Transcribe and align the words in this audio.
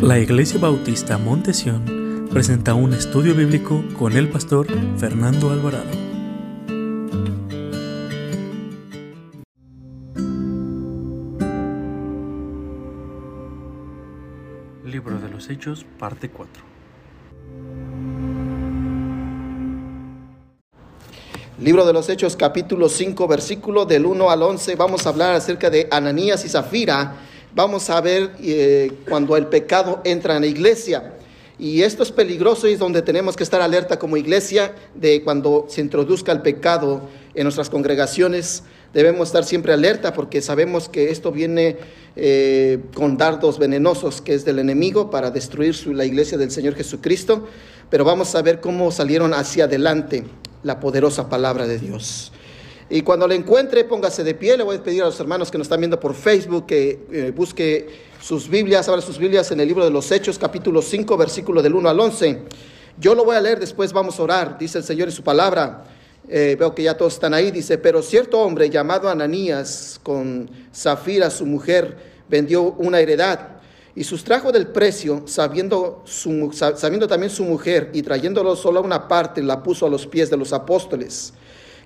La 0.00 0.18
Iglesia 0.18 0.58
Bautista 0.58 1.18
Montesión 1.18 2.28
presenta 2.30 2.74
un 2.74 2.92
estudio 2.92 3.34
bíblico 3.34 3.82
con 3.98 4.12
el 4.16 4.28
pastor 4.28 4.66
Fernando 4.98 5.50
Alvarado. 5.50 5.90
Libro 14.84 15.18
de 15.18 15.28
los 15.30 15.48
Hechos, 15.48 15.86
parte 15.98 16.30
4. 16.30 16.62
Libro 21.60 21.86
de 21.86 21.92
los 21.92 22.08
Hechos, 22.08 22.36
capítulo 22.36 22.88
5, 22.88 23.28
versículo 23.28 23.86
del 23.86 24.06
1 24.06 24.30
al 24.30 24.42
11. 24.42 24.74
Vamos 24.76 25.06
a 25.06 25.10
hablar 25.10 25.34
acerca 25.34 25.70
de 25.70 25.88
Ananías 25.90 26.44
y 26.44 26.48
Zafira. 26.48 27.14
Vamos 27.54 27.88
a 27.88 28.00
ver 28.00 28.32
eh, 28.42 28.90
cuando 29.08 29.36
el 29.36 29.46
pecado 29.46 30.00
entra 30.04 30.34
en 30.34 30.40
la 30.40 30.48
iglesia. 30.48 31.12
Y 31.56 31.82
esto 31.82 32.02
es 32.02 32.10
peligroso 32.10 32.66
y 32.66 32.72
es 32.72 32.80
donde 32.80 33.00
tenemos 33.00 33.36
que 33.36 33.44
estar 33.44 33.60
alerta 33.60 33.96
como 33.96 34.16
iglesia 34.16 34.74
de 34.96 35.22
cuando 35.22 35.66
se 35.68 35.80
introduzca 35.80 36.32
el 36.32 36.42
pecado 36.42 37.02
en 37.32 37.44
nuestras 37.44 37.70
congregaciones. 37.70 38.64
Debemos 38.92 39.28
estar 39.28 39.44
siempre 39.44 39.72
alerta 39.72 40.12
porque 40.12 40.42
sabemos 40.42 40.88
que 40.88 41.10
esto 41.10 41.30
viene 41.30 41.76
eh, 42.16 42.80
con 42.92 43.16
dardos 43.16 43.60
venenosos 43.60 44.20
que 44.20 44.34
es 44.34 44.44
del 44.44 44.58
enemigo 44.58 45.12
para 45.12 45.30
destruir 45.30 45.76
la 45.86 46.04
iglesia 46.04 46.36
del 46.36 46.50
Señor 46.50 46.74
Jesucristo. 46.74 47.46
Pero 47.88 48.04
vamos 48.04 48.34
a 48.34 48.42
ver 48.42 48.60
cómo 48.60 48.90
salieron 48.90 49.32
hacia 49.32 49.64
adelante 49.64 50.24
la 50.64 50.80
poderosa 50.80 51.28
palabra 51.28 51.68
de 51.68 51.78
Dios. 51.78 52.32
Y 52.90 53.02
cuando 53.02 53.26
lo 53.26 53.34
encuentre, 53.34 53.84
póngase 53.84 54.24
de 54.24 54.34
pie. 54.34 54.56
Le 54.56 54.62
voy 54.62 54.76
a 54.76 54.82
pedir 54.82 55.02
a 55.02 55.06
los 55.06 55.18
hermanos 55.18 55.50
que 55.50 55.58
nos 55.58 55.66
están 55.66 55.80
viendo 55.80 55.98
por 55.98 56.14
Facebook 56.14 56.66
que 56.66 57.06
eh, 57.10 57.32
busque 57.34 57.88
sus 58.20 58.48
Biblias, 58.48 58.88
abra 58.88 59.00
sus 59.00 59.18
Biblias 59.18 59.50
en 59.50 59.60
el 59.60 59.68
libro 59.68 59.84
de 59.84 59.90
los 59.90 60.10
Hechos, 60.10 60.38
capítulo 60.38 60.82
5, 60.82 61.16
versículo 61.16 61.62
del 61.62 61.74
1 61.74 61.88
al 61.88 62.00
11. 62.00 62.42
Yo 62.98 63.14
lo 63.14 63.24
voy 63.24 63.36
a 63.36 63.40
leer, 63.40 63.58
después 63.58 63.92
vamos 63.92 64.18
a 64.18 64.22
orar. 64.22 64.58
Dice 64.58 64.78
el 64.78 64.84
Señor 64.84 65.08
en 65.08 65.14
su 65.14 65.22
palabra. 65.22 65.84
Eh, 66.28 66.56
veo 66.58 66.74
que 66.74 66.82
ya 66.82 66.96
todos 66.96 67.14
están 67.14 67.34
ahí. 67.34 67.50
Dice, 67.50 67.78
pero 67.78 68.02
cierto 68.02 68.38
hombre 68.40 68.70
llamado 68.70 69.08
Ananías, 69.08 69.98
con 70.02 70.50
Zafira, 70.74 71.30
su 71.30 71.46
mujer, 71.46 71.96
vendió 72.28 72.62
una 72.62 73.00
heredad 73.00 73.54
y 73.96 74.04
sustrajo 74.04 74.50
del 74.50 74.66
precio, 74.68 75.22
sabiendo, 75.26 76.02
su, 76.04 76.50
sabiendo 76.52 77.06
también 77.06 77.30
su 77.30 77.44
mujer, 77.44 77.90
y 77.92 78.02
trayéndolo 78.02 78.56
solo 78.56 78.80
a 78.80 78.82
una 78.82 79.06
parte, 79.06 79.42
la 79.42 79.62
puso 79.62 79.86
a 79.86 79.90
los 79.90 80.06
pies 80.06 80.30
de 80.30 80.36
los 80.36 80.52
apóstoles. 80.52 81.32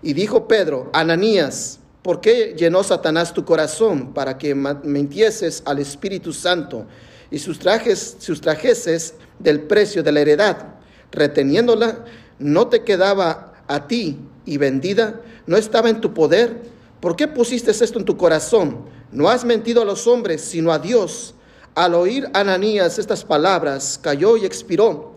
Y 0.03 0.13
dijo 0.13 0.47
Pedro, 0.47 0.91
Ananías, 0.93 1.81
¿por 2.03 2.21
qué 2.21 2.55
llenó 2.57 2.83
Satanás 2.83 3.35
tu 3.35 3.45
corazón 3.45 4.13
para 4.15 4.39
que 4.39 4.55
mentieses 4.55 5.63
al 5.67 5.79
Espíritu 5.79 6.33
Santo 6.33 6.87
y 7.31 7.39
sustrajes, 7.39 8.17
sustrajeses 8.19 9.15
del 9.39 9.63
precio 9.63 10.03
de 10.03 10.13
la 10.13 10.21
heredad, 10.21 10.77
reteniéndola? 11.11 12.05
¿No 12.39 12.69
te 12.69 12.85
quedaba 12.85 13.55
a 13.67 13.87
ti 13.87 14.19
y 14.47 14.57
vendida? 14.57 15.21
¿No 15.47 15.57
estaba 15.57 15.91
en 15.91 16.01
tu 16.01 16.15
poder? 16.15 16.63
¿Por 17.01 17.17
qué 17.17 17.29
pusiste 17.29 17.71
esto 17.71 17.99
en 17.99 18.05
tu 18.05 18.17
corazón? 18.17 18.87
No 19.11 19.29
has 19.29 19.45
mentido 19.45 19.83
a 19.83 19.85
los 19.85 20.07
hombres, 20.07 20.43
sino 20.43 20.73
a 20.73 20.79
Dios 20.79 21.35
al 21.79 21.95
oír 21.95 22.29
Ananías 22.35 22.99
estas 22.99 23.25
palabras, 23.25 24.01
cayó 24.03 24.37
y 24.37 24.45
expiró. 24.45 25.08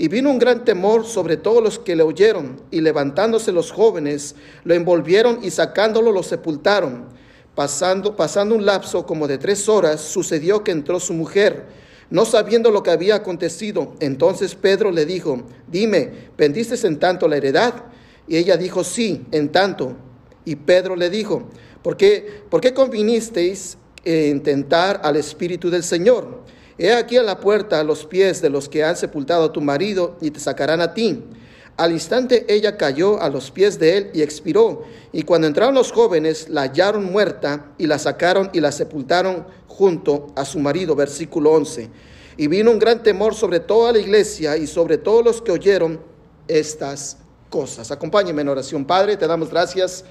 Y 0.00 0.08
vino 0.08 0.30
un 0.30 0.38
gran 0.38 0.64
temor 0.64 1.04
sobre 1.04 1.36
todos 1.36 1.62
los 1.62 1.78
que 1.78 1.94
le 1.94 2.02
oyeron, 2.02 2.58
y 2.70 2.80
levantándose 2.80 3.52
los 3.52 3.70
jóvenes, 3.70 4.34
lo 4.64 4.72
envolvieron 4.72 5.40
y 5.42 5.50
sacándolo 5.50 6.10
lo 6.10 6.22
sepultaron. 6.22 7.04
Pasando, 7.54 8.16
pasando 8.16 8.54
un 8.54 8.64
lapso 8.64 9.04
como 9.04 9.28
de 9.28 9.36
tres 9.36 9.68
horas, 9.68 10.00
sucedió 10.00 10.64
que 10.64 10.70
entró 10.70 11.00
su 11.00 11.12
mujer, 11.12 11.66
no 12.08 12.24
sabiendo 12.24 12.70
lo 12.70 12.82
que 12.82 12.92
había 12.92 13.16
acontecido. 13.16 13.92
Entonces 14.00 14.54
Pedro 14.54 14.90
le 14.90 15.04
dijo, 15.04 15.42
dime, 15.70 16.30
¿vendiste 16.38 16.86
en 16.86 16.98
tanto 16.98 17.28
la 17.28 17.36
heredad? 17.36 17.74
Y 18.26 18.38
ella 18.38 18.56
dijo, 18.56 18.82
sí, 18.84 19.26
en 19.32 19.52
tanto. 19.52 19.96
Y 20.46 20.56
Pedro 20.56 20.96
le 20.96 21.10
dijo, 21.10 21.42
¿por 21.82 21.98
qué, 21.98 22.42
¿por 22.48 22.62
qué 22.62 22.72
convinisteis 22.72 23.76
intentar 24.04 25.00
al 25.04 25.16
Espíritu 25.16 25.70
del 25.70 25.82
Señor. 25.82 26.40
He 26.82 26.94
aquí 26.94 27.18
a 27.18 27.22
la 27.22 27.40
puerta 27.40 27.78
a 27.78 27.84
los 27.84 28.06
pies 28.06 28.40
de 28.40 28.48
los 28.48 28.70
que 28.70 28.82
han 28.82 28.96
sepultado 28.96 29.44
a 29.44 29.52
tu 29.52 29.60
marido 29.60 30.16
y 30.22 30.30
te 30.30 30.40
sacarán 30.40 30.80
a 30.80 30.94
ti. 30.94 31.22
Al 31.76 31.92
instante 31.92 32.46
ella 32.48 32.78
cayó 32.78 33.20
a 33.20 33.28
los 33.28 33.50
pies 33.50 33.78
de 33.78 33.98
él 33.98 34.10
y 34.14 34.22
expiró. 34.22 34.84
Y 35.12 35.24
cuando 35.24 35.46
entraron 35.46 35.74
los 35.74 35.92
jóvenes, 35.92 36.48
la 36.48 36.62
hallaron 36.62 37.04
muerta 37.04 37.66
y 37.76 37.86
la 37.86 37.98
sacaron 37.98 38.48
y 38.54 38.60
la 38.60 38.72
sepultaron 38.72 39.46
junto 39.68 40.28
a 40.34 40.46
su 40.46 40.58
marido. 40.58 40.96
Versículo 40.96 41.52
11. 41.52 41.90
Y 42.38 42.46
vino 42.46 42.70
un 42.70 42.78
gran 42.78 43.02
temor 43.02 43.34
sobre 43.34 43.60
toda 43.60 43.92
la 43.92 43.98
iglesia 43.98 44.56
y 44.56 44.66
sobre 44.66 44.96
todos 44.96 45.22
los 45.22 45.42
que 45.42 45.52
oyeron 45.52 46.00
estas 46.48 47.18
cosas. 47.50 47.90
Acompáñeme 47.90 48.40
en 48.40 48.48
oración. 48.48 48.86
Padre, 48.86 49.18
te 49.18 49.26
damos 49.26 49.50
gracias 49.50 50.02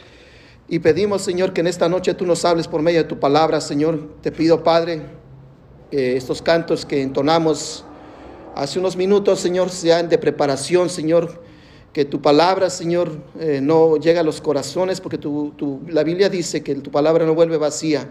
y 0.67 0.77
pedimos, 0.77 1.23
Señor, 1.23 1.51
que 1.51 1.61
en 1.61 1.67
esta 1.67 1.89
noche 1.89 2.13
tú 2.13 2.27
nos 2.27 2.45
hables 2.45 2.67
por 2.67 2.83
medio 2.83 2.99
de 2.99 3.09
tu 3.09 3.19
palabra, 3.19 3.59
Señor. 3.59 4.17
Te 4.21 4.31
pido, 4.31 4.63
Padre, 4.63 5.01
que 5.89 6.17
estos 6.17 6.41
cantos 6.41 6.85
que 6.85 7.01
entonamos 7.01 7.85
hace 8.55 8.79
unos 8.79 8.95
minutos, 8.95 9.39
Señor, 9.39 9.69
sean 9.69 10.09
de 10.09 10.17
preparación, 10.17 10.89
Señor. 10.89 11.41
Que 11.93 12.05
tu 12.05 12.21
palabra, 12.21 12.69
Señor, 12.69 13.11
eh, 13.39 13.59
no 13.61 13.97
llegue 13.97 14.19
a 14.19 14.23
los 14.23 14.41
corazones, 14.41 15.01
porque 15.01 15.17
tu, 15.17 15.81
la 15.87 16.03
Biblia 16.03 16.29
dice 16.29 16.61
que 16.61 16.75
tu 16.75 16.91
palabra 16.91 17.25
no 17.25 17.33
vuelve 17.33 17.57
vacía. 17.57 18.09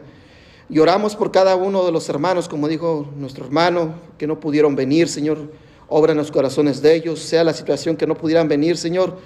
Y 0.68 0.80
oramos 0.80 1.14
por 1.14 1.30
cada 1.30 1.54
uno 1.54 1.86
de 1.86 1.92
los 1.92 2.08
hermanos, 2.08 2.48
como 2.48 2.66
dijo 2.66 3.08
nuestro 3.16 3.44
hermano, 3.44 3.94
que 4.18 4.26
no 4.26 4.40
pudieron 4.40 4.74
venir, 4.74 5.08
Señor. 5.08 5.52
Obra 5.88 6.12
en 6.12 6.18
los 6.18 6.30
corazones 6.30 6.82
de 6.82 6.94
ellos, 6.94 7.20
sea 7.20 7.44
la 7.44 7.54
situación 7.54 7.96
que 7.96 8.06
no 8.06 8.14
pudieran 8.14 8.48
venir, 8.48 8.76
Señor 8.76 9.16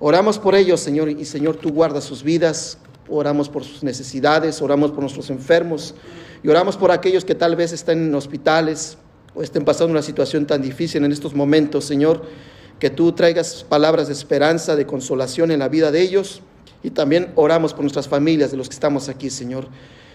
Oramos 0.00 0.38
por 0.38 0.54
ellos, 0.54 0.78
Señor, 0.78 1.08
y 1.08 1.24
Señor, 1.24 1.56
tú 1.56 1.70
guardas 1.72 2.04
sus 2.04 2.22
vidas, 2.22 2.78
oramos 3.08 3.48
por 3.48 3.64
sus 3.64 3.82
necesidades, 3.82 4.60
oramos 4.62 4.90
por 4.90 5.00
nuestros 5.00 5.30
enfermos 5.30 5.94
y 6.42 6.48
oramos 6.48 6.76
por 6.76 6.90
aquellos 6.90 7.24
que 7.24 7.34
tal 7.34 7.56
vez 7.56 7.72
estén 7.72 8.06
en 8.06 8.14
hospitales 8.14 8.98
o 9.34 9.42
estén 9.42 9.64
pasando 9.64 9.92
una 9.92 10.02
situación 10.02 10.46
tan 10.46 10.62
difícil 10.62 11.04
en 11.04 11.12
estos 11.12 11.34
momentos, 11.34 11.84
Señor, 11.84 12.22
que 12.78 12.90
tú 12.90 13.12
traigas 13.12 13.64
palabras 13.68 14.06
de 14.08 14.12
esperanza, 14.12 14.76
de 14.76 14.86
consolación 14.86 15.50
en 15.50 15.58
la 15.58 15.68
vida 15.68 15.90
de 15.90 16.00
ellos 16.00 16.42
y 16.82 16.90
también 16.90 17.32
oramos 17.34 17.72
por 17.72 17.82
nuestras 17.82 18.08
familias, 18.08 18.50
de 18.50 18.56
los 18.56 18.68
que 18.68 18.74
estamos 18.74 19.08
aquí, 19.08 19.30
Señor, 19.30 19.68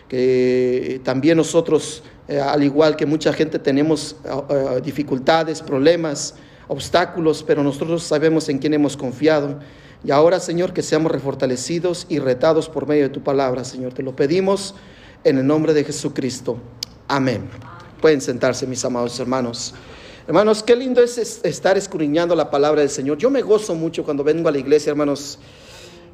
que 0.07 1.01
también 1.03 1.37
nosotros, 1.37 2.03
eh, 2.27 2.39
al 2.39 2.63
igual 2.63 2.95
que 2.95 3.05
mucha 3.05 3.33
gente, 3.33 3.59
tenemos 3.59 4.15
uh, 4.23 4.53
uh, 4.53 4.81
dificultades, 4.81 5.61
problemas, 5.61 6.35
obstáculos, 6.67 7.43
pero 7.45 7.63
nosotros 7.63 8.03
sabemos 8.03 8.47
en 8.49 8.59
quién 8.59 8.73
hemos 8.73 8.95
confiado. 8.95 9.59
Y 10.05 10.11
ahora, 10.11 10.41
Señor, 10.41 10.73
que 10.73 10.81
seamos 10.81 11.11
refortalecidos 11.11 12.05
y 12.09 12.19
retados 12.19 12.67
por 12.67 12.87
medio 12.87 13.03
de 13.03 13.09
tu 13.09 13.21
palabra, 13.21 13.63
Señor. 13.63 13.93
Te 13.93 14.03
lo 14.03 14.13
pedimos 14.15 14.75
en 15.23 15.37
el 15.37 15.47
nombre 15.47 15.73
de 15.73 15.85
Jesucristo. 15.85 16.57
Amén. 17.07 17.47
Pueden 18.01 18.19
sentarse, 18.19 18.67
mis 18.67 18.83
amados 18.83 19.17
hermanos. 19.21 19.73
Hermanos, 20.27 20.61
qué 20.61 20.75
lindo 20.75 21.01
es 21.01 21.17
estar 21.43 21.77
escudriñando 21.77 22.35
la 22.35 22.51
palabra 22.51 22.81
del 22.81 22.89
Señor. 22.89 23.17
Yo 23.17 23.29
me 23.29 23.41
gozo 23.41 23.75
mucho 23.75 24.03
cuando 24.03 24.25
vengo 24.25 24.49
a 24.49 24.51
la 24.51 24.57
iglesia, 24.57 24.89
hermanos. 24.89 25.39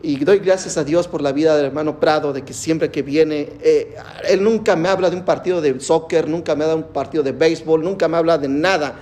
Y 0.04 0.24
doy 0.24 0.38
gracias 0.38 0.78
a 0.78 0.84
Dios 0.84 1.08
por 1.08 1.22
la 1.22 1.32
vida 1.32 1.58
del 1.58 1.66
hermano 1.66 2.00
Prado, 2.00 2.32
de 2.32 2.44
que 2.44 2.54
siempre 2.54 2.92
que 2.92 3.02
viene, 3.02 3.50
eh, 3.62 3.96
él 4.30 4.44
nunca 4.44 4.76
me 4.76 4.88
habla 4.88 5.10
de 5.10 5.16
un 5.16 5.26
partido 5.26 5.62
de 5.62 5.80
soccer, 5.80 6.28
nunca 6.28 6.56
me 6.56 6.64
habla 6.64 6.76
de 6.76 6.84
un 6.84 6.94
partido 6.94 7.24
de 7.24 7.32
béisbol, 7.32 7.84
nunca 7.84 8.08
me 8.08 8.18
habla 8.18 8.38
de 8.38 8.48
nada 8.48 8.96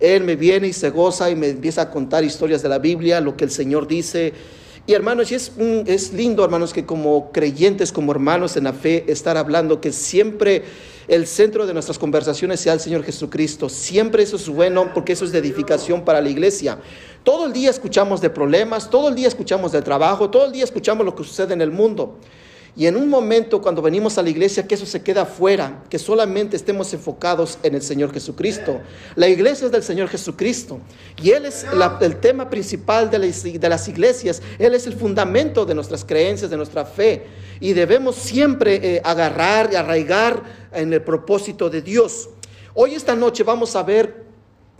él 0.00 0.24
me 0.24 0.36
viene 0.36 0.68
y 0.68 0.72
se 0.72 0.90
goza 0.90 1.30
y 1.30 1.36
me 1.36 1.48
empieza 1.48 1.82
a 1.82 1.90
contar 1.90 2.24
historias 2.24 2.62
de 2.62 2.68
la 2.68 2.78
Biblia, 2.78 3.20
lo 3.20 3.36
que 3.36 3.44
el 3.44 3.50
Señor 3.50 3.86
dice. 3.86 4.32
Y 4.86 4.94
hermanos, 4.94 5.30
y 5.30 5.34
es, 5.34 5.52
es 5.86 6.12
lindo, 6.12 6.44
hermanos, 6.44 6.72
que 6.72 6.86
como 6.86 7.30
creyentes, 7.32 7.92
como 7.92 8.12
hermanos 8.12 8.56
en 8.56 8.64
la 8.64 8.72
fe, 8.72 9.04
estar 9.08 9.36
hablando 9.36 9.80
que 9.80 9.92
siempre 9.92 10.64
el 11.06 11.26
centro 11.26 11.66
de 11.66 11.74
nuestras 11.74 11.98
conversaciones 11.98 12.60
sea 12.60 12.72
el 12.72 12.80
Señor 12.80 13.04
Jesucristo. 13.04 13.68
Siempre 13.68 14.22
eso 14.22 14.36
es 14.36 14.48
bueno 14.48 14.92
porque 14.94 15.12
eso 15.12 15.24
es 15.24 15.32
de 15.32 15.38
edificación 15.38 16.04
para 16.04 16.20
la 16.20 16.28
iglesia. 16.28 16.78
Todo 17.24 17.46
el 17.46 17.52
día 17.52 17.68
escuchamos 17.68 18.20
de 18.20 18.30
problemas, 18.30 18.88
todo 18.88 19.08
el 19.08 19.14
día 19.14 19.28
escuchamos 19.28 19.72
de 19.72 19.82
trabajo, 19.82 20.30
todo 20.30 20.46
el 20.46 20.52
día 20.52 20.64
escuchamos 20.64 21.04
lo 21.04 21.14
que 21.14 21.24
sucede 21.24 21.52
en 21.52 21.60
el 21.60 21.70
mundo. 21.70 22.16
Y 22.76 22.86
en 22.86 22.96
un 22.96 23.08
momento 23.08 23.60
cuando 23.60 23.82
venimos 23.82 24.16
a 24.16 24.22
la 24.22 24.30
iglesia, 24.30 24.66
que 24.66 24.76
eso 24.76 24.86
se 24.86 25.02
queda 25.02 25.26
fuera, 25.26 25.82
que 25.90 25.98
solamente 25.98 26.56
estemos 26.56 26.92
enfocados 26.94 27.58
en 27.62 27.74
el 27.74 27.82
Señor 27.82 28.12
Jesucristo. 28.12 28.80
La 29.16 29.28
iglesia 29.28 29.66
es 29.66 29.72
del 29.72 29.82
Señor 29.82 30.08
Jesucristo. 30.08 30.78
Y 31.20 31.30
Él 31.30 31.46
es 31.46 31.66
el 32.00 32.16
tema 32.20 32.48
principal 32.48 33.10
de, 33.10 33.18
las 33.68 33.88
iglesias. 33.88 34.40
Él 34.58 34.74
es 34.74 34.86
el 34.86 34.92
fundamento 34.92 35.66
de 35.66 35.74
nuestras 35.74 36.04
creencias, 36.04 36.50
de 36.50 36.56
nuestra 36.56 36.84
fe. 36.84 37.26
Y 37.58 37.72
debemos 37.72 38.14
siempre 38.16 38.96
eh, 38.96 39.02
agarrar 39.04 39.70
y 39.72 39.76
arraigar 39.76 40.42
en 40.72 40.92
el 40.92 41.02
propósito 41.02 41.68
de 41.68 41.82
Dios. 41.82 42.30
Hoy 42.74 42.94
esta 42.94 43.16
noche 43.16 43.42
vamos 43.42 43.74
a 43.74 43.82
ver 43.82 44.24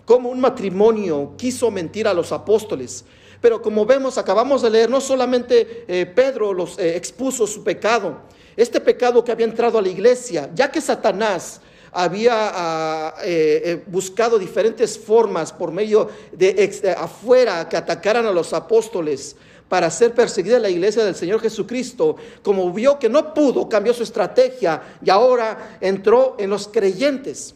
cómo 0.04 0.28
un 0.30 0.40
matrimonio 0.40 1.34
quiso 1.36 1.70
mentir 1.70 2.06
a 2.06 2.14
los 2.14 2.30
apóstoles. 2.30 3.04
Pero 3.40 3.62
como 3.62 3.86
vemos, 3.86 4.18
acabamos 4.18 4.62
de 4.62 4.70
leer, 4.70 4.90
no 4.90 5.00
solamente 5.00 5.84
eh, 5.88 6.06
Pedro 6.06 6.52
los 6.52 6.78
eh, 6.78 6.96
expuso 6.96 7.46
su 7.46 7.64
pecado, 7.64 8.18
este 8.56 8.80
pecado 8.80 9.24
que 9.24 9.32
había 9.32 9.46
entrado 9.46 9.78
a 9.78 9.82
la 9.82 9.88
iglesia, 9.88 10.50
ya 10.54 10.70
que 10.70 10.80
Satanás 10.80 11.60
había 11.92 12.32
ah, 12.34 13.14
eh, 13.24 13.82
buscado 13.86 14.38
diferentes 14.38 14.98
formas 14.98 15.52
por 15.52 15.72
medio 15.72 16.08
de 16.32 16.94
afuera 16.96 17.68
que 17.68 17.76
atacaran 17.76 18.26
a 18.26 18.30
los 18.30 18.52
apóstoles 18.52 19.36
para 19.68 19.88
ser 19.88 20.12
perseguida 20.12 20.58
la 20.58 20.68
iglesia 20.68 21.04
del 21.04 21.14
Señor 21.14 21.40
Jesucristo, 21.40 22.16
como 22.42 22.70
vio 22.72 22.98
que 22.98 23.08
no 23.08 23.32
pudo, 23.32 23.68
cambió 23.68 23.94
su 23.94 24.02
estrategia 24.02 24.82
y 25.02 25.08
ahora 25.08 25.78
entró 25.80 26.36
en 26.38 26.50
los 26.50 26.66
creyentes. 26.68 27.54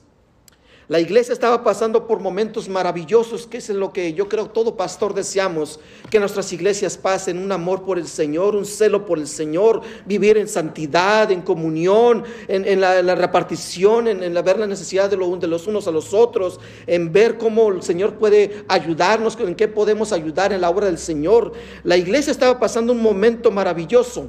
La 0.87 1.01
iglesia 1.01 1.33
estaba 1.33 1.65
pasando 1.65 2.07
por 2.07 2.21
momentos 2.21 2.69
maravillosos, 2.69 3.47
que 3.47 3.57
es 3.57 3.71
lo 3.71 3.91
que 3.91 4.13
yo 4.13 4.29
creo 4.29 4.51
todo 4.51 4.77
pastor 4.77 5.15
deseamos, 5.15 5.81
que 6.11 6.21
nuestras 6.21 6.53
iglesias 6.53 6.99
pasen 6.99 7.39
un 7.39 7.51
amor 7.53 7.85
por 7.85 7.99
el 7.99 8.07
Señor, 8.07 8.55
un 8.55 8.67
celo 8.67 9.07
por 9.07 9.19
el 9.19 9.27
Señor, 9.27 9.81
vivir 10.05 10.37
en 10.37 10.47
santidad, 10.47 11.31
en 11.31 11.41
comunión, 11.41 12.25
en, 12.49 12.81
la, 12.83 13.15
repartición, 13.15 14.09
en, 14.09 14.35
ver 14.45 14.59
la 14.59 14.67
necesidad 14.67 15.09
de, 15.09 15.17
de 15.17 15.47
los 15.49 15.67
unos 15.67 15.89
a 15.89 15.91
los 15.91 16.13
otros, 16.13 16.61
en 16.87 17.11
ver 17.11 17.39
cómo 17.39 17.71
el 17.71 17.83
Señor 17.83 18.17
puede 18.17 18.65
ayudarnos, 18.69 19.39
en 19.41 19.55
qué 19.55 19.69
podemos 19.69 20.13
ayudar 20.13 20.53
en 20.53 20.61
la 20.61 20.69
obra 20.69 20.85
del 20.87 20.99
Señor. 20.99 21.53
La 21.83 21.97
iglesia 21.97 22.31
estaba 22.31 22.61
pasando 22.61 22.93
un 22.93 23.01
momento 23.01 23.51
maravilloso, 23.51 24.29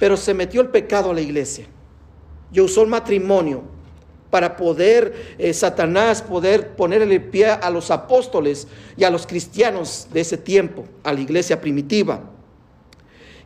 pero 0.00 0.16
se 0.16 0.34
metió 0.34 0.62
el 0.62 0.68
pecado 0.68 1.12
a 1.12 1.14
la 1.14 1.20
iglesia 1.20 1.66
y 2.52 2.60
usó 2.60 2.82
el 2.82 2.88
matrimonio 2.88 3.81
para 4.32 4.56
poder 4.56 5.36
eh, 5.36 5.52
Satanás 5.52 6.22
poder 6.22 6.74
ponerle 6.74 7.20
pie 7.20 7.48
a 7.48 7.68
los 7.68 7.90
apóstoles 7.90 8.66
y 8.96 9.04
a 9.04 9.10
los 9.10 9.26
cristianos 9.26 10.08
de 10.10 10.22
ese 10.22 10.38
tiempo, 10.38 10.86
a 11.04 11.12
la 11.12 11.20
iglesia 11.20 11.60
primitiva. 11.60 12.30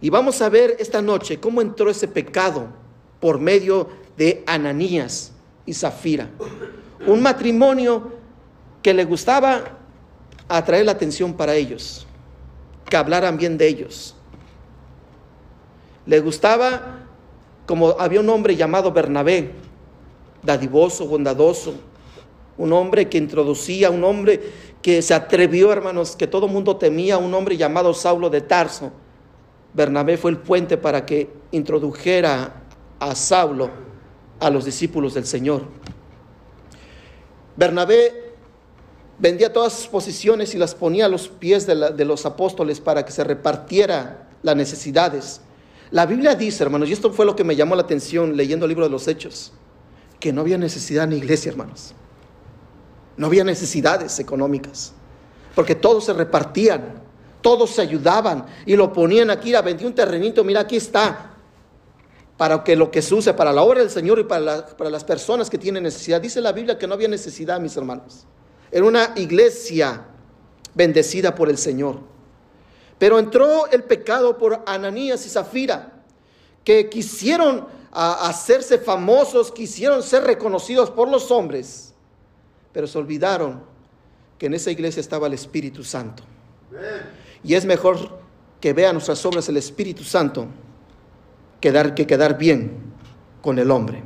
Y 0.00 0.10
vamos 0.10 0.40
a 0.40 0.48
ver 0.48 0.76
esta 0.78 1.02
noche 1.02 1.40
cómo 1.40 1.60
entró 1.60 1.90
ese 1.90 2.06
pecado 2.06 2.68
por 3.18 3.40
medio 3.40 3.88
de 4.16 4.44
Ananías 4.46 5.32
y 5.66 5.74
Zafira. 5.74 6.30
Un 7.04 7.20
matrimonio 7.20 8.12
que 8.80 8.94
le 8.94 9.04
gustaba 9.04 9.78
atraer 10.46 10.86
la 10.86 10.92
atención 10.92 11.34
para 11.34 11.56
ellos, 11.56 12.06
que 12.88 12.96
hablaran 12.96 13.38
bien 13.38 13.58
de 13.58 13.66
ellos. 13.66 14.14
Le 16.06 16.20
gustaba, 16.20 17.00
como 17.66 17.96
había 17.98 18.20
un 18.20 18.28
hombre 18.28 18.54
llamado 18.54 18.92
Bernabé, 18.92 19.65
dadivoso, 20.46 21.06
bondadoso, 21.06 21.74
un 22.56 22.72
hombre 22.72 23.08
que 23.08 23.18
introducía, 23.18 23.90
un 23.90 24.04
hombre 24.04 24.40
que 24.80 25.02
se 25.02 25.12
atrevió, 25.12 25.72
hermanos, 25.72 26.16
que 26.16 26.26
todo 26.26 26.48
mundo 26.48 26.76
temía, 26.76 27.18
un 27.18 27.34
hombre 27.34 27.56
llamado 27.56 27.92
Saulo 27.92 28.30
de 28.30 28.40
Tarso. 28.40 28.92
Bernabé 29.74 30.16
fue 30.16 30.30
el 30.30 30.38
puente 30.38 30.78
para 30.78 31.04
que 31.04 31.28
introdujera 31.50 32.62
a 32.98 33.14
Saulo 33.14 33.68
a 34.40 34.48
los 34.48 34.64
discípulos 34.64 35.12
del 35.12 35.26
Señor. 35.26 35.64
Bernabé 37.56 38.32
vendía 39.18 39.52
todas 39.52 39.72
sus 39.72 39.88
posiciones 39.88 40.54
y 40.54 40.58
las 40.58 40.74
ponía 40.74 41.06
a 41.06 41.08
los 41.08 41.28
pies 41.28 41.66
de, 41.66 41.92
de 41.92 42.04
los 42.04 42.24
apóstoles 42.24 42.80
para 42.80 43.04
que 43.04 43.12
se 43.12 43.24
repartiera 43.24 44.28
las 44.42 44.56
necesidades. 44.56 45.40
La 45.90 46.06
Biblia 46.06 46.34
dice, 46.34 46.62
hermanos, 46.64 46.88
y 46.88 46.92
esto 46.92 47.12
fue 47.12 47.26
lo 47.26 47.36
que 47.36 47.44
me 47.44 47.56
llamó 47.56 47.76
la 47.76 47.82
atención 47.82 48.36
leyendo 48.36 48.66
el 48.66 48.70
libro 48.70 48.84
de 48.84 48.90
los 48.90 49.08
Hechos 49.08 49.52
que 50.26 50.32
no 50.32 50.40
había 50.40 50.58
necesidad 50.58 51.04
en 51.04 51.10
la 51.10 51.16
iglesia, 51.18 51.52
hermanos. 51.52 51.94
No 53.16 53.28
había 53.28 53.44
necesidades 53.44 54.18
económicas, 54.18 54.92
porque 55.54 55.76
todos 55.76 56.04
se 56.04 56.12
repartían, 56.14 57.00
todos 57.40 57.70
se 57.70 57.82
ayudaban 57.82 58.44
y 58.66 58.74
lo 58.74 58.92
ponían 58.92 59.30
aquí, 59.30 59.54
a 59.54 59.62
vendí 59.62 59.84
un 59.84 59.94
terrenito, 59.94 60.42
mira, 60.42 60.62
aquí 60.62 60.74
está, 60.74 61.36
para 62.36 62.64
que 62.64 62.74
lo 62.74 62.90
que 62.90 63.02
se 63.02 63.14
use 63.14 63.34
para 63.34 63.52
la 63.52 63.62
obra 63.62 63.78
del 63.78 63.90
Señor 63.90 64.18
y 64.18 64.24
para, 64.24 64.66
para 64.66 64.90
las 64.90 65.04
personas 65.04 65.48
que 65.48 65.58
tienen 65.58 65.84
necesidad. 65.84 66.20
Dice 66.20 66.40
la 66.40 66.50
Biblia 66.50 66.76
que 66.76 66.88
no 66.88 66.94
había 66.94 67.06
necesidad, 67.06 67.60
mis 67.60 67.76
hermanos. 67.76 68.26
Era 68.72 68.84
una 68.84 69.12
iglesia 69.14 70.06
bendecida 70.74 71.36
por 71.36 71.48
el 71.48 71.56
Señor. 71.56 72.00
Pero 72.98 73.20
entró 73.20 73.70
el 73.70 73.84
pecado 73.84 74.36
por 74.38 74.64
Ananías 74.66 75.24
y 75.24 75.28
Zafira, 75.28 76.02
que 76.64 76.88
quisieron 76.88 77.75
a 77.98 78.28
hacerse 78.28 78.76
famosos, 78.76 79.50
quisieron 79.50 80.02
ser 80.02 80.24
reconocidos 80.24 80.90
por 80.90 81.08
los 81.08 81.30
hombres, 81.30 81.94
pero 82.70 82.86
se 82.86 82.98
olvidaron 82.98 83.62
que 84.36 84.46
en 84.46 84.54
esa 84.54 84.70
iglesia 84.70 85.00
estaba 85.00 85.28
el 85.28 85.32
Espíritu 85.32 85.82
Santo. 85.82 86.22
Y 87.42 87.54
es 87.54 87.64
mejor 87.64 88.18
que 88.60 88.74
vean 88.74 88.96
nuestras 88.96 89.24
obras 89.24 89.48
el 89.48 89.56
Espíritu 89.56 90.04
Santo 90.04 90.46
que, 91.58 91.94
que 91.96 92.06
quedar 92.06 92.36
bien 92.36 92.92
con 93.40 93.58
el 93.58 93.70
hombre. 93.70 94.02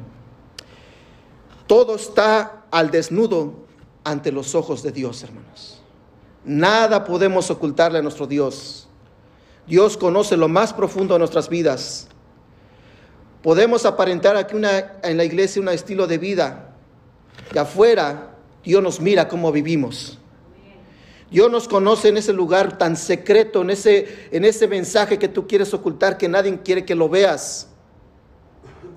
Todo 1.66 1.96
está 1.96 2.66
al 2.70 2.92
desnudo 2.92 3.54
ante 4.04 4.31
los 4.31 4.54
ojos 4.54 4.84
de 4.84 4.92
Dios, 4.92 5.20
hermanos. 5.25 5.82
Nada 6.44 7.02
podemos 7.02 7.50
ocultarle 7.50 7.98
a 7.98 8.02
nuestro 8.02 8.28
Dios. 8.28 8.88
Dios 9.66 9.96
conoce 9.96 10.37
lo 10.37 10.46
más 10.46 10.72
profundo 10.72 11.14
de 11.14 11.19
nuestras 11.19 11.48
vidas 11.48 12.09
Podemos 13.42 13.87
aparentar 13.87 14.37
aquí 14.37 14.54
una, 14.54 14.98
en 15.02 15.16
la 15.16 15.25
iglesia 15.25 15.62
un 15.62 15.69
estilo 15.69 16.06
de 16.06 16.19
vida. 16.19 16.75
De 17.52 17.60
afuera, 17.60 18.34
Dios 18.62 18.82
nos 18.82 19.00
mira 19.00 19.28
cómo 19.28 19.50
vivimos. 19.50 20.19
Dios 21.31 21.50
nos 21.50 21.69
conoce 21.69 22.08
en 22.08 22.16
ese 22.16 22.32
lugar 22.32 22.76
tan 22.76 22.96
secreto, 22.96 23.62
en 23.62 23.70
ese, 23.70 24.28
en 24.32 24.44
ese 24.44 24.66
mensaje 24.66 25.19
que 25.19 25.28
tú 25.28 25.46
quieres 25.46 25.72
ocultar, 25.72 26.19
que 26.19 26.28
nadie 26.28 26.58
quiere 26.62 26.84
que 26.84 26.94
lo 26.94 27.08
veas. 27.08 27.69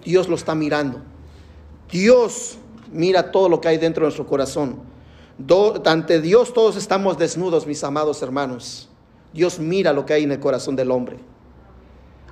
Dios 0.04 0.28
lo 0.28 0.36
está 0.36 0.56
mirando. 0.56 1.02
Dios 1.92 2.58
mira 2.92 3.32
todo 3.32 3.50
lo 3.50 3.62
que 3.62 3.68
hay 3.68 3.78
dentro 3.78 4.02
de 4.02 4.08
nuestro 4.08 4.26
corazón. 4.26 4.80
ante 5.86 6.22
Dios 6.22 6.54
todos 6.54 6.76
estamos 6.76 7.18
desnudos, 7.18 7.68
mis 7.68 7.84
amados 7.84 8.22
hermanos. 8.22 8.90
Dios 9.32 9.60
mira 9.60 9.94
lo 9.94 10.06
que 10.06 10.14
hay 10.14 10.24
en 10.24 10.32
el 10.32 10.40
corazón 10.40 10.76
del 10.76 10.92
hombre. 10.92 11.20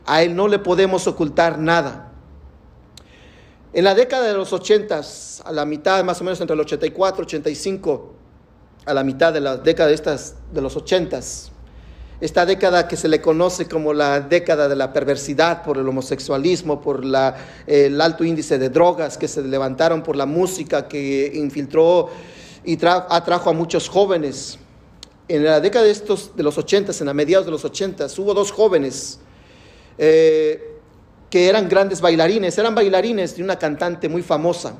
A 0.05 0.23
Él 0.23 0.35
no 0.35 0.47
le 0.47 0.59
podemos 0.59 1.07
ocultar 1.07 1.57
nada. 1.57 2.11
En 3.73 3.85
la 3.85 3.95
década 3.95 4.27
de 4.27 4.33
los 4.33 4.51
80, 4.51 5.01
a 5.45 5.51
la 5.53 5.65
mitad, 5.65 6.03
más 6.03 6.19
o 6.19 6.25
menos 6.25 6.41
entre 6.41 6.55
el 6.55 6.59
84 6.59 7.21
y 7.21 7.25
85, 7.25 8.13
a 8.85 8.93
la 8.93 9.03
mitad 9.03 9.31
de 9.31 9.39
la 9.39 9.57
década 9.57 9.87
de, 9.87 9.95
estas, 9.95 10.35
de 10.51 10.61
los 10.61 10.75
80, 10.75 11.19
esta 12.19 12.45
década 12.45 12.87
que 12.89 12.97
se 12.97 13.07
le 13.07 13.21
conoce 13.21 13.69
como 13.69 13.93
la 13.93 14.19
década 14.19 14.67
de 14.67 14.75
la 14.75 14.91
perversidad 14.91 15.63
por 15.63 15.77
el 15.77 15.87
homosexualismo, 15.87 16.81
por 16.81 17.03
el 17.65 18.01
alto 18.01 18.25
índice 18.25 18.59
de 18.59 18.69
drogas 18.69 19.17
que 19.17 19.29
se 19.29 19.41
levantaron 19.41 20.03
por 20.03 20.17
la 20.17 20.25
música 20.25 20.89
que 20.89 21.31
infiltró 21.33 22.09
y 22.65 22.77
atrajo 22.85 23.49
a 23.49 23.53
muchos 23.53 23.87
jóvenes. 23.87 24.59
En 25.29 25.45
la 25.45 25.61
década 25.61 25.85
de, 25.85 25.91
estos, 25.91 26.35
de 26.35 26.43
los 26.43 26.57
80, 26.57 26.91
en 26.99 27.05
la 27.05 27.13
mediados 27.13 27.45
de 27.45 27.51
los 27.51 27.63
80, 27.63 28.07
hubo 28.17 28.33
dos 28.33 28.51
jóvenes 28.51 29.20
eh, 30.03 30.79
que 31.29 31.47
eran 31.47 31.69
grandes 31.69 32.01
bailarines, 32.01 32.57
eran 32.57 32.73
bailarines 32.73 33.37
de 33.37 33.43
una 33.43 33.59
cantante 33.59 34.09
muy 34.09 34.23
famosa. 34.23 34.73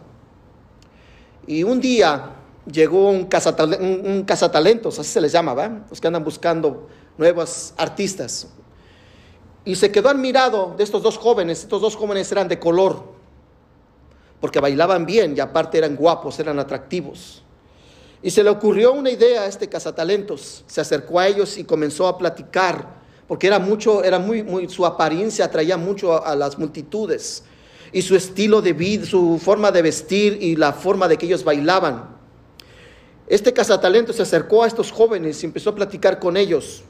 Y 1.46 1.62
un 1.62 1.80
día 1.80 2.32
llegó 2.66 3.12
un, 3.12 3.26
cazatalentos, 3.26 4.98
así 4.98 5.12
se 5.12 5.22
les 5.22 5.32
llama, 5.32 5.54
¿va? 5.54 5.84
Los 5.88 6.02
que 6.02 6.08
andan 6.08 6.24
buscando 6.24 6.90
nuevos 7.20 7.72
artistas. 7.78 8.48
Y 9.64 9.76
se 9.76 9.92
quedó 9.92 10.10
admirado 10.10 10.74
de 10.76 10.84
estos 10.84 11.04
dos 11.04 11.20
jóvenes. 11.20 11.60
Estos 11.60 11.84
dos 11.84 11.96
jóvenes 11.96 12.32
eran 12.32 12.48
de 12.48 12.58
color, 12.58 13.04
porque 14.40 14.60
bailaban 14.60 15.06
bien 15.06 15.38
y 15.38 15.40
aparte 15.40 15.78
eran 15.78 15.96
guapos, 15.96 16.40
eran 16.40 16.58
atractivos. 16.58 17.44
Y 18.24 18.32
se 18.32 18.44
le 18.44 18.50
ocurrió 18.50 18.92
una 18.94 19.12
idea 19.12 19.44
a 19.44 19.46
este 19.46 19.70
cazatalentos. 19.70 20.64
Se 20.66 20.82
acercó 20.82 21.20
a 21.20 21.28
ellos 21.28 21.60
y 21.60 21.64
comenzó 21.64 22.08
a 22.08 22.18
platicar 22.18 23.01
porque 23.32 23.48
era 23.48 23.60
mucho, 23.60 24.04
era 24.04 24.20
muy, 24.20 24.44
muy, 24.44 24.68
su 24.68 24.86
apariencia 24.86 25.46
atraía 25.46 25.78
mucho 25.78 26.22
a, 26.22 26.36
las 26.36 26.60
multitudes 26.60 27.46
y 27.94 28.02
su 28.02 28.14
estilo 28.14 28.62
de 28.62 28.74
vida, 28.74 29.06
su 29.06 29.40
forma 29.42 29.72
de 29.72 29.82
vestir 29.82 30.38
y 30.42 30.58
la 30.58 30.74
forma 30.74 31.08
de 31.08 31.16
que 31.16 31.28
ellos 31.28 31.42
bailaban. 31.42 32.10
Este 33.28 33.54
cazatalento 33.54 34.12
se 34.12 34.24
acercó 34.24 34.66
a 34.66 34.68
estos 34.68 34.92
jóvenes 34.92 35.42
y 35.42 35.46
empezó 35.46 35.70
a 35.70 35.76
platicar 35.76 36.20
con 36.20 36.36
ellos. 36.36 36.84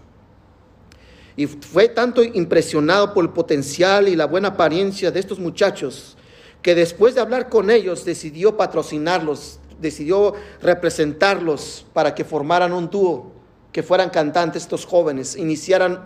Y 1.37 1.45
fue 1.45 1.89
tanto 1.89 2.23
impresionado 2.23 3.13
por 3.13 3.23
el 3.23 3.29
potencial 3.29 4.07
y 4.07 4.15
la 4.15 4.25
buena 4.25 4.47
apariencia 4.47 5.11
de 5.11 5.19
estos 5.19 5.37
muchachos 5.37 6.17
que 6.63 6.73
después 6.73 7.13
de 7.13 7.21
hablar 7.21 7.49
con 7.49 7.69
ellos 7.69 8.03
decidió 8.03 8.57
patrocinarlos, 8.57 9.59
decidió 9.79 10.33
representarlos 10.59 11.85
para 11.93 12.15
que 12.15 12.25
formaran 12.25 12.73
un 12.73 12.89
dúo 12.89 13.40
que 13.71 13.83
fueran 13.83 14.09
cantantes 14.09 14.63
estos 14.63 14.85
jóvenes, 14.85 15.35
iniciaran 15.35 16.01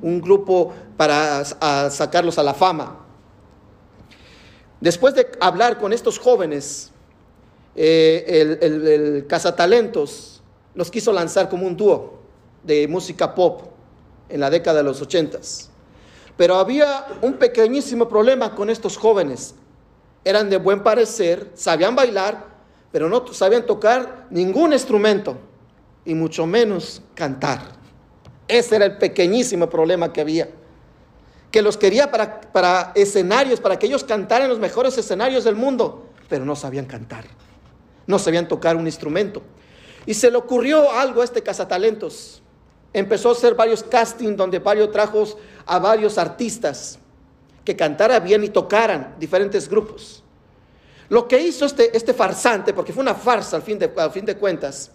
un, 0.00 0.20
grupo 0.20 0.72
para 0.96 1.44
sacarlos 1.44 2.38
a 2.38 2.42
la 2.42 2.54
fama. 2.54 3.04
Después 4.80 5.14
de 5.14 5.28
hablar 5.40 5.78
con 5.78 5.92
estos 5.92 6.18
jóvenes, 6.18 6.92
eh, 7.74 8.58
el, 8.60 8.86
el, 8.86 9.26
Cazatalentos 9.26 10.42
los 10.74 10.90
quiso 10.90 11.12
lanzar 11.12 11.48
como 11.48 11.66
un 11.66 11.76
dúo 11.76 12.20
de 12.62 12.86
música 12.86 13.34
pop 13.34 13.62
en 14.28 14.40
la 14.40 14.50
década 14.50 14.78
de 14.78 14.84
los 14.84 15.02
ochentas. 15.02 15.70
Pero 16.36 16.54
había 16.54 17.06
un 17.22 17.34
pequeñísimo 17.34 18.08
problema 18.08 18.54
con 18.54 18.70
estos 18.70 18.96
jóvenes. 18.96 19.54
eran 20.24 20.50
de 20.50 20.58
buen 20.58 20.82
parecer, 20.82 21.50
sabían 21.54 21.96
bailar, 21.96 22.46
pero 22.92 23.08
no 23.08 23.26
sabían 23.32 23.66
tocar 23.66 24.26
ningún 24.30 24.72
instrumento 24.72 25.36
y 26.08 26.14
mucho 26.14 26.46
menos 26.46 27.02
cantar. 27.14 27.60
Ese 28.48 28.76
era 28.76 28.86
el 28.86 28.96
pequeñísimo 28.96 29.68
problema 29.68 30.10
que 30.10 30.22
había. 30.22 30.48
Que 31.50 31.60
los 31.60 31.76
quería 31.76 32.10
para, 32.10 32.40
para 32.40 32.92
escenarios, 32.94 33.60
para 33.60 33.78
que 33.78 33.86
ellos 33.86 34.04
cantaran 34.04 34.48
los 34.48 34.58
mejores 34.58 34.96
escenarios 34.96 35.44
del 35.44 35.54
mundo, 35.54 36.08
pero 36.30 36.46
no 36.46 36.56
sabían 36.56 36.86
cantar, 36.86 37.26
no 38.06 38.18
sabían 38.18 38.48
tocar 38.48 38.74
un 38.74 38.86
instrumento. 38.86 39.42
Y 40.06 40.14
se 40.14 40.30
le 40.30 40.38
ocurrió 40.38 40.90
algo 40.92 41.20
a 41.20 41.24
este 41.24 41.42
cazatalentos. 41.42 42.40
Empezó 42.94 43.28
a 43.28 43.32
hacer 43.32 43.54
varios 43.54 43.82
castings 43.82 44.34
donde 44.34 44.60
varios 44.60 44.90
trajo 44.90 45.24
a 45.66 45.78
varios 45.78 46.16
artistas 46.16 46.98
que 47.66 47.76
cantaran 47.76 48.24
bien 48.24 48.42
y 48.44 48.48
tocaran 48.48 49.14
diferentes 49.18 49.68
grupos. 49.68 50.24
Lo 51.10 51.28
que 51.28 51.38
hizo 51.38 51.66
este, 51.66 51.94
este 51.94 52.14
farsante, 52.14 52.72
porque 52.72 52.94
fue 52.94 53.02
una 53.02 53.14
farsa 53.14 53.56
al 53.56 53.62
fin 53.62 53.78
de, 53.78 53.92
al 53.94 54.10
fin 54.10 54.24
de 54.24 54.38
cuentas, 54.38 54.90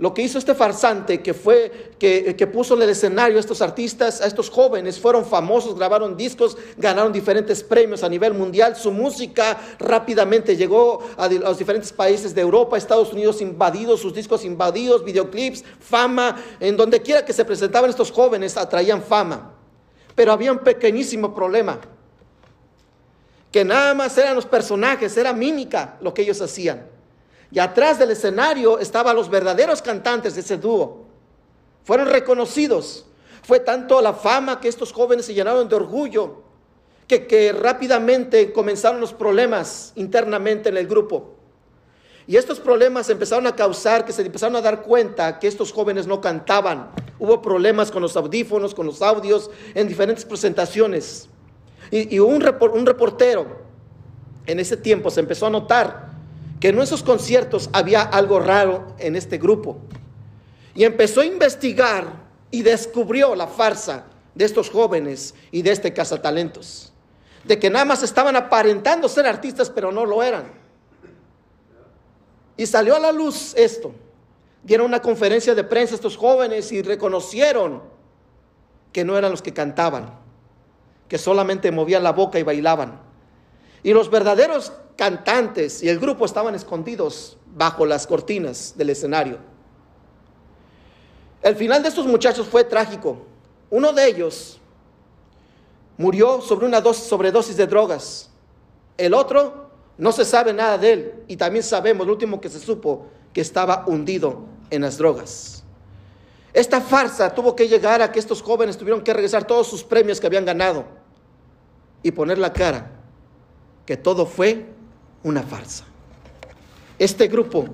lo 0.00 0.14
que 0.14 0.22
hizo 0.22 0.38
este 0.38 0.54
farsante 0.54 1.20
que 1.20 1.34
fue 1.34 1.90
que, 1.98 2.34
que, 2.34 2.46
puso 2.46 2.74
en 2.74 2.80
el 2.80 2.88
escenario 2.88 3.36
a 3.36 3.40
estos 3.40 3.60
artistas, 3.60 4.22
a 4.22 4.26
estos 4.26 4.48
jóvenes, 4.48 4.98
fueron 4.98 5.26
famosos, 5.26 5.76
grabaron 5.76 6.16
discos, 6.16 6.56
ganaron 6.78 7.12
diferentes 7.12 7.62
premios 7.62 8.02
a 8.02 8.08
nivel 8.08 8.32
mundial. 8.32 8.76
Su 8.76 8.92
música 8.92 9.60
rápidamente 9.78 10.56
llegó 10.56 11.00
a, 11.18 11.28
los 11.28 11.58
diferentes 11.58 11.92
países 11.92 12.34
de 12.34 12.40
Europa, 12.40 12.78
Estados 12.78 13.12
Unidos 13.12 13.42
invadidos, 13.42 14.00
sus 14.00 14.14
discos 14.14 14.42
invadidos, 14.42 15.04
videoclips, 15.04 15.64
fama. 15.78 16.42
En 16.60 16.78
donde 16.78 17.02
quiera 17.02 17.22
que 17.22 17.34
se 17.34 17.44
presentaban 17.44 17.90
estos 17.90 18.10
jóvenes 18.10 18.56
atraían 18.56 19.02
fama. 19.02 19.52
Pero 20.14 20.32
había 20.32 20.50
un 20.50 20.60
pequeñísimo 20.60 21.34
problema. 21.34 21.78
Que 23.52 23.66
nada 23.66 23.92
más 23.92 24.16
eran 24.16 24.34
los 24.34 24.46
personajes, 24.46 25.14
era 25.18 25.34
mímica 25.34 25.98
lo 26.00 26.14
que 26.14 26.22
ellos 26.22 26.40
hacían. 26.40 26.89
Y 27.50 27.58
atrás 27.58 27.98
del 27.98 28.10
escenario 28.10 28.78
estaban 28.78 29.16
los 29.16 29.28
verdaderos 29.28 29.82
cantantes 29.82 30.34
de 30.34 30.40
ese 30.40 30.56
dúo. 30.56 31.04
Fueron 31.84 32.08
reconocidos. 32.08 33.06
Fue 33.42 33.60
tanto 33.60 34.00
la 34.00 34.12
fama 34.12 34.60
que 34.60 34.68
estos 34.68 34.92
jóvenes 34.92 35.26
se 35.26 35.34
llenaron 35.34 35.68
de 35.68 35.74
orgullo 35.74 36.42
que, 37.08 37.26
que 37.26 37.52
rápidamente 37.52 38.52
comenzaron 38.52 39.00
los 39.00 39.12
problemas 39.12 39.92
internamente 39.96 40.68
en 40.68 40.76
el 40.76 40.86
grupo. 40.86 41.34
Y 42.26 42.36
estos 42.36 42.60
problemas 42.60 43.10
empezaron 43.10 43.48
a 43.48 43.56
causar 43.56 44.04
que 44.04 44.12
se 44.12 44.22
empezaron 44.22 44.54
a 44.54 44.60
dar 44.60 44.82
cuenta 44.82 45.40
que 45.40 45.48
estos 45.48 45.72
jóvenes 45.72 46.06
no 46.06 46.20
cantaban. 46.20 46.92
Hubo 47.18 47.42
problemas 47.42 47.90
con 47.90 48.02
los 48.02 48.16
audífonos, 48.16 48.72
con 48.72 48.86
los 48.86 49.02
audios, 49.02 49.50
en 49.74 49.88
diferentes 49.88 50.24
presentaciones. 50.24 51.28
Y, 51.90 52.20
un, 52.20 52.44
un 52.72 52.86
reportero 52.86 53.46
en 54.46 54.60
ese 54.60 54.76
tiempo 54.76 55.10
se 55.10 55.18
empezó 55.18 55.46
a 55.46 55.50
notar 55.50 56.09
que 56.60 56.68
en 56.68 56.78
esos 56.78 57.02
conciertos 57.02 57.70
había 57.72 58.02
algo 58.02 58.38
raro 58.38 58.94
en 58.98 59.16
este 59.16 59.38
grupo. 59.38 59.78
Y 60.74 60.84
empezó 60.84 61.22
a 61.22 61.26
investigar 61.26 62.12
y 62.50 62.62
descubrió 62.62 63.34
la 63.34 63.46
farsa 63.46 64.04
de 64.34 64.44
estos 64.44 64.70
jóvenes 64.70 65.34
y 65.50 65.62
de 65.62 65.72
este 65.72 65.92
cazatalentos. 65.94 66.92
De 67.44 67.58
que 67.58 67.70
nada 67.70 67.86
más 67.86 68.02
estaban 68.02 68.36
aparentando 68.36 69.08
ser 69.08 69.26
artistas, 69.26 69.70
pero 69.70 69.90
no 69.90 70.04
lo 70.04 70.22
eran. 70.22 70.52
Y 72.58 72.66
salió 72.66 72.94
a 72.94 73.00
la 73.00 73.10
luz 73.10 73.54
esto. 73.56 73.94
Dieron 74.62 74.86
una 74.86 75.00
conferencia 75.00 75.54
de 75.54 75.64
prensa 75.64 75.94
estos 75.94 76.18
jóvenes 76.18 76.70
y 76.72 76.82
reconocieron 76.82 77.82
que 78.92 79.02
no 79.02 79.16
eran 79.16 79.30
los 79.30 79.40
que 79.40 79.54
cantaban, 79.54 80.12
que 81.08 81.16
solamente 81.16 81.70
movían 81.70 82.02
la 82.02 82.12
boca 82.12 82.38
y 82.38 82.42
bailaban. 82.42 83.00
Y 83.82 83.94
los 83.94 84.10
verdaderos 84.10 84.72
cantantes 85.00 85.82
y 85.82 85.88
el 85.88 85.98
grupo 85.98 86.26
estaban 86.26 86.54
escondidos 86.54 87.38
bajo 87.56 87.86
las 87.86 88.06
cortinas 88.06 88.74
del 88.76 88.90
escenario. 88.90 89.38
El 91.42 91.56
final 91.56 91.82
de 91.82 91.88
estos 91.88 92.04
muchachos 92.04 92.46
fue 92.46 92.64
trágico. 92.64 93.16
Uno 93.70 93.94
de 93.94 94.06
ellos 94.06 94.60
murió 95.96 96.42
sobre 96.42 96.66
una 96.66 96.82
sobredosis 96.92 97.56
de 97.56 97.66
drogas. 97.66 98.28
El 98.98 99.14
otro 99.14 99.70
no 99.96 100.12
se 100.12 100.26
sabe 100.26 100.52
nada 100.52 100.76
de 100.76 100.92
él 100.92 101.14
y 101.28 101.36
también 101.38 101.62
sabemos, 101.62 102.06
lo 102.06 102.12
último 102.12 102.38
que 102.38 102.50
se 102.50 102.60
supo, 102.60 103.06
que 103.32 103.40
estaba 103.40 103.84
hundido 103.86 104.42
en 104.68 104.82
las 104.82 104.98
drogas. 104.98 105.64
Esta 106.52 106.82
farsa 106.82 107.34
tuvo 107.34 107.56
que 107.56 107.68
llegar 107.68 108.02
a 108.02 108.12
que 108.12 108.18
estos 108.18 108.42
jóvenes 108.42 108.76
tuvieron 108.76 109.02
que 109.02 109.14
regresar 109.14 109.46
todos 109.46 109.66
sus 109.66 109.82
premios 109.82 110.20
que 110.20 110.26
habían 110.26 110.44
ganado 110.44 110.84
y 112.02 112.10
poner 112.10 112.36
la 112.36 112.52
cara 112.52 112.90
que 113.86 113.96
todo 113.96 114.26
fue 114.26 114.78
una 115.22 115.42
farsa. 115.42 115.84
Este 116.98 117.28
grupo 117.28 117.66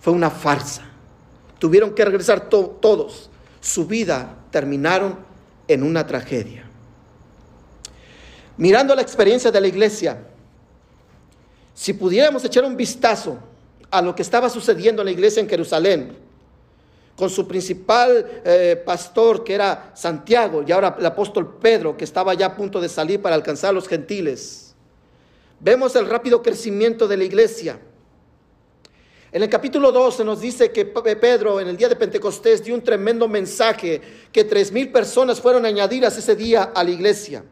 fue 0.00 0.12
una 0.12 0.30
farsa. 0.30 0.82
Tuvieron 1.58 1.94
que 1.94 2.04
regresar 2.04 2.48
todos. 2.48 3.30
Su 3.60 3.86
vida 3.86 4.36
terminaron 4.50 5.18
en 5.68 5.82
una 5.82 6.06
tragedia. 6.06 6.64
Mirando 8.56 8.94
la 8.94 9.02
experiencia 9.02 9.50
de 9.50 9.60
la 9.60 9.68
iglesia, 9.68 10.24
si 11.74 11.92
pudiéramos 11.92 12.44
echar 12.44 12.64
un 12.64 12.76
vistazo 12.76 13.38
a 13.90 14.02
lo 14.02 14.14
que 14.14 14.22
estaba 14.22 14.48
sucediendo 14.48 15.02
en 15.02 15.06
la 15.06 15.12
iglesia 15.12 15.40
en 15.40 15.48
Jerusalén, 15.48 16.16
con 17.16 17.30
su 17.30 17.46
principal 17.46 18.42
eh, 18.44 18.82
pastor 18.84 19.44
que 19.44 19.54
era 19.54 19.92
Santiago 19.94 20.64
y 20.66 20.72
ahora 20.72 20.96
el 20.98 21.06
apóstol 21.06 21.58
Pedro 21.60 21.96
que 21.96 22.04
estaba 22.04 22.34
ya 22.34 22.46
a 22.46 22.56
punto 22.56 22.80
de 22.80 22.88
salir 22.88 23.20
para 23.20 23.34
alcanzar 23.34 23.70
a 23.70 23.72
los 23.74 23.86
gentiles, 23.86 24.71
Vemos 25.62 25.94
el 25.94 26.08
rápido 26.08 26.42
crecimiento 26.42 27.06
de 27.06 27.16
la 27.16 27.22
iglesia. 27.22 27.78
En 29.30 29.44
el 29.44 29.48
capítulo 29.48 29.92
12 29.92 30.24
nos 30.24 30.40
dice 30.40 30.72
que 30.72 30.84
Pedro 30.84 31.60
en 31.60 31.68
el 31.68 31.76
día 31.76 31.88
de 31.88 31.94
Pentecostés 31.94 32.64
dio 32.64 32.74
un 32.74 32.82
tremendo 32.82 33.28
mensaje, 33.28 34.00
que 34.32 34.42
tres 34.42 34.72
mil 34.72 34.90
personas 34.90 35.40
fueron 35.40 35.64
añadidas 35.64 36.18
ese 36.18 36.34
día 36.34 36.72
a 36.74 36.82
la 36.82 36.90
iglesia. 36.90 37.44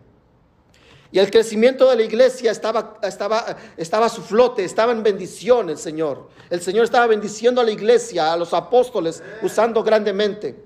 Y 1.12 1.20
el 1.20 1.30
crecimiento 1.30 1.88
de 1.88 1.96
la 1.96 2.02
iglesia 2.02 2.50
estaba, 2.50 2.98
estaba, 3.04 3.56
estaba 3.76 4.06
a 4.06 4.08
su 4.08 4.22
flote, 4.22 4.64
estaba 4.64 4.90
en 4.90 5.04
bendición 5.04 5.70
el 5.70 5.78
Señor. 5.78 6.30
El 6.50 6.60
Señor 6.60 6.86
estaba 6.86 7.06
bendiciendo 7.06 7.60
a 7.60 7.64
la 7.64 7.70
iglesia, 7.70 8.32
a 8.32 8.36
los 8.36 8.52
apóstoles, 8.52 9.22
usando 9.40 9.84
grandemente. 9.84 10.64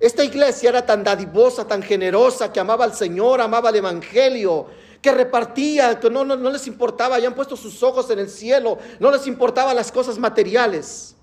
Esta 0.00 0.24
iglesia 0.24 0.70
era 0.70 0.86
tan 0.86 1.04
dadivosa, 1.04 1.68
tan 1.68 1.82
generosa, 1.82 2.50
que 2.50 2.58
amaba 2.58 2.84
al 2.84 2.94
Señor, 2.94 3.40
amaba 3.40 3.68
el 3.68 3.76
Evangelio, 3.76 4.66
que 5.02 5.12
repartía, 5.12 6.00
que 6.00 6.08
no, 6.08 6.24
no, 6.24 6.36
no 6.36 6.50
les 6.50 6.66
importaba, 6.66 7.16
habían 7.16 7.34
puesto 7.34 7.56
sus 7.56 7.82
ojos 7.82 8.08
en 8.10 8.20
el 8.20 8.30
cielo, 8.30 8.78
no 9.00 9.10
les 9.10 9.26
importaban 9.26 9.76
las 9.76 9.92
cosas 9.92 10.16
materiales 10.16 11.16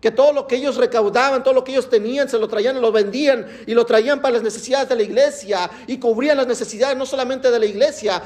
que 0.00 0.10
todo 0.10 0.32
lo 0.32 0.46
que 0.46 0.56
ellos 0.56 0.76
recaudaban, 0.76 1.44
todo 1.44 1.52
lo 1.52 1.62
que 1.62 1.72
ellos 1.72 1.90
tenían, 1.90 2.28
se 2.28 2.38
lo 2.38 2.48
traían 2.48 2.80
lo 2.80 2.90
vendían 2.90 3.46
y 3.66 3.74
lo 3.74 3.84
traían 3.84 4.22
para 4.22 4.34
las 4.34 4.42
necesidades 4.42 4.88
de 4.88 4.96
la 4.96 5.02
iglesia 5.02 5.70
y 5.86 5.98
cubrían 5.98 6.38
las 6.38 6.46
necesidades 6.46 6.96
no 6.96 7.04
solamente 7.04 7.50
de 7.50 7.58
la 7.58 7.66
iglesia, 7.66 8.22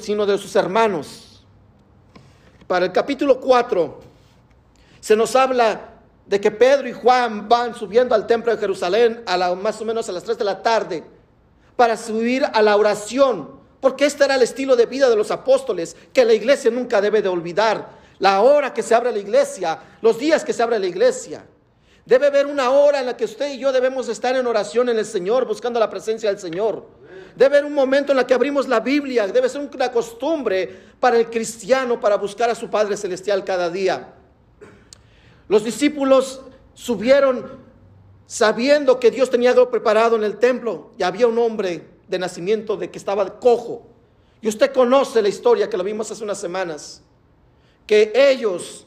sino 0.00 0.24
de 0.24 0.38
sus 0.38 0.56
hermanos. 0.56 1.44
Para 2.66 2.86
el 2.86 2.92
capítulo 2.92 3.40
4 3.40 4.00
se 5.00 5.16
nos 5.16 5.36
habla 5.36 5.92
de 6.26 6.40
que 6.40 6.50
Pedro 6.50 6.88
y 6.88 6.92
Juan 6.92 7.48
van 7.48 7.74
subiendo 7.74 8.14
al 8.14 8.26
templo 8.26 8.52
de 8.52 8.58
Jerusalén 8.58 9.22
a 9.26 9.36
la, 9.36 9.54
más 9.54 9.80
o 9.80 9.84
menos 9.84 10.08
a 10.08 10.12
las 10.12 10.24
3 10.24 10.38
de 10.38 10.44
la 10.44 10.62
tarde 10.62 11.04
para 11.76 11.96
subir 11.96 12.44
a 12.44 12.62
la 12.62 12.76
oración 12.76 13.57
porque 13.80 14.06
este 14.06 14.24
era 14.24 14.34
el 14.34 14.42
estilo 14.42 14.76
de 14.76 14.86
vida 14.86 15.08
de 15.08 15.16
los 15.16 15.30
apóstoles 15.30 15.96
que 16.12 16.24
la 16.24 16.34
iglesia 16.34 16.70
nunca 16.70 17.00
debe 17.00 17.22
de 17.22 17.28
olvidar. 17.28 17.98
La 18.18 18.40
hora 18.40 18.74
que 18.74 18.82
se 18.82 18.94
abre 18.94 19.12
la 19.12 19.18
iglesia, 19.18 19.78
los 20.02 20.18
días 20.18 20.44
que 20.44 20.52
se 20.52 20.62
abre 20.62 20.78
la 20.78 20.86
iglesia. 20.86 21.44
Debe 22.04 22.26
haber 22.26 22.46
una 22.46 22.70
hora 22.70 23.00
en 23.00 23.06
la 23.06 23.16
que 23.16 23.26
usted 23.26 23.52
y 23.52 23.58
yo 23.58 23.70
debemos 23.70 24.08
estar 24.08 24.34
en 24.34 24.46
oración 24.46 24.88
en 24.88 24.98
el 24.98 25.04
Señor, 25.04 25.46
buscando 25.46 25.78
la 25.78 25.90
presencia 25.90 26.30
del 26.30 26.38
Señor. 26.38 26.86
Debe 27.36 27.58
haber 27.58 27.66
un 27.66 27.74
momento 27.74 28.12
en 28.12 28.16
la 28.16 28.26
que 28.26 28.34
abrimos 28.34 28.66
la 28.66 28.80
Biblia. 28.80 29.26
Debe 29.26 29.48
ser 29.48 29.60
una 29.60 29.92
costumbre 29.92 30.74
para 30.98 31.18
el 31.18 31.28
cristiano 31.30 32.00
para 32.00 32.16
buscar 32.16 32.50
a 32.50 32.54
su 32.54 32.68
Padre 32.70 32.96
Celestial 32.96 33.44
cada 33.44 33.70
día. 33.70 34.14
Los 35.48 35.62
discípulos 35.64 36.40
subieron 36.74 37.68
sabiendo 38.26 38.98
que 38.98 39.10
Dios 39.10 39.30
tenía 39.30 39.50
algo 39.50 39.70
preparado 39.70 40.16
en 40.16 40.24
el 40.24 40.38
templo 40.38 40.92
y 40.98 41.02
había 41.02 41.26
un 41.26 41.38
hombre 41.38 41.97
de 42.08 42.18
nacimiento 42.18 42.76
de 42.76 42.90
que 42.90 42.98
estaba 42.98 43.38
cojo. 43.38 43.86
Y 44.40 44.48
usted 44.48 44.72
conoce 44.72 45.22
la 45.22 45.28
historia 45.28 45.68
que 45.68 45.76
lo 45.76 45.84
vimos 45.84 46.10
hace 46.10 46.24
unas 46.24 46.40
semanas. 46.40 47.02
Que 47.86 48.12
ellos, 48.14 48.86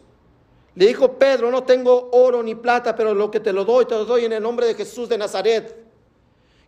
le 0.75 0.87
dijo 0.87 1.13
Pedro, 1.13 1.51
no 1.51 1.63
tengo 1.63 2.09
oro 2.11 2.41
ni 2.43 2.55
plata, 2.55 2.95
pero 2.95 3.13
lo 3.13 3.29
que 3.29 3.39
te 3.39 3.53
lo 3.53 3.65
doy, 3.65 3.85
te 3.85 3.95
lo 3.95 4.05
doy 4.05 4.25
en 4.25 4.33
el 4.33 4.43
nombre 4.43 4.65
de 4.65 4.75
Jesús 4.75 5.09
de 5.09 5.17
Nazaret. 5.17 5.77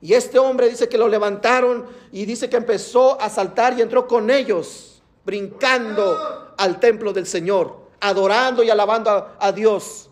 Y 0.01 0.13
este 0.13 0.38
hombre 0.38 0.69
dice 0.69 0.89
que 0.89 0.98
lo 0.98 1.07
levantaron 1.07 1.86
y 2.12 2.25
dice 2.25 2.50
que 2.50 2.57
empezó 2.57 3.19
a 3.22 3.29
saltar 3.29 3.77
y 3.77 3.81
entró 3.81 4.07
con 4.07 4.29
ellos, 4.29 5.01
brincando 5.25 6.53
al 6.57 6.79
templo 6.79 7.13
del 7.13 7.25
Señor, 7.25 7.77
adorando 8.01 8.63
y 8.63 8.69
alabando 8.69 9.10
a, 9.10 9.38
a 9.39 9.51
Dios. 9.53 10.10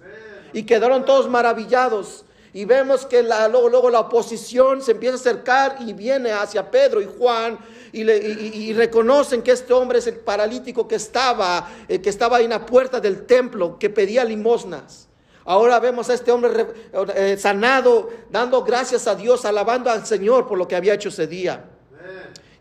Y 0.53 0.63
quedaron 0.63 1.03
todos 1.03 1.29
maravillados 1.29 2.23
Y 2.53 2.65
vemos 2.65 3.05
que 3.05 3.23
la, 3.23 3.47
luego, 3.47 3.69
luego 3.69 3.89
la 3.89 4.01
oposición 4.01 4.81
se 4.81 4.91
empieza 4.91 5.15
a 5.15 5.19
acercar 5.19 5.77
y 5.79 5.93
viene 5.93 6.31
hacia 6.33 6.69
Pedro 6.69 7.01
y 7.01 7.05
Juan 7.17 7.57
y, 7.93 8.73
reconocen 8.73 9.41
que 9.41 9.51
este 9.51 9.73
hombre 9.73 9.99
es 9.99 10.07
el 10.07 10.15
paralítico 10.15 10.87
que 10.87 10.95
estaba, 10.95 11.69
eh, 11.87 12.01
que 12.01 12.09
estaba 12.09 12.41
en 12.41 12.49
la 12.49 12.65
puerta 12.65 12.99
del 12.99 13.25
templo, 13.25 13.77
que 13.79 13.89
pedía 13.89 14.23
limosnas. 14.23 15.07
Ahora 15.45 15.79
vemos 15.79 16.09
a 16.09 16.13
este 16.13 16.31
hombre 16.31 16.67
eh, 17.15 17.37
sanado, 17.39 18.09
dando 18.29 18.63
gracias 18.63 19.07
a 19.07 19.15
Dios, 19.15 19.45
alabando 19.45 19.89
al 19.89 20.05
Señor 20.05 20.47
por 20.47 20.57
lo 20.57 20.67
que 20.67 20.75
había 20.75 20.93
hecho 20.93 21.09
ese 21.09 21.27
día. 21.27 21.65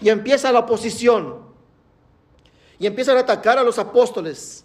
Y 0.00 0.08
empieza 0.08 0.50
la 0.50 0.60
oposición. 0.60 1.50
Y 2.78 2.86
empiezan 2.86 3.16
a 3.18 3.20
atacar 3.20 3.58
a 3.58 3.62
los 3.62 3.78
apóstoles. 3.78 4.64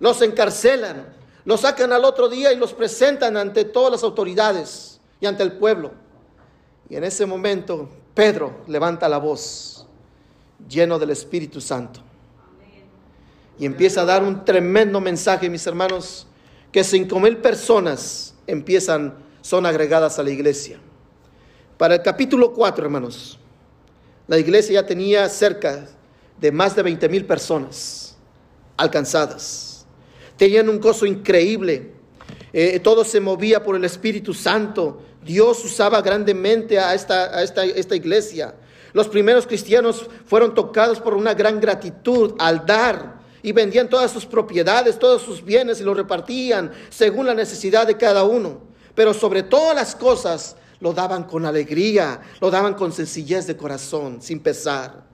Los 0.00 0.20
encarcelan. 0.22 1.21
Los 1.44 1.60
sacan 1.62 1.92
al 1.92 2.04
otro 2.04 2.28
día 2.28 2.52
y 2.52 2.56
los 2.56 2.72
presentan 2.72 3.36
ante 3.36 3.64
todas 3.64 3.90
las 3.90 4.02
autoridades 4.02 5.00
y 5.20 5.26
ante 5.26 5.42
el 5.42 5.52
pueblo. 5.52 5.92
Y 6.88 6.96
en 6.96 7.04
ese 7.04 7.26
momento 7.26 7.88
Pedro 8.14 8.62
levanta 8.66 9.08
la 9.08 9.18
voz, 9.18 9.86
lleno 10.68 10.98
del 10.98 11.10
Espíritu 11.10 11.60
Santo. 11.60 12.00
Y 13.58 13.66
empieza 13.66 14.02
a 14.02 14.04
dar 14.04 14.22
un 14.22 14.44
tremendo 14.44 15.00
mensaje, 15.00 15.48
mis 15.48 15.66
hermanos 15.66 16.26
que 16.70 16.82
cinco 16.82 17.20
mil 17.20 17.36
personas 17.36 18.34
empiezan, 18.46 19.14
son 19.42 19.66
agregadas 19.66 20.18
a 20.18 20.22
la 20.22 20.30
iglesia. 20.30 20.78
Para 21.76 21.96
el 21.96 22.02
capítulo 22.02 22.52
4, 22.52 22.84
hermanos, 22.84 23.38
la 24.26 24.38
iglesia 24.38 24.80
ya 24.80 24.86
tenía 24.86 25.28
cerca 25.28 25.86
de 26.40 26.52
más 26.52 26.74
de 26.74 26.82
20 26.82 27.08
mil 27.08 27.26
personas 27.26 28.16
alcanzadas. 28.76 29.71
Tenían 30.42 30.68
un 30.68 30.80
gozo 30.80 31.06
increíble. 31.06 31.92
Eh, 32.52 32.80
todo 32.80 33.04
se 33.04 33.20
movía 33.20 33.62
por 33.62 33.76
el 33.76 33.84
Espíritu 33.84 34.34
Santo. 34.34 35.00
Dios 35.24 35.64
usaba 35.64 36.02
grandemente 36.02 36.80
a 36.80 36.94
esta, 36.94 37.26
a 37.26 37.44
esta, 37.44 37.64
esta 37.64 37.94
iglesia. 37.94 38.52
Los 38.92 39.06
primeros 39.06 39.46
cristianos 39.46 40.04
fueron 40.26 40.52
tocados 40.52 40.98
por 40.98 41.14
una 41.14 41.32
gran 41.32 41.60
gratitud 41.60 42.34
al 42.40 42.66
dar 42.66 43.20
y 43.40 43.52
vendían 43.52 43.88
todas 43.88 44.10
sus 44.10 44.26
propiedades, 44.26 44.98
todos 44.98 45.22
sus 45.22 45.44
bienes 45.44 45.80
y 45.80 45.84
los 45.84 45.96
repartían 45.96 46.72
según 46.90 47.26
la 47.26 47.34
necesidad 47.34 47.86
de 47.86 47.96
cada 47.96 48.24
uno. 48.24 48.62
Pero 48.96 49.14
sobre 49.14 49.44
todas 49.44 49.76
las 49.76 49.94
cosas 49.94 50.56
lo 50.80 50.92
daban 50.92 51.22
con 51.22 51.46
alegría, 51.46 52.20
lo 52.40 52.50
daban 52.50 52.74
con 52.74 52.92
sencillez 52.92 53.46
de 53.46 53.56
corazón, 53.56 54.20
sin 54.20 54.40
pesar. 54.40 55.04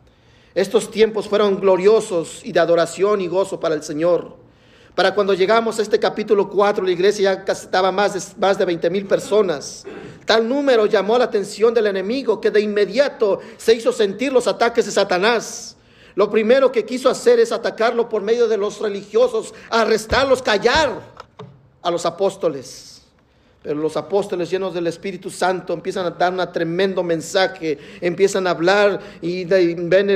Estos 0.55 0.91
tiempos 0.91 1.29
fueron 1.29 1.61
gloriosos 1.61 2.41
y 2.45 2.53
de 2.53 2.61
adoración 2.61 3.21
y 3.21 3.27
gozo 3.27 3.61
para 3.61 3.75
el 3.75 3.83
Señor. 3.83 4.48
Para 4.99 5.15
cuando 5.15 5.33
llegamos 5.33 5.79
a 5.79 5.83
este 5.83 6.01
capítulo 6.01 6.51
4, 6.51 6.85
la 6.85 6.91
iglesia 6.91 7.45
ya 7.47 7.53
estaba 7.53 7.93
más 7.93 8.15
de, 8.15 8.41
más 8.45 8.59
de 8.59 8.65
20 8.65 8.91
mil 8.91 9.07
personas. 9.07 9.85
Tal 10.25 10.49
número 10.49 10.87
llamó 10.87 11.17
la 11.17 11.27
atención 11.27 11.73
del 11.73 11.87
enemigo 11.87 12.41
que 12.41 12.51
de 12.51 12.61
inmediato 12.61 13.39
se 13.59 13.75
hizo 13.75 13.93
sentir 13.93 14.33
los 14.33 14.49
ataques 14.49 14.87
de 14.87 14.91
Satanás. 14.91 15.77
Lo 16.17 16.29
primero 16.29 16.73
que 16.73 16.85
quiso 16.85 17.09
hacer 17.09 17.39
es 17.39 17.53
atacarlo 17.53 18.09
por 18.09 18.23
medio 18.23 18.49
de 18.49 18.57
los 18.57 18.81
religiosos, 18.81 19.55
arrestarlos, 19.71 20.43
callar 20.43 21.01
a 21.81 21.93
los 21.93 22.05
apóstoles. 22.05 22.98
Pero 23.63 23.75
los 23.81 23.97
apóstoles 23.97 24.51
llenos 24.51 24.73
del 24.73 24.87
Espíritu 24.87 25.31
Santo 25.31 25.73
empiezan 25.73 26.07
a 26.07 26.11
dar 26.11 26.33
un 26.33 26.53
tremendo 26.53 27.03
mensaje, 27.03 27.77
empiezan 28.01 28.47
a 28.47 28.51
hablar 28.51 29.01
y 29.21 29.45
ven 29.45 30.07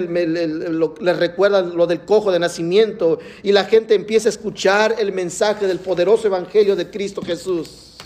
les 1.01 1.17
recuerdan 1.19 1.77
lo 1.77 1.87
del 1.87 2.03
cojo 2.03 2.31
de 2.31 2.39
nacimiento 2.39 3.19
y 3.43 3.51
la 3.51 3.65
gente 3.65 3.95
empieza 3.95 4.29
a 4.29 4.31
escuchar 4.31 4.95
el 4.99 5.13
mensaje 5.13 5.67
del 5.67 5.81
poderoso 5.81 6.29
evangelio 6.29 6.77
de 6.77 6.89
Cristo 6.89 7.21
Jesús. 7.21 7.97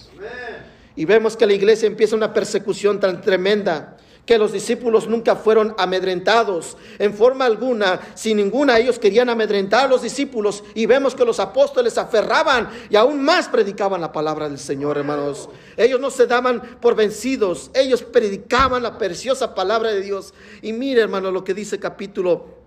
Y 0.97 1.05
vemos 1.05 1.37
que 1.37 1.47
la 1.47 1.53
iglesia 1.53 1.87
empieza 1.87 2.17
una 2.17 2.33
persecución 2.33 2.99
tan 2.99 3.21
tremenda 3.21 3.96
que 4.27 4.39
los 4.39 4.53
discípulos 4.53 5.07
nunca 5.07 5.37
fueron 5.37 5.73
amedrentados 5.79 6.77
en 6.99 7.15
forma 7.15 7.45
alguna, 7.45 8.01
sin 8.17 8.39
ninguna, 8.39 8.77
ellos 8.77 8.99
querían 8.99 9.31
amedrentar 9.31 9.85
a 9.85 9.89
los 9.89 10.03
discípulos 10.03 10.65
y 10.75 10.85
vemos 10.85 11.15
que 11.15 11.25
los 11.25 11.39
apóstoles 11.39 11.97
aferraban 11.97 12.69
y 12.91 12.97
aún 12.97 13.25
más 13.25 13.49
predicaban 13.49 14.01
la 14.01 14.11
palabra 14.11 14.49
del 14.49 14.59
Señor, 14.59 14.99
hermanos. 14.99 15.49
Ellos 15.77 16.01
no 16.01 16.11
se 16.11 16.27
daban 16.27 16.61
por 16.81 16.97
vencidos, 16.97 17.71
ellos 17.73 18.03
predicaban 18.03 18.83
la 18.83 18.99
preciosa 18.99 19.55
palabra 19.55 19.93
de 19.93 20.01
Dios. 20.01 20.35
Y 20.61 20.73
mire, 20.73 21.03
hermano, 21.03 21.31
lo 21.31 21.45
que 21.45 21.55
dice 21.55 21.79
capítulo 21.79 22.67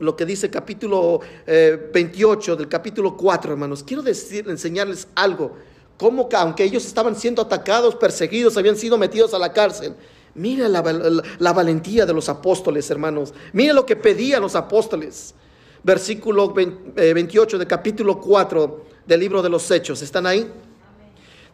lo 0.00 0.16
que 0.16 0.26
dice 0.26 0.50
capítulo 0.50 1.20
28 1.46 2.52
eh, 2.52 2.56
del 2.56 2.68
capítulo 2.68 3.16
4, 3.16 3.52
hermanos. 3.52 3.82
Quiero 3.82 4.02
decir, 4.02 4.48
enseñarles 4.48 5.08
algo. 5.14 5.56
Como 5.96 6.28
que 6.28 6.36
aunque 6.36 6.64
ellos 6.64 6.84
estaban 6.84 7.14
siendo 7.16 7.40
atacados, 7.42 7.94
perseguidos, 7.94 8.56
habían 8.56 8.76
sido 8.76 8.98
metidos 8.98 9.32
a 9.34 9.38
la 9.38 9.52
cárcel, 9.52 9.94
Mira 10.34 10.68
la, 10.68 11.52
valentía 11.52 12.06
de 12.06 12.12
los 12.12 12.28
apóstoles, 12.28 12.90
hermanos. 12.90 13.32
Mira 13.52 13.72
lo 13.72 13.86
que 13.86 13.94
pedían 13.94 14.42
los 14.42 14.56
apóstoles. 14.56 15.34
Versículo 15.82 16.52
28 16.52 17.58
de 17.58 17.66
capítulo 17.66 18.20
4 18.20 18.84
del 19.06 19.20
libro 19.20 19.42
de 19.42 19.48
los 19.48 19.70
Hechos. 19.70 20.02
¿Están 20.02 20.26
ahí? 20.26 20.50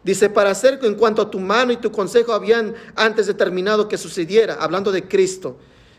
Dice, 0.03 0.29
para 0.29 0.49
hacer 0.49 0.79
en 0.81 0.95
cuanto 0.95 1.21
a 1.21 1.29
tu 1.29 1.39
mano 1.39 1.71
y 1.71 1.77
tu 1.77 1.91
consejo 1.91 2.33
habían 2.33 2.73
antes 2.95 3.27
determinado 3.27 3.87
que 3.87 3.99
sucediera, 3.99 4.55
hablando 4.55 4.91
de 4.91 5.07
Cristo, 5.07 5.57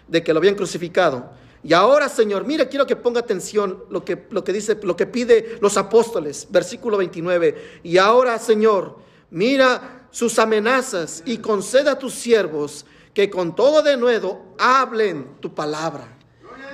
de 0.09 0.25
que 0.25 0.33
lo 0.33 0.39
habían 0.39 0.57
crucificado. 0.57 1.31
Y 1.63 1.75
ahora, 1.75 2.09
Señor, 2.09 2.45
mira, 2.45 2.69
quiero 2.69 2.87
que 2.87 2.97
ponga 2.97 3.21
atención 3.21 3.85
lo 3.91 4.05
que, 4.05 4.27
lo 4.31 4.43
que 4.43 4.53
dice, 4.53 4.77
lo 4.83 4.97
que 4.97 5.07
pide 5.07 5.59
los 5.61 5.77
apóstoles, 5.77 6.49
versículo 6.51 6.97
29. 6.97 7.81
Y 7.85 7.99
ahora, 7.99 8.41
Señor, 8.41 8.97
mira 9.31 10.02
sus 10.13 10.39
amenazas 10.39 11.25
y 11.27 11.39
conceda 11.39 11.93
a 11.93 11.99
tus 11.99 12.15
siervos 12.15 12.87
que 13.13 13.29
con 13.29 13.57
todo 13.57 13.83
de 13.83 13.97
nuevo 13.97 14.55
hablen 14.59 15.41
tu 15.41 15.53
palabra. 15.53 16.07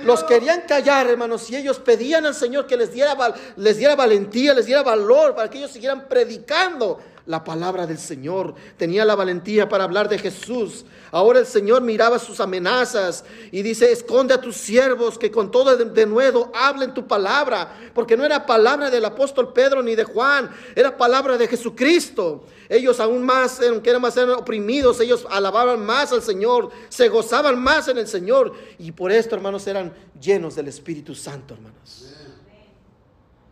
Los 0.03 0.23
querían 0.23 0.61
callar, 0.61 1.07
hermanos, 1.07 1.49
y 1.49 1.57
ellos 1.57 1.79
pedían 1.79 2.25
al 2.25 2.35
Señor 2.35 2.67
que 2.67 2.77
les 2.77 2.93
diera, 2.93 3.17
les 3.57 3.77
diera 3.77 3.95
valentía, 3.95 4.53
les 4.53 4.65
diera 4.65 4.83
valor 4.83 5.35
para 5.35 5.49
que 5.49 5.57
ellos 5.57 5.71
siguieran 5.71 6.07
predicando 6.07 6.99
la 7.25 7.43
palabra 7.43 7.85
del 7.85 7.97
Señor, 7.97 8.55
tenía 8.77 9.05
la 9.05 9.15
valentía 9.15 9.69
para 9.69 9.83
hablar 9.83 10.09
de 10.09 10.17
Jesús. 10.17 10.85
Ahora 11.11 11.39
el 11.39 11.45
Señor 11.45 11.81
miraba 11.81 12.19
sus 12.19 12.39
amenazas 12.39 13.23
y 13.51 13.61
dice, 13.61 13.91
esconde 13.91 14.33
a 14.33 14.41
tus 14.41 14.55
siervos 14.55 15.17
que 15.17 15.31
con 15.31 15.51
todo 15.51 15.77
de, 15.77 16.05
nuevo 16.05 16.51
hablen 16.53 16.93
tu 16.93 17.07
palabra, 17.07 17.75
porque 17.93 18.17
no 18.17 18.25
era 18.25 18.45
palabra 18.45 18.89
del 18.89 19.05
apóstol 19.05 19.53
Pedro 19.53 19.83
ni 19.83 19.95
de 19.95 20.03
Juan, 20.03 20.49
era 20.75 20.97
palabra 20.97 21.37
de 21.37 21.47
Jesucristo. 21.47 22.45
Ellos 22.67 22.99
aún 22.99 23.23
más, 23.23 23.59
aunque 23.61 23.89
eran 23.89 24.01
más 24.01 24.17
oprimidos, 24.17 24.99
ellos 24.99 25.25
alababan 25.29 25.85
más 25.85 26.11
al 26.11 26.21
Señor, 26.21 26.69
se 26.89 27.09
gozaban 27.09 27.61
más 27.61 27.87
en 27.87 27.97
el 27.97 28.07
Señor 28.07 28.53
y 28.77 28.91
por 28.91 29.11
esto, 29.11 29.35
hermanos, 29.35 29.65
eran 29.67 29.93
llenos 30.19 30.55
del 30.55 30.67
Espíritu 30.67 31.15
Santo, 31.15 31.53
hermanos. 31.53 32.05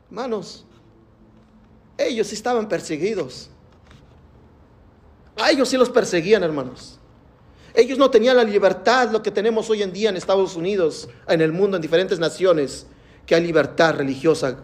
Hermanos, 0.09 0.65
ellos 1.97 2.31
estaban 2.31 2.69
perseguidos. 2.69 3.49
A 5.37 5.51
ellos 5.51 5.69
sí 5.69 5.77
los 5.77 5.89
perseguían, 5.89 6.43
hermanos. 6.43 6.99
Ellos 7.73 7.99
no 7.99 8.09
tenían 8.09 8.37
la 8.37 8.43
libertad, 8.43 9.11
lo 9.11 9.21
que 9.21 9.29
tenemos 9.29 9.69
hoy 9.69 9.83
en 9.83 9.93
día 9.93 10.09
en 10.09 10.17
Estados 10.17 10.55
Unidos, 10.55 11.07
en 11.27 11.41
el 11.41 11.51
mundo, 11.51 11.77
en 11.77 11.81
diferentes 11.81 12.17
naciones, 12.17 12.87
que 13.25 13.35
hay 13.35 13.43
libertad 13.43 13.93
religiosa, 13.93 14.57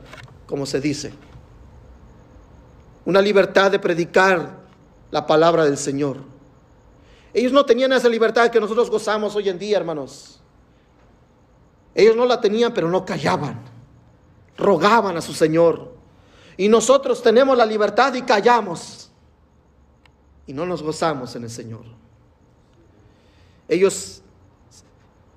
como 0.48 0.66
se 0.66 0.82
dice. 0.82 1.14
Una 3.06 3.22
libertad 3.22 3.70
de 3.70 3.78
predicar 3.78 4.62
la 5.12 5.28
palabra 5.28 5.64
del 5.66 5.78
Señor. 5.78 6.18
Ellos 7.36 7.52
no 7.52 7.66
tenían 7.66 7.94
esa 7.94 8.10
libertad 8.10 8.50
que 8.50 8.60
nosotros 8.60 8.90
gozamos 8.90 9.36
hoy 9.36 9.50
en 9.50 9.60
día, 9.60 9.78
hermanos. 9.78 10.42
Ellos 11.94 12.16
no 12.16 12.26
la 12.26 12.42
tenían, 12.42 12.74
pero 12.74 12.90
no 12.90 13.06
callaban. 13.06 13.62
Rogaban 14.58 15.18
a 15.18 15.22
su 15.22 15.34
Señor. 15.34 15.94
Y 16.58 16.68
nosotros 16.68 17.22
tenemos 17.22 17.56
la 17.56 17.66
libertad 17.66 18.14
y 18.16 18.24
callamos 18.24 19.03
y 20.46 20.54
no 20.54 20.66
nos 20.66 20.84
gozamos 20.84 21.36
en 21.36 21.44
el 21.44 21.50
Señor. 21.50 21.86
Ellos 23.68 24.22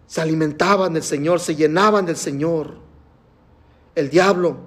se 0.07 0.21
alimentaban 0.21 0.95
del 0.95 1.03
Señor, 1.03 1.41
se 1.41 1.55
llenaban 1.55 2.07
del 2.07 2.17
Señor. 2.17 2.75
El 3.95 4.11
diablo 4.11 4.59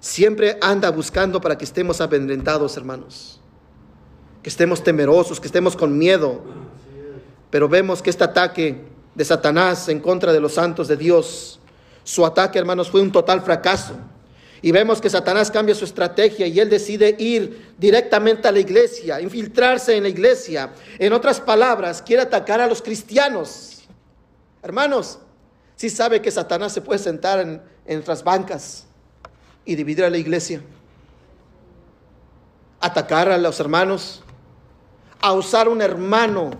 siempre 0.00 0.58
anda 0.60 0.90
buscando 0.90 1.40
para 1.40 1.56
que 1.56 1.64
estemos 1.64 2.00
amedrentados, 2.00 2.76
hermanos. 2.76 3.40
Que 4.42 4.48
estemos 4.48 4.82
temerosos, 4.82 5.40
que 5.40 5.46
estemos 5.46 5.76
con 5.76 5.96
miedo. 5.96 6.40
Pero 7.50 7.68
vemos 7.68 8.00
que 8.02 8.10
este 8.10 8.24
ataque 8.24 8.84
de 9.14 9.24
Satanás 9.24 9.88
en 9.88 10.00
contra 10.00 10.32
de 10.32 10.40
los 10.40 10.54
santos 10.54 10.88
de 10.88 10.96
Dios, 10.96 11.60
su 12.04 12.24
ataque, 12.24 12.58
hermanos, 12.58 12.90
fue 12.90 13.02
un 13.02 13.12
total 13.12 13.42
fracaso. 13.42 13.94
Y 14.62 14.72
vemos 14.72 15.00
que 15.00 15.08
Satanás 15.08 15.50
cambia 15.50 15.74
su 15.74 15.84
estrategia 15.84 16.46
y 16.46 16.60
él 16.60 16.68
decide 16.68 17.16
ir 17.18 17.74
directamente 17.78 18.46
a 18.46 18.52
la 18.52 18.58
iglesia, 18.58 19.20
infiltrarse 19.20 19.96
en 19.96 20.02
la 20.02 20.08
iglesia. 20.10 20.72
En 20.98 21.12
otras 21.12 21.40
palabras, 21.40 22.02
quiere 22.02 22.22
atacar 22.22 22.60
a 22.60 22.66
los 22.66 22.82
cristianos. 22.82 23.88
Hermanos, 24.62 25.18
si 25.76 25.88
sabe 25.88 26.20
que 26.20 26.30
Satanás 26.30 26.72
se 26.72 26.82
puede 26.82 26.98
sentar 26.98 27.40
en, 27.40 27.62
en 27.86 28.04
bancas 28.22 28.84
y 29.64 29.74
dividir 29.74 30.04
a 30.04 30.10
la 30.10 30.18
iglesia, 30.18 30.60
atacar 32.80 33.30
a 33.30 33.38
los 33.38 33.58
hermanos, 33.60 34.22
a 35.22 35.32
usar 35.32 35.68
un 35.68 35.80
hermano 35.80 36.50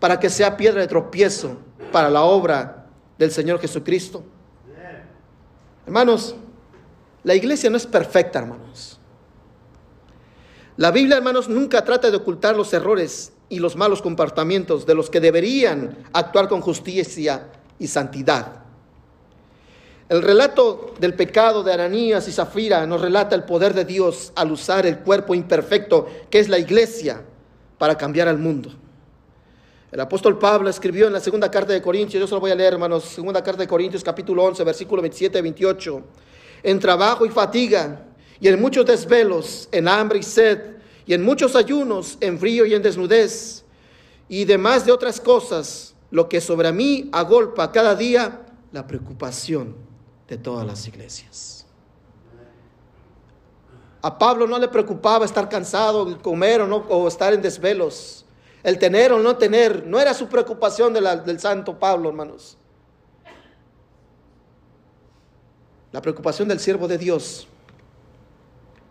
para 0.00 0.18
que 0.18 0.30
sea 0.30 0.56
piedra 0.56 0.80
de 0.80 0.86
tropiezo 0.86 1.58
para 1.92 2.08
la 2.08 2.22
obra 2.22 2.86
del 3.18 3.30
Señor 3.30 3.60
Jesucristo. 3.60 4.24
Hermanos, 5.86 6.34
la 7.26 7.34
iglesia 7.34 7.68
no 7.68 7.76
es 7.76 7.86
perfecta, 7.88 8.38
hermanos. 8.38 9.00
La 10.76 10.92
Biblia, 10.92 11.16
hermanos, 11.16 11.48
nunca 11.48 11.82
trata 11.82 12.08
de 12.08 12.18
ocultar 12.18 12.54
los 12.54 12.72
errores 12.72 13.32
y 13.48 13.58
los 13.58 13.74
malos 13.74 14.00
comportamientos 14.00 14.86
de 14.86 14.94
los 14.94 15.10
que 15.10 15.18
deberían 15.18 16.04
actuar 16.12 16.46
con 16.48 16.60
justicia 16.60 17.48
y 17.80 17.88
santidad. 17.88 18.62
El 20.08 20.22
relato 20.22 20.94
del 21.00 21.14
pecado 21.14 21.64
de 21.64 21.72
Ananías 21.72 22.28
y 22.28 22.32
Zafira 22.32 22.86
nos 22.86 23.00
relata 23.00 23.34
el 23.34 23.42
poder 23.42 23.74
de 23.74 23.84
Dios 23.84 24.30
al 24.36 24.52
usar 24.52 24.86
el 24.86 25.00
cuerpo 25.00 25.34
imperfecto 25.34 26.06
que 26.30 26.38
es 26.38 26.48
la 26.48 26.60
iglesia 26.60 27.24
para 27.76 27.98
cambiar 27.98 28.28
al 28.28 28.38
mundo. 28.38 28.70
El 29.90 29.98
apóstol 29.98 30.38
Pablo 30.38 30.70
escribió 30.70 31.08
en 31.08 31.12
la 31.12 31.20
segunda 31.20 31.50
carta 31.50 31.72
de 31.72 31.82
Corintios, 31.82 32.20
yo 32.20 32.28
se 32.28 32.34
lo 32.34 32.40
voy 32.40 32.52
a 32.52 32.54
leer 32.54 32.74
hermanos, 32.74 33.02
segunda 33.02 33.42
carta 33.42 33.62
de 33.62 33.66
Corintios 33.66 34.04
capítulo 34.04 34.44
11, 34.44 34.62
versículo 34.62 35.02
27 35.02 35.40
y 35.40 35.42
28, 35.42 36.04
en 36.66 36.80
trabajo 36.80 37.24
y 37.24 37.28
fatiga, 37.28 38.00
y 38.40 38.48
en 38.48 38.60
muchos 38.60 38.84
desvelos, 38.84 39.68
en 39.70 39.86
hambre 39.86 40.18
y 40.18 40.24
sed, 40.24 40.78
y 41.06 41.14
en 41.14 41.24
muchos 41.24 41.54
ayunos, 41.54 42.18
en 42.20 42.40
frío 42.40 42.66
y 42.66 42.74
en 42.74 42.82
desnudez, 42.82 43.64
y 44.28 44.44
demás 44.44 44.84
de 44.84 44.90
otras 44.90 45.20
cosas, 45.20 45.94
lo 46.10 46.28
que 46.28 46.40
sobre 46.40 46.72
mí 46.72 47.08
agolpa 47.12 47.70
cada 47.70 47.94
día 47.94 48.40
la 48.72 48.84
preocupación 48.84 49.76
de 50.26 50.38
todas 50.38 50.66
las 50.66 50.88
iglesias. 50.88 51.66
A 54.02 54.18
Pablo 54.18 54.48
no 54.48 54.58
le 54.58 54.66
preocupaba 54.66 55.24
estar 55.24 55.48
cansado, 55.48 56.20
comer 56.20 56.62
o, 56.62 56.66
no, 56.66 56.78
o 56.88 57.06
estar 57.06 57.32
en 57.32 57.42
desvelos. 57.42 58.24
El 58.64 58.80
tener 58.80 59.12
o 59.12 59.20
no 59.20 59.36
tener 59.36 59.86
no 59.86 60.00
era 60.00 60.12
su 60.14 60.26
preocupación 60.26 60.92
del 60.92 61.38
santo 61.38 61.78
Pablo, 61.78 62.08
hermanos. 62.08 62.58
La 65.96 66.02
preocupación 66.02 66.46
del 66.46 66.60
siervo 66.60 66.86
de 66.88 66.98
Dios 66.98 67.48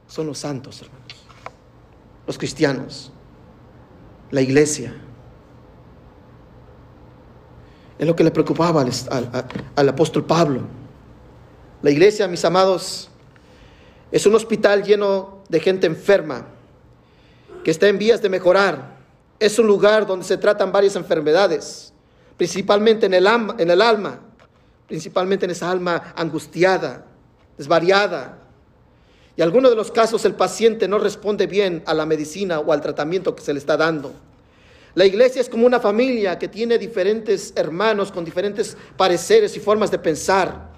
son 0.08 0.26
los 0.26 0.40
santos, 0.40 0.82
hermanos. 0.82 1.14
Los 2.26 2.36
cristianos, 2.36 3.12
la 4.32 4.42
iglesia. 4.42 4.92
Es 8.00 8.08
lo 8.08 8.16
que 8.16 8.24
le 8.24 8.32
preocupaba 8.32 8.84
al 9.76 9.90
apóstol 9.90 10.26
Pablo. 10.26 10.62
La 11.84 11.92
iglesia, 11.92 12.28
mis 12.28 12.44
amados, 12.44 13.12
es 14.12 14.26
un 14.26 14.34
hospital 14.34 14.82
lleno 14.82 15.44
de 15.48 15.60
gente 15.60 15.86
enferma 15.86 16.48
que 17.64 17.70
está 17.70 17.88
en 17.88 18.00
vías 18.00 18.20
de 18.24 18.30
mejorar. 18.30 18.98
Es 19.40 19.60
un 19.60 19.68
lugar 19.68 20.08
donde 20.08 20.26
se 20.26 20.40
tratan 20.40 20.72
varias 20.72 20.96
enfermedades, 20.96 21.94
principalmente 22.36 23.06
en 23.06 23.14
el, 23.14 23.28
en 23.28 23.70
el 23.70 23.82
alma, 23.84 24.22
principalmente 24.88 25.46
en 25.46 25.52
esa 25.52 25.72
alma 25.72 26.14
angustiada, 26.16 27.06
desvariada. 27.58 28.40
Y 29.36 29.42
en 29.42 29.48
algunos 29.48 29.72
de 29.72 29.78
los 29.78 29.92
casos 29.92 30.24
el 30.26 30.36
paciente 30.36 30.88
no 30.88 30.98
responde 30.98 31.48
bien 31.48 31.84
a 31.86 31.94
la 31.94 32.06
medicina 32.06 32.60
o 32.60 32.72
al 32.72 32.82
tratamiento 32.82 33.36
que 33.36 33.44
se 33.44 33.54
le 33.54 33.60
está 33.60 33.78
dando. 33.78 34.14
La 34.94 35.06
iglesia 35.06 35.42
es 35.42 35.50
como 35.50 35.66
una 35.66 35.82
familia 35.82 36.40
que 36.40 36.48
tiene 36.48 36.78
diferentes 36.78 37.52
hermanos 37.58 38.14
con 38.14 38.24
diferentes 38.24 38.78
pareceres 38.96 39.56
y 39.58 39.60
formas 39.60 39.92
de 39.92 40.00
pensar. 40.00 40.74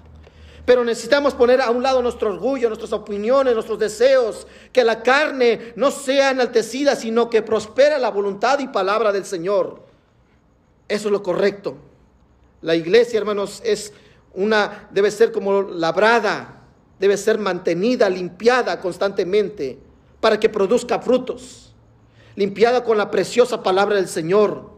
Pero 0.64 0.84
necesitamos 0.84 1.34
poner 1.34 1.62
a 1.62 1.70
un 1.70 1.82
lado 1.82 2.02
nuestro 2.02 2.30
orgullo, 2.30 2.68
nuestras 2.68 2.92
opiniones, 2.92 3.54
nuestros 3.54 3.78
deseos, 3.78 4.46
que 4.72 4.84
la 4.84 5.02
carne 5.02 5.72
no 5.76 5.90
sea 5.92 6.32
enaltecida, 6.32 6.96
sino 6.96 7.30
que 7.30 7.42
prospera 7.42 7.96
la 7.96 8.10
voluntad 8.10 8.58
y 8.58 8.66
palabra 8.66 9.12
del 9.12 9.24
Señor. 9.24 9.82
Eso 10.88 11.08
es 11.08 11.12
lo 11.12 11.22
correcto. 11.22 11.76
La 12.60 12.74
iglesia, 12.74 13.18
hermanos, 13.18 13.62
es 13.64 13.92
una 14.34 14.88
debe 14.90 15.10
ser 15.10 15.32
como 15.32 15.62
labrada, 15.62 16.62
debe 16.98 17.16
ser 17.16 17.38
mantenida, 17.38 18.08
limpiada 18.08 18.80
constantemente 18.80 19.78
para 20.20 20.38
que 20.38 20.48
produzca 20.48 20.98
frutos. 20.98 21.72
Limpiada 22.34 22.84
con 22.84 22.96
la 22.98 23.10
preciosa 23.10 23.62
palabra 23.62 23.96
del 23.96 24.08
Señor. 24.08 24.70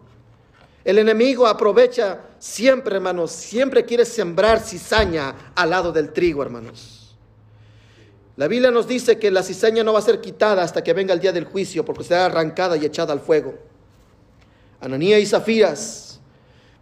El 0.84 0.98
enemigo 0.98 1.46
aprovecha 1.46 2.20
siempre, 2.38 2.96
hermanos, 2.96 3.32
siempre 3.32 3.84
quiere 3.84 4.06
sembrar 4.06 4.60
cizaña 4.60 5.52
al 5.54 5.70
lado 5.70 5.92
del 5.92 6.12
trigo, 6.12 6.42
hermanos. 6.42 7.16
La 8.36 8.48
Biblia 8.48 8.70
nos 8.70 8.88
dice 8.88 9.18
que 9.18 9.30
la 9.30 9.42
cizaña 9.42 9.84
no 9.84 9.92
va 9.92 9.98
a 9.98 10.02
ser 10.02 10.22
quitada 10.22 10.62
hasta 10.62 10.82
que 10.82 10.94
venga 10.94 11.12
el 11.12 11.20
día 11.20 11.32
del 11.32 11.44
juicio, 11.44 11.84
porque 11.84 12.04
será 12.04 12.26
arrancada 12.26 12.78
y 12.78 12.86
echada 12.86 13.12
al 13.12 13.20
fuego. 13.20 13.54
Ananías 14.80 15.20
y 15.20 15.26
Zafíras 15.26 16.09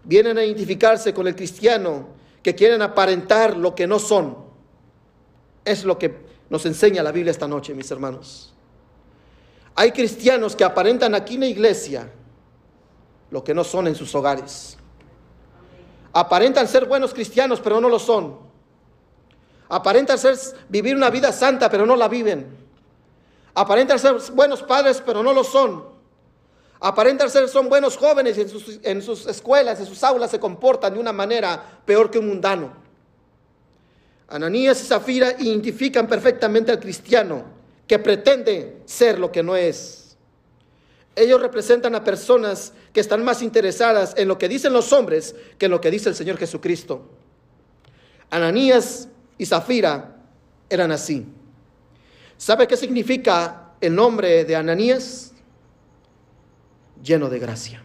vienen 0.04 0.38
a 0.38 0.44
identificarse 0.44 1.12
con 1.12 1.26
el 1.26 1.34
cristiano 1.34 2.08
que 2.42 2.54
quieren 2.54 2.82
aparentar 2.82 3.56
lo 3.56 3.74
que 3.74 3.86
no 3.86 3.98
son. 3.98 4.36
Es 5.64 5.84
lo 5.84 5.98
que 5.98 6.26
nos 6.50 6.64
enseña 6.66 7.02
la 7.02 7.12
Biblia 7.12 7.30
esta 7.30 7.48
noche, 7.48 7.74
mis 7.74 7.90
hermanos. 7.90 8.54
Hay 9.74 9.92
cristianos 9.92 10.56
que 10.56 10.64
aparentan 10.64 11.14
aquí 11.14 11.34
en 11.34 11.40
la 11.40 11.46
iglesia 11.46 12.10
lo 13.30 13.44
que 13.44 13.54
no 13.54 13.64
son 13.64 13.86
en 13.86 13.94
sus 13.94 14.14
hogares. 14.14 14.76
Aparentan 16.12 16.66
ser 16.66 16.86
buenos 16.86 17.12
cristianos, 17.12 17.60
pero 17.60 17.80
no 17.80 17.88
lo 17.88 17.98
son. 17.98 18.38
Aparentan 19.68 20.18
ser, 20.18 20.36
vivir 20.68 20.96
una 20.96 21.10
vida 21.10 21.30
santa, 21.30 21.70
pero 21.70 21.84
no 21.84 21.94
la 21.94 22.08
viven. 22.08 22.56
Aparentan 23.54 23.98
ser 23.98 24.16
buenos 24.32 24.62
padres, 24.62 25.02
pero 25.04 25.22
no 25.22 25.32
lo 25.32 25.44
son. 25.44 25.97
Aparentan 26.80 27.28
ser 27.28 27.48
son 27.48 27.68
buenos 27.68 27.96
jóvenes 27.96 28.38
y 28.38 28.42
en 28.42 28.48
sus, 28.48 28.80
en 28.82 29.02
sus 29.02 29.26
escuelas, 29.26 29.80
en 29.80 29.86
sus 29.86 30.02
aulas 30.04 30.30
se 30.30 30.38
comportan 30.38 30.94
de 30.94 31.00
una 31.00 31.12
manera 31.12 31.80
peor 31.84 32.10
que 32.10 32.18
un 32.18 32.28
mundano. 32.28 32.72
Ananías 34.28 34.82
y 34.82 34.86
Zafira 34.86 35.34
identifican 35.38 36.06
perfectamente 36.06 36.70
al 36.70 36.78
cristiano 36.78 37.44
que 37.86 37.98
pretende 37.98 38.82
ser 38.84 39.18
lo 39.18 39.32
que 39.32 39.42
no 39.42 39.56
es. 39.56 40.16
Ellos 41.16 41.40
representan 41.40 41.96
a 41.96 42.04
personas 42.04 42.72
que 42.92 43.00
están 43.00 43.24
más 43.24 43.42
interesadas 43.42 44.14
en 44.16 44.28
lo 44.28 44.38
que 44.38 44.48
dicen 44.48 44.72
los 44.72 44.92
hombres 44.92 45.34
que 45.58 45.64
en 45.64 45.72
lo 45.72 45.80
que 45.80 45.90
dice 45.90 46.10
el 46.10 46.14
Señor 46.14 46.36
Jesucristo. 46.36 47.08
Ananías 48.30 49.08
y 49.36 49.46
Zafira 49.46 50.16
eran 50.68 50.92
así. 50.92 51.26
¿Sabe 52.36 52.68
qué 52.68 52.76
significa 52.76 53.72
el 53.80 53.94
nombre 53.94 54.44
de 54.44 54.54
Ananías? 54.54 55.32
Lleno 57.02 57.28
de 57.28 57.38
gracia. 57.38 57.82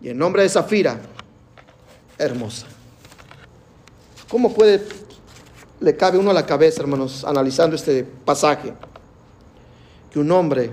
Y 0.00 0.08
el 0.08 0.18
nombre 0.18 0.42
de 0.42 0.48
Zafira, 0.48 0.98
hermosa. 2.18 2.66
¿Cómo 4.28 4.54
puede, 4.54 4.82
le 5.80 5.96
cabe 5.96 6.18
uno 6.18 6.30
a 6.30 6.34
la 6.34 6.46
cabeza, 6.46 6.80
hermanos, 6.80 7.24
analizando 7.24 7.76
este 7.76 8.04
pasaje, 8.04 8.72
que 10.10 10.18
un 10.18 10.30
hombre 10.30 10.72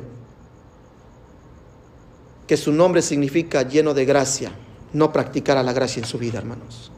que 2.48 2.56
su 2.56 2.72
nombre 2.72 3.02
significa 3.02 3.64
lleno 3.64 3.94
de 3.94 4.06
gracia, 4.06 4.52
no 4.94 5.12
practicara 5.12 5.62
la 5.62 5.74
gracia 5.74 6.02
en 6.02 6.08
su 6.08 6.18
vida, 6.18 6.38
hermanos. 6.40 6.92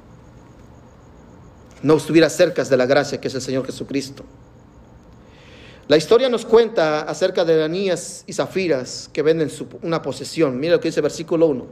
No 1.82 1.96
estuviera 1.96 2.30
cerca 2.30 2.64
de 2.64 2.78
la 2.78 2.86
gracia 2.86 3.20
que 3.20 3.30
es 3.30 3.36
el 3.36 3.42
Señor 3.42 3.66
Jesucristo. 3.66 4.24
La 5.90 5.98
historia 5.98 6.30
nos 6.30 6.46
cuenta 6.46 7.02
acerca 7.02 7.44
de 7.44 7.56
Ananías 7.56 8.24
y 8.26 8.32
Zafiras 8.32 9.10
que 9.12 9.22
venden 9.22 9.52
una 9.82 10.02
posesión. 10.02 10.58
Mira 10.58 10.76
lo 10.76 10.80
que 10.80 10.88
dice 10.88 11.02
versículo 11.02 11.48
1. 11.48 11.66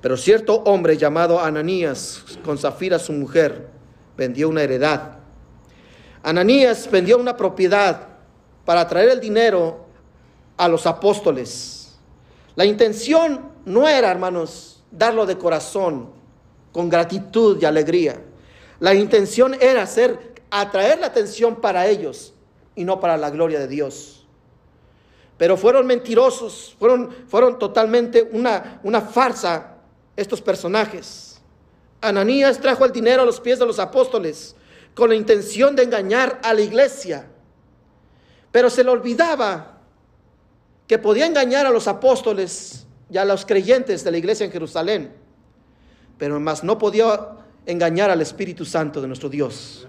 Pero 0.00 0.16
cierto 0.16 0.62
hombre 0.64 0.96
llamado 0.96 1.38
Ananías, 1.38 2.24
con 2.42 2.56
Zafira 2.56 2.98
su 2.98 3.12
mujer, 3.12 3.68
vendió 4.16 4.48
una 4.48 4.62
heredad. 4.62 5.18
Ananías 6.22 6.90
vendió 6.90 7.18
una 7.18 7.36
propiedad 7.36 8.08
para 8.64 8.88
traer 8.88 9.10
el 9.10 9.20
dinero 9.20 9.84
a 10.56 10.66
los 10.68 10.86
apóstoles 10.86 11.82
la 12.54 12.64
intención 12.66 13.50
no 13.64 13.88
era, 13.88 14.10
hermanos, 14.10 14.82
darlo 14.90 15.24
de 15.24 15.38
corazón, 15.38 16.10
con 16.70 16.88
gratitud 16.88 17.58
y 17.60 17.64
alegría. 17.64 18.20
La 18.78 18.94
intención 18.94 19.56
era 19.58 19.82
hacer, 19.82 20.34
atraer 20.50 20.98
la 20.98 21.06
atención 21.06 21.60
para 21.60 21.86
ellos 21.86 22.31
y 22.74 22.84
no 22.84 23.00
para 23.00 23.16
la 23.16 23.30
gloria 23.30 23.58
de 23.58 23.68
Dios. 23.68 24.26
Pero 25.38 25.56
fueron 25.56 25.86
mentirosos, 25.86 26.76
fueron, 26.78 27.10
fueron 27.28 27.58
totalmente 27.58 28.28
una, 28.32 28.80
una 28.82 29.00
farsa 29.00 29.76
estos 30.16 30.40
personajes. 30.40 31.40
Ananías 32.00 32.60
trajo 32.60 32.84
el 32.84 32.92
dinero 32.92 33.22
a 33.22 33.26
los 33.26 33.40
pies 33.40 33.58
de 33.58 33.66
los 33.66 33.78
apóstoles 33.78 34.56
con 34.94 35.08
la 35.08 35.14
intención 35.14 35.74
de 35.74 35.84
engañar 35.84 36.40
a 36.42 36.52
la 36.52 36.60
iglesia. 36.60 37.26
Pero 38.50 38.68
se 38.68 38.84
le 38.84 38.90
olvidaba 38.90 39.78
que 40.86 40.98
podía 40.98 41.26
engañar 41.26 41.66
a 41.66 41.70
los 41.70 41.88
apóstoles 41.88 42.86
y 43.10 43.16
a 43.16 43.24
los 43.24 43.46
creyentes 43.46 44.04
de 44.04 44.10
la 44.10 44.18
iglesia 44.18 44.44
en 44.44 44.52
Jerusalén, 44.52 45.12
pero 46.18 46.38
más 46.38 46.62
no 46.62 46.78
podía 46.78 47.30
engañar 47.66 48.10
al 48.10 48.20
Espíritu 48.20 48.64
Santo 48.64 49.00
de 49.00 49.06
nuestro 49.06 49.28
Dios. 49.28 49.86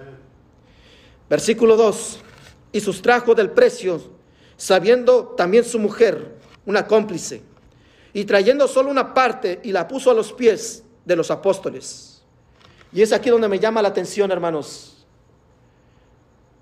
Versículo 1.30 1.76
2, 1.76 2.20
y 2.74 2.82
sustrajo 2.82 3.34
del 3.34 3.52
precio 3.52 4.02
sabiendo 4.58 5.28
también 5.38 5.64
su 5.64 5.80
mujer, 5.80 6.36
una 6.66 6.86
cómplice, 6.86 7.42
y 8.14 8.26
trayendo 8.26 8.68
solo 8.68 8.92
una 8.92 9.14
parte 9.14 9.62
y 9.64 9.72
la 9.72 9.88
puso 9.88 10.12
a 10.12 10.14
los 10.14 10.34
pies 10.34 10.84
de 11.06 11.16
los 11.16 11.32
apóstoles. 11.32 12.22
Y 12.92 13.02
es 13.02 13.12
aquí 13.12 13.30
donde 13.30 13.48
me 13.48 13.60
llama 13.60 13.82
la 13.82 13.88
atención, 13.90 14.32
hermanos, 14.32 15.06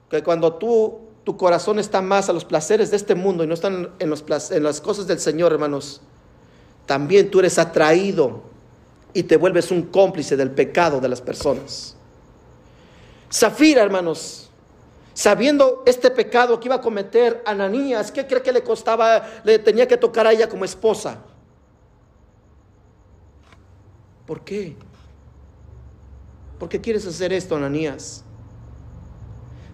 que 0.10 0.24
cuando 0.24 0.54
tú, 0.54 1.00
tu 1.24 1.36
corazón 1.36 1.80
está 1.80 2.02
más 2.02 2.30
a 2.30 2.34
los 2.34 2.46
placeres 2.46 2.92
de 2.92 2.98
este 2.98 3.16
mundo 3.16 3.44
y 3.44 3.48
no 3.48 3.54
están 3.54 3.92
en, 4.00 4.10
los, 4.10 4.24
en 4.52 4.64
las 4.64 4.80
cosas 4.80 5.08
del 5.08 5.20
Señor, 5.20 5.52
hermanos, 5.52 6.02
también 6.86 7.30
tú 7.30 7.40
eres 7.40 7.58
atraído 7.58 8.44
y 9.14 9.24
te 9.24 9.38
vuelves 9.38 9.72
un 9.72 9.84
cómplice 9.84 10.38
del 10.38 10.52
pecado 10.52 11.00
de 11.00 11.10
las 11.10 11.22
personas. 11.22 11.96
Zafira, 13.32 13.82
hermanos, 13.82 14.51
sabiendo 15.14 15.84
este 15.86 16.12
pecado 16.12 16.60
que 16.60 16.68
iba 16.68 16.76
a 16.76 16.82
cometer 16.82 17.44
Ananías, 17.46 18.12
¿qué 18.12 18.26
cree 18.26 18.42
que 18.42 18.52
le 18.52 18.64
costaba? 18.64 19.24
Le 19.44 19.60
tenía 19.60 19.88
que 19.88 19.98
tocar 19.98 20.28
a 20.28 20.32
ella 20.32 20.48
como 20.48 20.66
esposa. 20.66 21.20
¿Por 24.26 24.42
qué? 24.42 24.76
¿Por 26.60 26.70
qué 26.70 26.80
quieres 26.80 27.06
hacer 27.06 27.34
esto, 27.34 27.56
Ananías? 27.56 28.24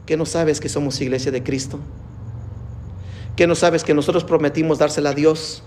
¿Que 0.05 0.15
no 0.17 0.25
sabes 0.25 0.59
que 0.59 0.69
somos 0.69 0.99
iglesia 1.01 1.31
de 1.31 1.43
Cristo? 1.43 1.79
¿Que 3.35 3.45
no 3.45 3.55
sabes 3.55 3.83
que 3.83 3.93
nosotros 3.93 4.23
prometimos 4.23 4.79
dársela 4.79 5.09
a 5.09 5.13
Dios? 5.13 5.61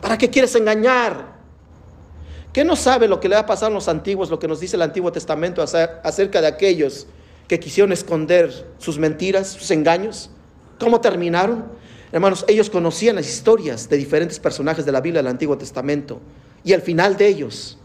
¿Para 0.00 0.18
qué 0.18 0.28
quieres 0.28 0.54
engañar? 0.54 1.34
¿Qué 2.52 2.64
no 2.64 2.76
sabe 2.76 3.08
lo 3.08 3.18
que 3.18 3.28
le 3.28 3.34
ha 3.34 3.46
pasado 3.46 3.72
a 3.72 3.74
los 3.74 3.88
antiguos, 3.88 4.30
lo 4.30 4.38
que 4.38 4.46
nos 4.46 4.60
dice 4.60 4.76
el 4.76 4.82
Antiguo 4.82 5.10
Testamento 5.10 5.60
acerca 5.60 6.40
de 6.40 6.46
aquellos 6.46 7.08
que 7.48 7.60
quisieron 7.60 7.92
esconder 7.92 8.68
sus 8.78 8.98
mentiras, 8.98 9.48
sus 9.48 9.70
engaños? 9.70 10.30
¿Cómo 10.78 11.00
terminaron? 11.00 11.66
Hermanos, 12.12 12.44
ellos 12.48 12.70
conocían 12.70 13.16
las 13.16 13.28
historias 13.28 13.88
de 13.88 13.96
diferentes 13.96 14.38
personajes 14.38 14.86
de 14.86 14.92
la 14.92 15.00
Biblia 15.00 15.22
del 15.22 15.30
Antiguo 15.30 15.58
Testamento 15.58 16.20
y 16.62 16.72
al 16.72 16.82
final 16.82 17.16
de 17.16 17.26
ellos. 17.26 17.78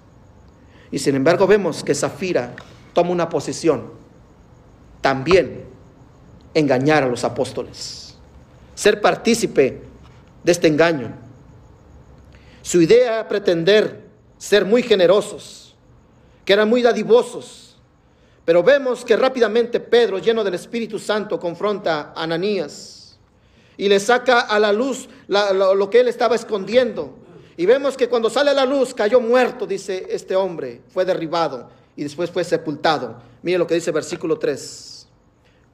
Y 0.92 1.00
sin 1.00 1.16
embargo 1.16 1.48
vemos 1.48 1.84
que 1.84 1.96
Zafira 1.96 2.56
toma 2.94 3.12
una 3.12 3.30
posición, 3.30 3.92
también 5.02 5.66
engañar 6.54 7.04
a 7.04 7.08
los 7.08 7.24
apóstoles, 7.24 8.16
ser 8.76 9.02
partícipe 9.02 9.82
de 10.44 10.52
este 10.52 10.68
engaño. 10.68 11.14
Su 12.62 12.82
idea 12.82 13.14
era 13.14 13.28
pretender 13.28 14.10
ser 14.38 14.66
muy 14.66 14.84
generosos, 14.84 15.76
que 16.46 16.54
eran 16.54 16.70
muy 16.70 16.82
dadivosos. 16.82 17.69
Pero 18.50 18.64
vemos 18.64 19.06
que 19.06 19.16
rápidamente 19.16 19.80
Pedro, 19.80 20.18
lleno 20.18 20.44
del 20.44 20.56
Espíritu 20.56 20.98
Santo, 20.98 21.40
confronta 21.40 22.14
a 22.16 22.24
Ananías 22.24 23.16
y 23.78 23.88
le 23.88 24.00
saca 24.00 24.40
a 24.40 24.58
la 24.58 24.74
luz 24.74 25.08
lo, 25.28 25.88
que 25.92 26.00
él 26.00 26.08
estaba 26.08 26.34
escondiendo. 26.34 27.14
Y 27.58 27.68
vemos 27.68 27.96
que 27.96 28.10
cuando 28.10 28.28
sale 28.28 28.50
a 28.50 28.56
la 28.56 28.66
luz 28.66 28.96
cayó 28.96 29.22
muerto, 29.22 29.68
dice 29.68 30.08
este 30.10 30.36
hombre, 30.36 30.82
fue 30.90 31.06
derribado 31.06 31.70
y 31.96 32.02
después 32.02 32.32
fue 32.32 32.44
sepultado. 32.44 33.22
Mire 33.44 33.60
lo 33.60 33.68
que 33.68 33.76
dice 33.76 33.92
versículo 33.92 34.40
3. 34.40 35.08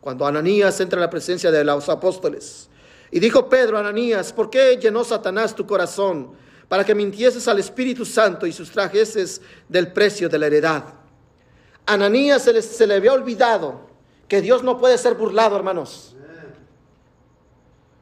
Cuando 0.01 0.27
Ananías 0.27 0.77
entra 0.81 0.97
en 0.97 1.03
la 1.03 1.09
presencia 1.09 1.51
de 1.51 1.63
los 1.63 1.87
apóstoles. 1.87 2.67
Y 3.09 3.21
dijo 3.21 3.47
Pedro, 3.47 3.77
Ananías, 3.77 4.33
¿por 4.33 4.49
qué 4.49 4.77
llenó 4.81 5.05
Satanás 5.05 5.55
tu 5.55 5.65
corazón 5.65 6.31
para 6.67 6.83
que 6.83 6.93
mintieses 6.93 7.47
al 7.47 7.59
Espíritu 7.59 8.03
Santo 8.03 8.45
y 8.45 8.51
sustrajeses 8.51 9.39
del 9.69 9.93
precio 9.93 10.27
de 10.27 10.39
la 10.39 10.47
heredad. 10.47 11.04
Ananías 11.85 12.43
se 12.43 12.53
le, 12.53 12.61
se 12.61 12.87
le 12.87 12.95
había 12.95 13.13
olvidado 13.13 13.81
que 14.27 14.41
Dios 14.41 14.63
no 14.63 14.77
puede 14.77 14.97
ser 14.97 15.15
burlado, 15.15 15.55
hermanos. 15.55 16.15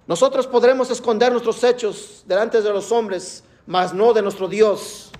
Nosotros 0.05 0.47
podremos 0.47 0.89
esconder 0.89 1.31
nuestros 1.31 1.63
hechos 1.63 2.23
delante 2.25 2.61
de 2.61 2.69
los 2.69 2.91
hombres, 2.91 3.43
mas 3.65 3.93
no 3.93 4.13
de 4.13 4.21
nuestro 4.21 4.47
Dios. 4.47 5.11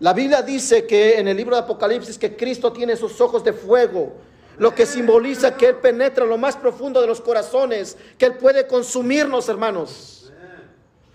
La 0.00 0.12
Biblia 0.12 0.42
dice 0.42 0.86
que 0.86 1.18
en 1.18 1.28
el 1.28 1.36
libro 1.36 1.56
de 1.56 1.62
Apocalipsis 1.62 2.18
que 2.18 2.36
Cristo 2.36 2.72
tiene 2.72 2.96
sus 2.96 3.20
ojos 3.20 3.44
de 3.44 3.52
fuego, 3.52 4.14
lo 4.56 4.74
que 4.74 4.86
simboliza 4.86 5.56
que 5.56 5.66
Él 5.68 5.76
penetra 5.76 6.24
lo 6.24 6.38
más 6.38 6.56
profundo 6.56 7.00
de 7.00 7.06
los 7.06 7.20
corazones, 7.20 7.96
que 8.16 8.26
Él 8.26 8.36
puede 8.36 8.66
consumirnos, 8.66 9.48
hermanos. 9.48 10.32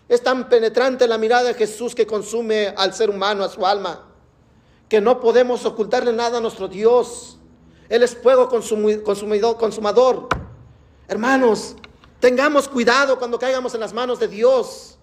Es 0.08 0.22
tan 0.22 0.48
penetrante 0.48 1.08
la 1.08 1.18
mirada 1.18 1.44
de 1.46 1.54
Jesús 1.54 1.96
que 1.96 2.06
consume 2.06 2.74
al 2.78 2.94
ser 2.94 3.10
humano, 3.10 3.44
a 3.44 3.50
su 3.50 3.66
alma, 3.66 4.13
que 4.94 5.02
no 5.02 5.20
podemos 5.20 5.66
ocultarle 5.66 6.14
nada 6.14 6.38
a 6.38 6.40
nuestro 6.40 6.68
Dios. 6.68 7.40
Él 7.90 8.04
es 8.04 8.16
fuego 8.16 8.48
consumidor, 8.48 9.58
consumador. 9.58 10.28
Hermanos, 11.08 11.76
tengamos 12.20 12.70
cuidado 12.70 13.18
cuando 13.18 13.40
caigamos 13.40 13.74
en 13.74 13.80
las 13.80 13.92
manos 13.92 14.20
de 14.20 14.28
Dios. 14.28 15.00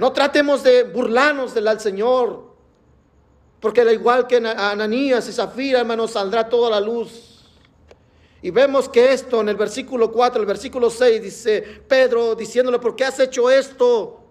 No 0.00 0.10
tratemos 0.10 0.64
de 0.64 0.82
burlarnos 0.82 1.54
del 1.54 1.68
al 1.68 1.78
Señor. 1.78 2.52
Porque 3.60 3.82
al 3.82 3.92
igual 3.92 4.26
que 4.26 4.38
Ananías 4.38 5.28
y 5.28 5.32
Zafira, 5.32 5.82
hermanos, 5.82 6.10
saldrá 6.10 6.48
toda 6.48 6.68
la 6.68 6.80
luz. 6.80 7.44
Y 8.42 8.50
vemos 8.50 8.88
que 8.88 9.12
esto 9.12 9.40
en 9.40 9.50
el 9.50 9.56
versículo 9.56 10.10
4, 10.10 10.40
el 10.40 10.46
versículo 10.48 10.90
6 10.90 11.22
dice 11.22 11.62
Pedro 11.86 12.34
diciéndole, 12.34 12.80
¿por 12.80 12.96
qué 12.96 13.04
has 13.04 13.20
hecho 13.20 13.48
esto? 13.52 14.24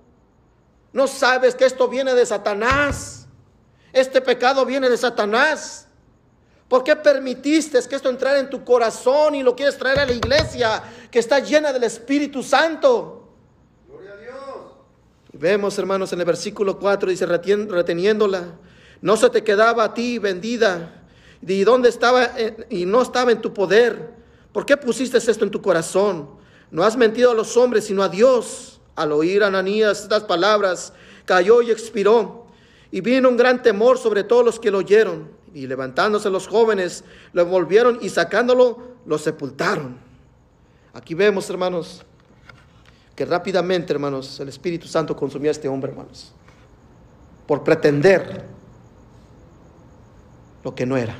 ¿No 0.91 1.07
sabes 1.07 1.55
que 1.55 1.63
esto 1.63 1.87
viene 1.87 2.13
de 2.13 2.25
Satanás? 2.25 3.24
Este 3.95 4.19
pecado 4.19 4.65
viene 4.65 4.89
de 4.89 4.97
Satanás. 4.97 5.87
¿Por 6.67 6.83
qué 6.83 6.97
permitiste 6.97 7.79
que 7.87 7.95
esto 7.95 8.09
entrara 8.09 8.39
en 8.39 8.49
tu 8.49 8.65
corazón 8.65 9.35
y 9.35 9.41
lo 9.41 9.55
quieres 9.55 9.77
traer 9.77 9.99
a 9.99 10.05
la 10.05 10.11
iglesia 10.11 10.83
que 11.09 11.19
está 11.19 11.39
llena 11.39 11.71
del 11.71 11.85
Espíritu 11.85 12.43
Santo? 12.43 13.29
Gloria 13.87 14.11
a 14.11 14.17
Dios. 14.17 14.35
Vemos, 15.31 15.79
hermanos, 15.79 16.11
en 16.11 16.19
el 16.19 16.25
versículo 16.25 16.77
4 16.77 17.09
dice, 17.09 17.25
reteniéndola, 17.25 18.43
no 18.99 19.15
se 19.15 19.29
te 19.29 19.45
quedaba 19.45 19.85
a 19.85 19.93
ti 19.93 20.19
vendida 20.19 21.05
¿Y 21.41 21.63
dónde 21.63 21.87
estaba 21.87 22.25
eh, 22.37 22.67
y 22.69 22.85
no 22.85 23.01
estaba 23.01 23.31
en 23.31 23.39
tu 23.39 23.53
poder? 23.53 24.09
¿Por 24.51 24.65
qué 24.65 24.75
pusiste 24.75 25.19
esto 25.19 25.45
en 25.45 25.51
tu 25.51 25.61
corazón? 25.61 26.29
No 26.69 26.83
has 26.83 26.97
mentido 26.97 27.31
a 27.31 27.33
los 27.33 27.55
hombres, 27.55 27.85
sino 27.85 28.03
a 28.03 28.09
Dios. 28.09 28.81
Al 28.95 29.13
oír 29.13 29.41
a 29.41 29.47
Ananías 29.47 30.01
estas 30.01 30.23
palabras, 30.23 30.91
cayó 31.23 31.61
y 31.61 31.71
expiró. 31.71 32.44
Y 32.91 33.01
vino 33.01 33.29
un 33.29 33.37
gran 33.37 33.61
temor 33.61 33.97
sobre 33.97 34.23
todos 34.23 34.45
los 34.45 34.59
que 34.59 34.71
lo 34.71 34.79
oyeron. 34.79 35.29
Y 35.53 35.67
levantándose 35.67 36.29
los 36.29 36.47
jóvenes, 36.47 37.03
lo 37.33 37.41
envolvieron 37.43 37.99
y 38.01 38.09
sacándolo, 38.09 38.79
lo 39.05 39.17
sepultaron. 39.17 39.97
Aquí 40.93 41.13
vemos, 41.13 41.49
hermanos, 41.49 42.03
que 43.15 43.25
rápidamente, 43.25 43.93
hermanos, 43.93 44.39
el 44.39 44.49
Espíritu 44.49 44.87
Santo 44.87 45.15
consumió 45.15 45.49
a 45.49 45.51
este 45.51 45.67
hombre, 45.67 45.91
hermanos, 45.91 46.33
por 47.47 47.63
pretender 47.63 48.45
lo 50.63 50.75
que 50.75 50.85
no 50.85 50.97
era. 50.97 51.15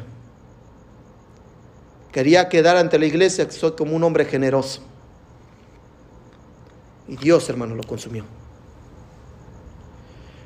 Quería 2.12 2.48
quedar 2.48 2.78
ante 2.78 2.98
la 2.98 3.06
iglesia 3.06 3.50
soy 3.52 3.74
como 3.74 3.96
un 3.96 4.04
hombre 4.04 4.26
generoso. 4.26 4.82
Y 7.08 7.18
Dios, 7.18 7.50
hermanos, 7.50 7.78
lo 7.78 7.84
consumió. 7.84 8.24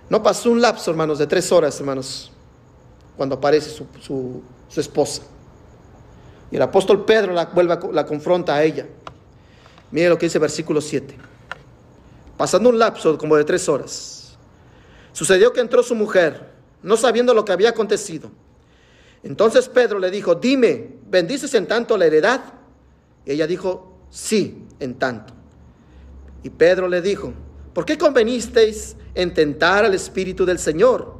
No 0.09 0.23
pasó 0.23 0.49
un 0.49 0.59
lapso, 0.59 0.89
hermanos, 0.89 1.19
de 1.19 1.27
tres 1.27 1.51
horas, 1.51 1.79
hermanos, 1.79 2.31
cuando 3.15 3.35
aparece 3.35 3.69
su, 3.69 4.41
esposa. 4.75 5.21
Y 6.51 6.55
el 6.55 6.61
apóstol 6.61 7.05
Pedro 7.05 7.33
la, 7.33 7.45
vuelve, 7.45 7.77
la 7.93 8.05
confronta 8.05 8.55
a 8.55 8.63
ella. 8.63 8.87
Mire 9.91 10.09
lo 10.09 10.17
que 10.17 10.25
dice 10.25 10.39
versículo 10.39 10.81
7. 10.81 11.15
Pasando 12.37 12.69
un 12.69 12.79
lapso 12.79 13.17
como 13.17 13.35
de 13.35 13.43
tres 13.43 13.67
horas, 13.69 14.37
sucedió 15.11 15.53
que 15.53 15.59
entró 15.59 15.83
su 15.83 15.93
mujer, 15.93 16.49
no 16.81 16.97
sabiendo 16.97 17.33
lo 17.33 17.45
que 17.45 17.51
había 17.51 17.69
acontecido. 17.69 18.31
Entonces 19.21 19.67
Pedro 19.67 19.99
le 19.99 20.09
dijo, 20.09 20.35
dime, 20.35 20.95
¿bendices 21.07 21.53
en 21.53 21.67
tanto 21.67 21.97
la 21.97 22.05
heredad? 22.05 22.41
Y 23.25 23.31
ella 23.31 23.45
dijo, 23.45 23.97
sí, 24.09 24.65
en 24.79 24.95
tanto. 24.95 25.33
Y 26.41 26.49
Pedro 26.49 26.87
le 26.87 27.01
dijo, 27.01 27.33
¿por 27.73 27.85
qué 27.85 27.97
convenisteis 27.97 28.95
en 29.21 29.33
tentar 29.33 29.85
al 29.85 29.93
Espíritu 29.93 30.45
del 30.45 30.59
Señor? 30.59 31.17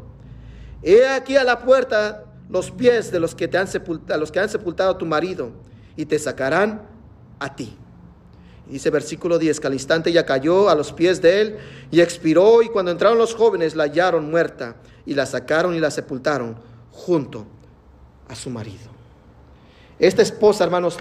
He 0.81 1.07
aquí 1.07 1.35
a 1.35 1.43
la 1.43 1.59
puerta 1.59 2.25
los 2.49 2.71
pies 2.71 3.11
de 3.11 3.19
los 3.19 3.35
que, 3.35 3.47
te 3.47 3.57
han 3.57 3.67
sepultado, 3.67 4.19
los 4.19 4.31
que 4.31 4.39
han 4.39 4.49
sepultado 4.49 4.91
a 4.91 4.97
tu 4.97 5.05
marido 5.05 5.51
y 5.95 6.05
te 6.05 6.17
sacarán 6.17 6.81
a 7.39 7.55
ti. 7.55 7.75
Dice 8.67 8.89
versículo 8.89 9.39
10, 9.39 9.59
que 9.59 9.67
al 9.67 9.73
instante 9.73 10.11
ella 10.11 10.25
cayó 10.25 10.69
a 10.69 10.75
los 10.75 10.93
pies 10.93 11.21
de 11.21 11.41
él 11.41 11.57
y 11.91 12.01
expiró 12.01 12.61
y 12.61 12.69
cuando 12.69 12.91
entraron 12.91 13.17
los 13.17 13.33
jóvenes 13.33 13.75
la 13.75 13.83
hallaron 13.83 14.29
muerta 14.29 14.75
y 15.05 15.15
la 15.15 15.25
sacaron 15.25 15.75
y 15.75 15.79
la 15.79 15.89
sepultaron 15.89 16.55
junto 16.91 17.45
a 18.27 18.35
su 18.35 18.49
marido. 18.49 18.89
Esta 19.97 20.21
esposa, 20.21 20.63
hermanos, 20.63 20.97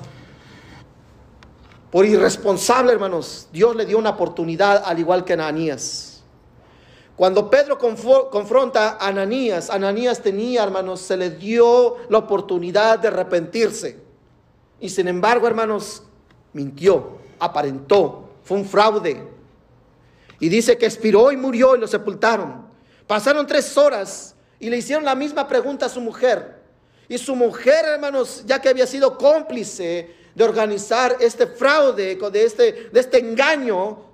por 1.90 2.04
irresponsable, 2.04 2.92
hermanos, 2.92 3.48
Dios 3.52 3.76
le 3.76 3.86
dio 3.86 3.98
una 3.98 4.10
oportunidad 4.10 4.82
al 4.84 4.98
igual 4.98 5.24
que 5.24 5.34
Ananías. 5.34 6.07
Cuando 7.18 7.50
Pedro 7.50 7.76
confronta 7.78 8.90
a 8.90 9.08
Ananías, 9.08 9.70
Ananías 9.70 10.22
tenía, 10.22 10.62
hermanos, 10.62 11.00
se 11.00 11.16
le 11.16 11.30
dio 11.30 11.96
la 12.08 12.18
oportunidad 12.18 13.00
de 13.00 13.08
arrepentirse. 13.08 13.98
Y 14.78 14.88
sin 14.88 15.08
embargo, 15.08 15.48
hermanos, 15.48 16.04
mintió 16.52 17.18
aparentó, 17.40 18.30
fue 18.44 18.58
un 18.58 18.64
fraude. 18.64 19.20
Y 20.38 20.48
dice 20.48 20.78
que 20.78 20.86
expiró 20.86 21.32
y 21.32 21.36
murió 21.36 21.74
y 21.74 21.80
lo 21.80 21.88
sepultaron. 21.88 22.68
Pasaron 23.08 23.48
tres 23.48 23.76
horas 23.76 24.36
y 24.60 24.70
le 24.70 24.76
hicieron 24.76 25.04
la 25.04 25.16
misma 25.16 25.48
pregunta 25.48 25.86
a 25.86 25.88
su 25.88 26.00
mujer. 26.00 26.62
Y 27.08 27.18
su 27.18 27.34
mujer, 27.34 27.84
hermanos, 27.84 28.44
ya 28.46 28.60
que 28.60 28.68
había 28.68 28.86
sido 28.86 29.18
cómplice 29.18 30.14
de 30.36 30.44
organizar 30.44 31.16
este 31.18 31.48
fraude, 31.48 32.14
de 32.14 32.44
este, 32.44 32.90
de 32.92 33.00
este 33.00 33.18
engaño, 33.18 34.07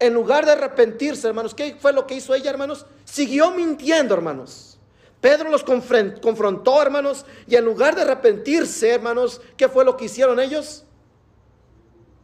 en 0.00 0.14
lugar 0.14 0.46
de 0.46 0.52
arrepentirse, 0.52 1.26
hermanos, 1.26 1.54
¿qué 1.54 1.76
fue 1.78 1.92
lo 1.92 2.06
que 2.06 2.14
hizo 2.14 2.34
ella, 2.34 2.50
hermanos? 2.50 2.86
Siguió 3.04 3.50
mintiendo, 3.50 4.14
hermanos. 4.14 4.78
Pedro 5.20 5.50
los 5.50 5.64
confrontó, 5.64 6.80
hermanos, 6.80 7.26
y 7.48 7.56
en 7.56 7.64
lugar 7.64 7.96
de 7.96 8.02
arrepentirse, 8.02 8.90
hermanos, 8.90 9.40
¿qué 9.56 9.68
fue 9.68 9.84
lo 9.84 9.96
que 9.96 10.04
hicieron 10.04 10.38
ellos? 10.38 10.84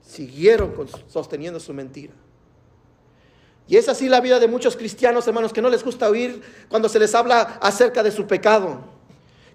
Siguieron 0.07 0.73
sosteniendo 1.09 1.59
su 1.59 1.75
mentira. 1.75 2.15
Y 3.67 3.77
es 3.77 3.89
así 3.89 4.09
la 4.09 4.21
vida 4.21 4.39
de 4.39 4.47
muchos 4.47 4.77
cristianos, 4.77 5.27
hermanos, 5.27 5.53
que 5.53 5.63
no 5.63 5.71
les 5.71 5.83
gusta 5.83 6.09
oír 6.09 6.43
cuando 6.69 6.89
se 6.89 7.01
les 7.01 7.15
habla 7.15 7.59
acerca 7.61 8.05
de 8.05 8.13
su 8.13 8.27
pecado. 8.27 8.79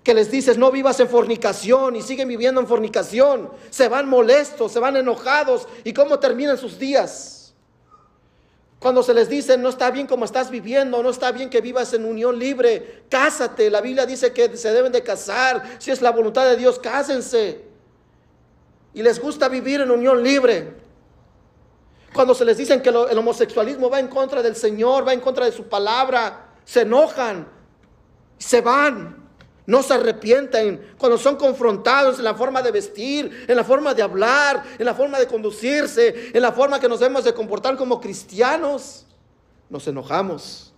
Que 0.03 0.13
les 0.13 0.31
dices, 0.31 0.57
no 0.57 0.71
vivas 0.71 0.99
en 0.99 1.07
fornicación 1.07 1.95
y 1.95 2.01
siguen 2.01 2.27
viviendo 2.27 2.59
en 2.59 2.67
fornicación. 2.67 3.51
Se 3.69 3.87
van 3.87 4.09
molestos, 4.09 4.71
se 4.73 4.79
van 4.79 4.97
enojados. 4.97 5.67
¿Y 5.83 5.93
cómo 5.93 6.19
terminan 6.19 6.57
sus 6.57 6.79
días? 6.79 7.38
Cuando 8.79 9.03
se 9.03 9.13
les 9.13 9.27
dice, 9.27 9.57
no 9.57 9.69
está 9.69 9.91
bien 9.91 10.07
como 10.07 10.23
estás 10.23 10.49
viviendo, 10.49 11.03
no 11.03 11.09
está 11.09 11.33
bien 11.33 11.49
que 11.49 11.59
vivas 11.59 11.93
en 11.93 12.05
unión 12.05 12.39
libre, 12.39 13.03
cásate. 13.09 13.69
La 13.69 13.81
Biblia 13.81 14.05
dice 14.05 14.31
que 14.31 14.55
se 14.55 14.71
deben 14.71 14.93
de 14.93 15.03
casar. 15.03 15.77
Si 15.79 15.91
es 15.91 16.01
la 16.01 16.11
voluntad 16.11 16.45
de 16.45 16.55
Dios, 16.55 16.79
cásense. 16.79 17.65
Y 18.93 19.03
les 19.03 19.19
gusta 19.19 19.49
vivir 19.49 19.81
en 19.81 19.91
unión 19.91 20.23
libre. 20.23 20.77
Cuando 22.13 22.33
se 22.33 22.45
les 22.45 22.57
dicen 22.57 22.81
que 22.81 22.89
el 22.89 23.17
homosexualismo 23.17 23.89
va 23.89 23.99
en 23.99 24.07
contra 24.07 24.41
del 24.41 24.55
Señor, 24.55 25.05
va 25.05 25.13
en 25.13 25.19
contra 25.19 25.45
de 25.45 25.51
su 25.51 25.65
palabra, 25.65 26.53
se 26.63 26.81
enojan, 26.81 27.47
se 28.37 28.61
van, 28.61 29.28
no 29.69 29.83
se 29.83 29.93
arrepienten. 29.93 30.93
Cuando 30.97 31.17
son 31.17 31.35
confrontados 31.37 32.17
en 32.17 32.25
la 32.25 32.35
forma 32.35 32.61
de 32.61 32.71
vestir, 32.71 33.45
en 33.47 33.55
la 33.55 33.63
forma 33.63 33.93
de 33.93 34.01
hablar, 34.01 34.63
en 34.77 34.85
la 34.85 34.93
forma 34.93 35.19
de 35.19 35.27
conducirse, 35.27 36.31
en 36.33 36.41
la 36.41 36.51
forma 36.51 36.79
que 36.79 36.89
nos 36.89 36.99
debemos 36.99 37.23
de 37.23 37.33
comportar 37.33 37.77
como 37.77 38.01
cristianos, 38.01 39.05
nos 39.69 39.87
enojamos. 39.87 40.73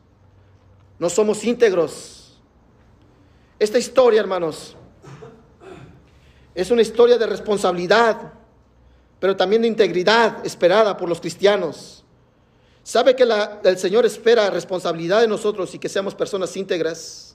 No 1.00 1.10
somos 1.10 1.44
íntegros. 1.44 2.40
Esta 3.58 3.80
historia, 3.80 4.20
hermanos, 4.20 4.76
es 6.54 6.70
una 6.70 6.82
historia 6.82 7.18
de 7.18 7.26
responsabilidad 7.26 8.34
pero 9.22 9.38
también 9.38 9.62
de 9.62 9.68
integridad 9.68 10.44
esperada 10.44 10.98
por 10.98 11.08
los 11.08 11.22
cristianos. 11.22 12.04
¿Sabe 12.82 13.16
que 13.16 13.24
el 13.64 13.78
Señor 13.78 14.04
espera 14.04 14.50
responsabilidad 14.50 15.22
de 15.22 15.28
nosotros 15.28 15.76
y 15.76 15.80
que 15.80 15.88
seamos 15.88 16.16
personas 16.16 16.58
íntegras? 16.58 17.31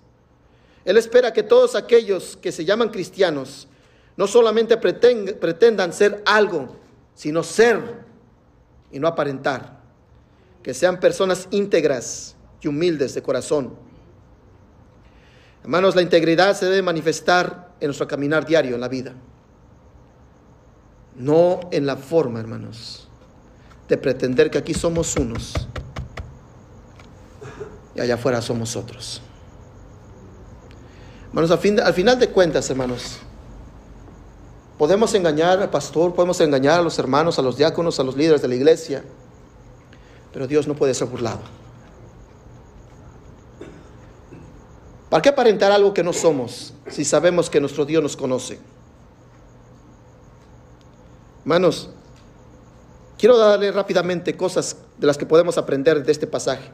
Él 0.87 0.97
espera 0.97 1.35
que 1.35 1.43
todos 1.43 1.75
aquellos 1.75 2.39
que 2.41 2.51
se 2.51 2.65
llaman 2.65 2.89
cristianos 2.89 3.69
no 4.17 4.27
solamente 4.27 4.79
pretendan 4.79 5.93
ser 5.93 6.23
algo, 6.25 6.77
sino 7.15 7.43
ser 7.43 8.07
y 8.91 8.99
no 8.99 9.07
aparentar. 9.07 9.81
Que 10.63 10.73
sean 10.73 10.99
personas 10.99 11.49
íntegras 11.51 12.35
y 12.63 12.69
humildes 12.69 13.15
de 13.15 13.23
corazón. 13.23 13.77
Hermanos, 15.63 15.95
la 15.95 16.01
integridad 16.01 16.57
se 16.57 16.65
debe 16.65 16.81
manifestar 16.81 17.75
en 17.81 17.89
nuestro 17.89 18.09
caminar 18.09 18.47
diario 18.47 18.75
en 18.75 18.81
la 18.81 18.89
vida 18.89 19.15
no 21.19 21.61
en 21.71 21.87
la 21.87 21.97
forma, 21.97 22.41
hermanos, 22.41 23.09
de 23.89 23.97
pretender 23.97 24.51
que 24.51 24.59
aquí 24.59 24.75
somos 24.75 25.17
unos 25.17 25.55
y 27.95 28.01
allá 28.01 28.15
afuera 28.15 28.43
somos 28.43 28.77
otros. 28.77 29.23
Hermanos, 31.29 31.51
al, 31.51 31.81
al 31.81 31.95
final 31.95 32.19
de 32.19 32.29
cuentas, 32.29 32.69
hermanos, 32.71 33.19
podemos 34.79 35.15
engañar 35.15 35.61
al 35.61 35.71
pastor, 35.71 36.15
podemos 36.15 36.41
engañar 36.41 36.81
a 36.81 36.83
los 36.83 36.99
hermanos, 36.99 37.39
a 37.39 37.43
los 37.43 37.57
diáconos, 37.57 37.99
a 38.01 38.05
los 38.05 38.17
líderes 38.17 38.43
de 38.43 38.49
la 38.49 38.55
iglesia, 38.55 39.05
pero 40.33 40.47
Dios 40.47 40.67
no 40.67 40.75
puede 40.75 40.95
ser 40.95 41.09
burlado. 41.09 41.41
¿Para 45.09 45.23
qué 45.23 45.29
aparentar 45.29 45.73
algo 45.73 45.95
que 45.95 46.03
no 46.03 46.13
somos 46.13 46.75
si 46.89 47.05
sabemos 47.05 47.49
que 47.49 47.61
nuestro 47.61 47.85
Dios 47.85 48.03
nos 48.03 48.17
conoce? 48.17 48.59
Hermanos, 51.43 51.89
quiero 53.17 53.39
darle 53.39 53.71
rápidamente 53.71 54.37
cosas 54.37 54.77
de 54.99 55.07
las 55.07 55.17
que 55.17 55.25
podemos 55.25 55.57
aprender 55.59 56.05
de 56.05 56.11
este 56.11 56.27
pasaje. 56.27 56.69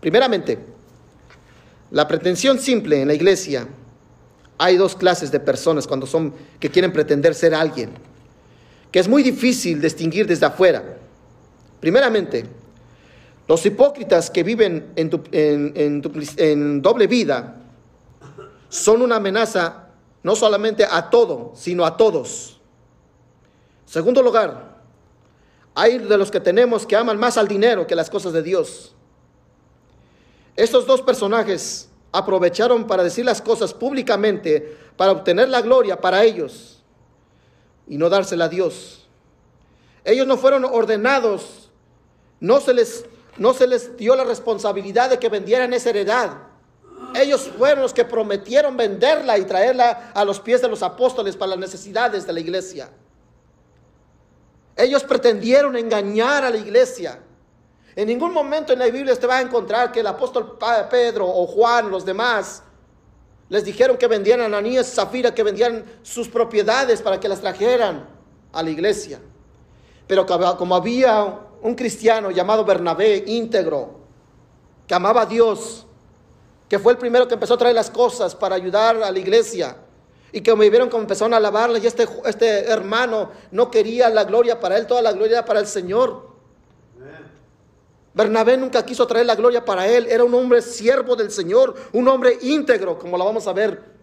Primeramente, 0.00 0.64
la 1.90 2.06
pretensión 2.06 2.58
simple 2.58 3.00
en 3.02 3.08
la 3.08 3.14
iglesia. 3.14 3.66
Hay 4.58 4.76
dos 4.76 4.96
clases 4.96 5.30
de 5.30 5.40
personas 5.40 5.86
cuando 5.86 6.06
son 6.06 6.34
que 6.58 6.70
quieren 6.70 6.92
pretender 6.92 7.34
ser 7.34 7.54
alguien, 7.54 7.90
que 8.90 8.98
es 8.98 9.08
muy 9.08 9.22
difícil 9.22 9.80
distinguir 9.80 10.26
desde 10.26 10.46
afuera. 10.46 10.98
Primeramente, 11.80 12.44
los 13.46 13.64
hipócritas 13.64 14.30
que 14.30 14.42
viven 14.42 14.92
en, 14.96 15.72
en 16.36 16.82
doble 16.82 17.06
vida 17.06 17.56
son 18.68 19.02
una 19.02 19.16
amenaza 19.16 19.88
no 20.22 20.36
solamente 20.36 20.84
a 20.84 21.08
todo, 21.08 21.52
sino 21.54 21.86
a 21.86 21.96
todos. 21.96 22.60
Segundo 23.86 24.22
lugar, 24.22 24.76
hay 25.74 25.98
de 25.98 26.18
los 26.18 26.30
que 26.30 26.40
tenemos 26.40 26.84
que 26.84 26.96
aman 26.96 27.18
más 27.18 27.38
al 27.38 27.48
dinero 27.48 27.86
que 27.86 27.94
las 27.94 28.10
cosas 28.10 28.32
de 28.32 28.42
Dios. 28.42 28.94
Estos 30.58 30.88
dos 30.88 31.02
personajes 31.02 31.88
aprovecharon 32.10 32.88
para 32.88 33.04
decir 33.04 33.24
las 33.24 33.40
cosas 33.40 33.72
públicamente 33.72 34.76
para 34.96 35.12
obtener 35.12 35.48
la 35.48 35.62
gloria 35.62 36.00
para 36.00 36.24
ellos 36.24 36.82
y 37.86 37.96
no 37.96 38.10
dársela 38.10 38.46
a 38.46 38.48
Dios. 38.48 39.06
Ellos 40.04 40.26
no 40.26 40.36
fueron 40.36 40.64
ordenados, 40.64 41.70
no 42.40 42.58
se 42.58 42.74
les, 42.74 43.04
no 43.36 43.54
se 43.54 43.68
les 43.68 43.96
dio 43.96 44.16
la 44.16 44.24
responsabilidad 44.24 45.10
de 45.10 45.20
que 45.20 45.28
vendieran 45.28 45.72
esa 45.74 45.90
heredad. 45.90 46.38
Ellos 47.14 47.48
fueron 47.56 47.82
los 47.82 47.94
que 47.94 48.04
prometieron 48.04 48.76
venderla 48.76 49.38
y 49.38 49.44
traerla 49.44 50.10
a 50.12 50.24
los 50.24 50.40
pies 50.40 50.60
de 50.60 50.66
los 50.66 50.82
apóstoles 50.82 51.36
para 51.36 51.50
las 51.50 51.60
necesidades 51.60 52.26
de 52.26 52.32
la 52.32 52.40
iglesia. 52.40 52.90
Ellos 54.74 55.04
pretendieron 55.04 55.76
engañar 55.76 56.44
a 56.44 56.50
la 56.50 56.56
iglesia. 56.56 57.20
En 57.98 58.06
ningún 58.06 58.32
momento 58.32 58.72
en 58.72 58.78
la 58.78 58.86
Biblia 58.86 59.12
usted 59.12 59.28
va 59.28 59.38
a 59.38 59.40
encontrar 59.40 59.90
que 59.90 59.98
el 59.98 60.06
apóstol 60.06 60.56
Pedro 60.88 61.26
o 61.26 61.48
Juan, 61.48 61.90
los 61.90 62.04
demás, 62.04 62.62
les 63.48 63.64
dijeron 63.64 63.96
que 63.96 64.06
vendieran 64.06 64.54
Ananías 64.54 64.94
Zafira, 64.94 65.34
que 65.34 65.42
vendieran 65.42 65.84
sus 66.04 66.28
propiedades 66.28 67.02
para 67.02 67.18
que 67.18 67.28
las 67.28 67.40
trajeran 67.40 68.08
a 68.52 68.62
la 68.62 68.70
iglesia. 68.70 69.18
Pero 70.06 70.24
como 70.26 70.76
había 70.76 71.40
un 71.60 71.74
cristiano 71.74 72.30
llamado 72.30 72.64
Bernabé, 72.64 73.24
íntegro, 73.26 73.98
que 74.86 74.94
amaba 74.94 75.22
a 75.22 75.26
Dios, 75.26 75.84
que 76.68 76.78
fue 76.78 76.92
el 76.92 76.98
primero 76.98 77.26
que 77.26 77.34
empezó 77.34 77.54
a 77.54 77.58
traer 77.58 77.74
las 77.74 77.90
cosas 77.90 78.32
para 78.32 78.54
ayudar 78.54 79.02
a 79.02 79.10
la 79.10 79.18
iglesia, 79.18 79.76
y 80.30 80.40
que 80.40 80.54
me 80.54 80.70
vieron 80.70 80.88
como 80.88 81.02
empezaron 81.02 81.34
a 81.34 81.38
alabarle 81.38 81.80
y 81.80 81.86
este, 81.88 82.06
este 82.26 82.70
hermano 82.70 83.32
no 83.50 83.72
quería 83.72 84.08
la 84.08 84.22
gloria 84.22 84.60
para 84.60 84.76
él, 84.76 84.86
toda 84.86 85.02
la 85.02 85.10
gloria 85.10 85.44
para 85.44 85.58
el 85.58 85.66
Señor. 85.66 86.27
Bernabé 88.18 88.56
nunca 88.56 88.84
quiso 88.84 89.06
traer 89.06 89.26
la 89.26 89.36
gloria 89.36 89.64
para 89.64 89.86
él, 89.86 90.06
era 90.10 90.24
un 90.24 90.34
hombre 90.34 90.60
siervo 90.60 91.14
del 91.14 91.30
Señor, 91.30 91.74
un 91.92 92.08
hombre 92.08 92.36
íntegro, 92.42 92.98
como 92.98 93.16
lo 93.16 93.24
vamos 93.24 93.46
a 93.46 93.52
ver 93.52 93.96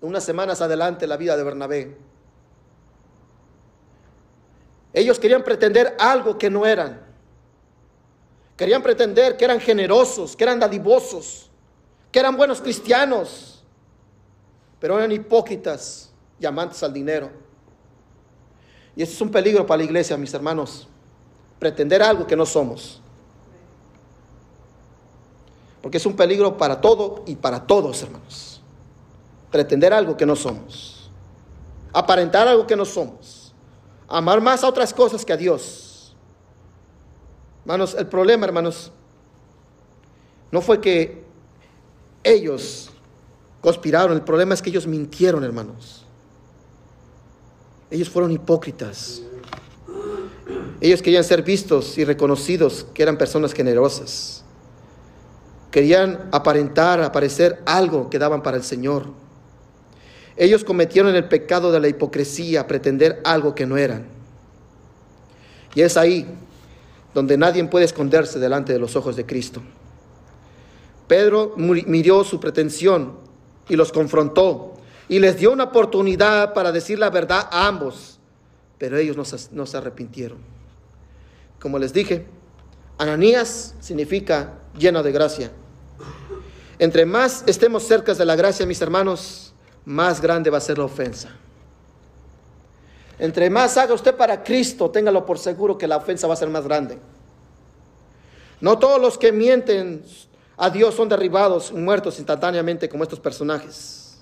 unas 0.00 0.24
semanas 0.24 0.60
adelante 0.60 1.06
la 1.06 1.16
vida 1.16 1.36
de 1.36 1.44
Bernabé. 1.44 1.96
Ellos 4.92 5.18
querían 5.18 5.44
pretender 5.44 5.96
algo 5.98 6.36
que 6.36 6.50
no 6.50 6.66
eran. 6.66 7.00
Querían 8.56 8.82
pretender 8.82 9.36
que 9.36 9.44
eran 9.44 9.60
generosos, 9.60 10.36
que 10.36 10.44
eran 10.44 10.58
dadivosos, 10.58 11.50
que 12.12 12.18
eran 12.18 12.36
buenos 12.36 12.60
cristianos 12.60 13.54
pero 14.84 14.98
eran 14.98 15.12
hipócritas 15.12 16.12
y 16.38 16.44
amantes 16.44 16.82
al 16.82 16.92
dinero. 16.92 17.30
Y 18.94 19.02
este 19.02 19.14
es 19.14 19.20
un 19.22 19.30
peligro 19.30 19.66
para 19.66 19.78
la 19.78 19.84
iglesia, 19.84 20.14
mis 20.18 20.34
hermanos, 20.34 20.86
pretender 21.58 22.02
algo 22.02 22.26
que 22.26 22.36
no 22.36 22.44
somos. 22.44 23.00
Porque 25.84 25.98
es 25.98 26.06
un 26.06 26.16
peligro 26.16 26.56
para 26.56 26.80
todo 26.80 27.24
y 27.26 27.34
para 27.34 27.66
todos, 27.66 28.02
hermanos. 28.02 28.62
Pretender 29.50 29.92
algo 29.92 30.16
que 30.16 30.24
no 30.24 30.34
somos. 30.34 31.10
Aparentar 31.92 32.48
algo 32.48 32.66
que 32.66 32.74
no 32.74 32.86
somos. 32.86 33.52
Amar 34.08 34.40
más 34.40 34.64
a 34.64 34.68
otras 34.68 34.94
cosas 34.94 35.26
que 35.26 35.34
a 35.34 35.36
Dios. 35.36 36.16
Hermanos, 37.64 37.94
el 37.98 38.06
problema, 38.06 38.46
hermanos, 38.46 38.92
no 40.50 40.62
fue 40.62 40.80
que 40.80 41.22
ellos 42.22 42.88
conspiraron. 43.60 44.16
El 44.16 44.22
problema 44.22 44.54
es 44.54 44.62
que 44.62 44.70
ellos 44.70 44.86
mintieron, 44.86 45.44
hermanos. 45.44 46.06
Ellos 47.90 48.08
fueron 48.08 48.32
hipócritas. 48.32 49.20
Ellos 50.80 51.02
querían 51.02 51.24
ser 51.24 51.42
vistos 51.42 51.98
y 51.98 52.06
reconocidos 52.06 52.86
que 52.94 53.02
eran 53.02 53.18
personas 53.18 53.52
generosas. 53.52 54.43
Querían 55.74 56.28
aparentar, 56.30 57.02
aparecer 57.02 57.60
algo 57.66 58.08
que 58.08 58.20
daban 58.20 58.44
para 58.44 58.56
el 58.56 58.62
Señor. 58.62 59.06
Ellos 60.36 60.62
cometieron 60.62 61.16
el 61.16 61.24
pecado 61.24 61.72
de 61.72 61.80
la 61.80 61.88
hipocresía, 61.88 62.68
pretender 62.68 63.20
algo 63.24 63.56
que 63.56 63.66
no 63.66 63.76
eran. 63.76 64.06
Y 65.74 65.80
es 65.80 65.96
ahí 65.96 66.28
donde 67.12 67.36
nadie 67.36 67.64
puede 67.64 67.86
esconderse 67.86 68.38
delante 68.38 68.72
de 68.72 68.78
los 68.78 68.94
ojos 68.94 69.16
de 69.16 69.26
Cristo. 69.26 69.62
Pedro 71.08 71.54
miró 71.56 72.22
su 72.22 72.38
pretensión 72.38 73.16
y 73.68 73.74
los 73.74 73.90
confrontó 73.90 74.74
y 75.08 75.18
les 75.18 75.38
dio 75.38 75.50
una 75.50 75.64
oportunidad 75.64 76.54
para 76.54 76.70
decir 76.70 77.00
la 77.00 77.10
verdad 77.10 77.48
a 77.50 77.66
ambos, 77.66 78.20
pero 78.78 78.96
ellos 78.96 79.16
no 79.50 79.66
se, 79.66 79.76
arrepintieron. 79.76 80.38
Como 81.58 81.80
les 81.80 81.92
dije, 81.92 82.26
Ananías 82.96 83.74
significa 83.80 84.60
lleno 84.78 85.02
de 85.02 85.10
gracia. 85.10 85.50
Entre 86.78 87.06
más 87.06 87.44
estemos 87.46 87.84
cerca 87.84 88.14
de 88.14 88.24
la 88.24 88.36
gracia, 88.36 88.66
mis 88.66 88.80
hermanos, 88.80 89.52
más 89.84 90.20
grande 90.20 90.50
va 90.50 90.58
a 90.58 90.60
ser 90.60 90.78
la 90.78 90.84
ofensa. 90.84 91.30
Entre 93.18 93.48
más 93.48 93.76
haga 93.76 93.94
usted 93.94 94.14
para 94.16 94.42
Cristo, 94.42 94.90
téngalo 94.90 95.24
por 95.24 95.38
seguro 95.38 95.78
que 95.78 95.86
la 95.86 95.98
ofensa 95.98 96.26
va 96.26 96.34
a 96.34 96.36
ser 96.36 96.48
más 96.48 96.64
grande. 96.64 96.98
No 98.60 98.78
todos 98.78 99.00
los 99.00 99.18
que 99.18 99.30
mienten 99.30 100.04
a 100.56 100.70
Dios 100.70 100.94
son 100.94 101.08
derribados, 101.08 101.72
muertos 101.72 102.18
instantáneamente 102.18 102.88
como 102.88 103.04
estos 103.04 103.20
personajes. 103.20 104.18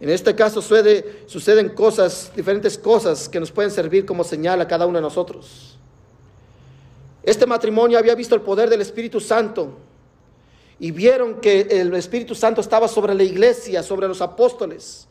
En 0.00 0.08
este 0.10 0.34
caso 0.34 0.60
sucede, 0.60 1.24
suceden 1.26 1.70
cosas, 1.70 2.32
diferentes 2.34 2.76
cosas 2.78 3.28
que 3.28 3.40
nos 3.40 3.50
pueden 3.50 3.70
servir 3.70 4.04
como 4.04 4.24
señal 4.24 4.60
a 4.60 4.68
cada 4.68 4.86
uno 4.86 4.98
de 4.98 5.02
nosotros. 5.02 5.78
Este 7.22 7.46
matrimonio 7.46 7.98
había 7.98 8.14
visto 8.14 8.34
el 8.34 8.42
poder 8.42 8.68
del 8.68 8.80
Espíritu 8.80 9.20
Santo 9.20 9.78
y 10.78 10.90
vieron 10.90 11.40
que 11.40 11.62
el 11.70 11.94
Espíritu 11.94 12.34
Santo 12.34 12.60
estaba 12.60 12.88
sobre 12.88 13.14
la 13.14 13.22
iglesia, 13.22 13.82
sobre 13.82 14.08
los 14.08 14.20
apóstoles. 14.20 15.08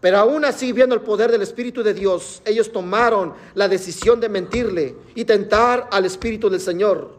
Pero 0.00 0.18
aún 0.18 0.44
así, 0.44 0.72
viendo 0.72 0.94
el 0.94 1.00
poder 1.00 1.32
del 1.32 1.42
Espíritu 1.42 1.82
de 1.82 1.94
Dios, 1.94 2.42
ellos 2.44 2.70
tomaron 2.70 3.34
la 3.54 3.66
decisión 3.66 4.20
de 4.20 4.28
mentirle 4.28 4.94
y 5.14 5.24
tentar 5.24 5.88
al 5.90 6.04
Espíritu 6.04 6.50
del 6.50 6.60
Señor. 6.60 7.16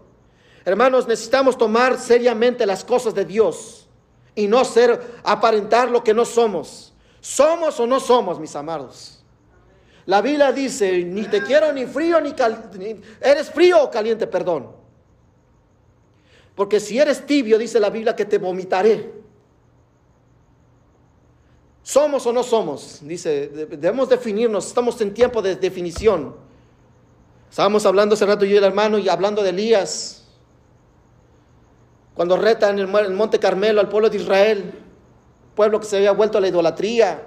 Hermanos, 0.63 1.07
necesitamos 1.07 1.57
tomar 1.57 1.97
seriamente 1.97 2.65
las 2.65 2.83
cosas 2.83 3.15
de 3.15 3.25
Dios 3.25 3.87
y 4.35 4.47
no 4.47 4.63
ser 4.63 5.01
aparentar 5.23 5.89
lo 5.89 6.03
que 6.03 6.13
no 6.13 6.23
somos. 6.23 6.93
Somos 7.19 7.79
o 7.79 7.87
no 7.87 7.99
somos, 7.99 8.39
mis 8.39 8.55
amados. 8.55 9.23
La 10.05 10.21
Biblia 10.21 10.53
dice, 10.53 11.03
ni 11.03 11.23
te 11.23 11.41
quiero 11.41 11.73
ni 11.73 11.85
frío 11.85 12.21
ni 12.21 12.31
caliente. 12.31 13.01
Eres 13.19 13.49
frío 13.49 13.83
o 13.83 13.91
caliente, 13.91 14.27
perdón. 14.27 14.76
Porque 16.57 16.79
si 16.79 16.97
eres 16.97 17.23
tibio, 17.23 17.59
dice 17.59 17.79
la 17.79 17.91
Biblia, 17.91 18.15
que 18.15 18.25
te 18.25 18.39
vomitaré. 18.39 19.13
¿Somos 21.83 22.25
o 22.25 22.33
no 22.33 22.41
somos? 22.41 22.97
Dice, 23.03 23.47
debemos 23.47 24.09
definirnos, 24.09 24.65
estamos 24.65 24.99
en 24.99 25.13
tiempo 25.13 25.39
de 25.43 25.55
definición. 25.55 26.35
Estábamos 27.47 27.85
hablando 27.85 28.15
hace 28.15 28.25
rato 28.25 28.43
yo 28.43 28.55
y 28.55 28.57
el 28.57 28.63
hermano 28.63 28.97
y 28.97 29.07
hablando 29.07 29.43
de 29.43 29.51
Elías 29.51 30.23
cuando 32.15 32.35
reta 32.35 32.71
en 32.71 32.79
el 32.79 33.13
Monte 33.13 33.37
Carmelo 33.37 33.79
al 33.79 33.89
pueblo 33.89 34.09
de 34.09 34.17
Israel, 34.17 34.73
pueblo 35.53 35.79
que 35.79 35.85
se 35.85 35.97
había 35.97 36.13
vuelto 36.13 36.39
a 36.39 36.41
la 36.41 36.47
idolatría, 36.47 37.23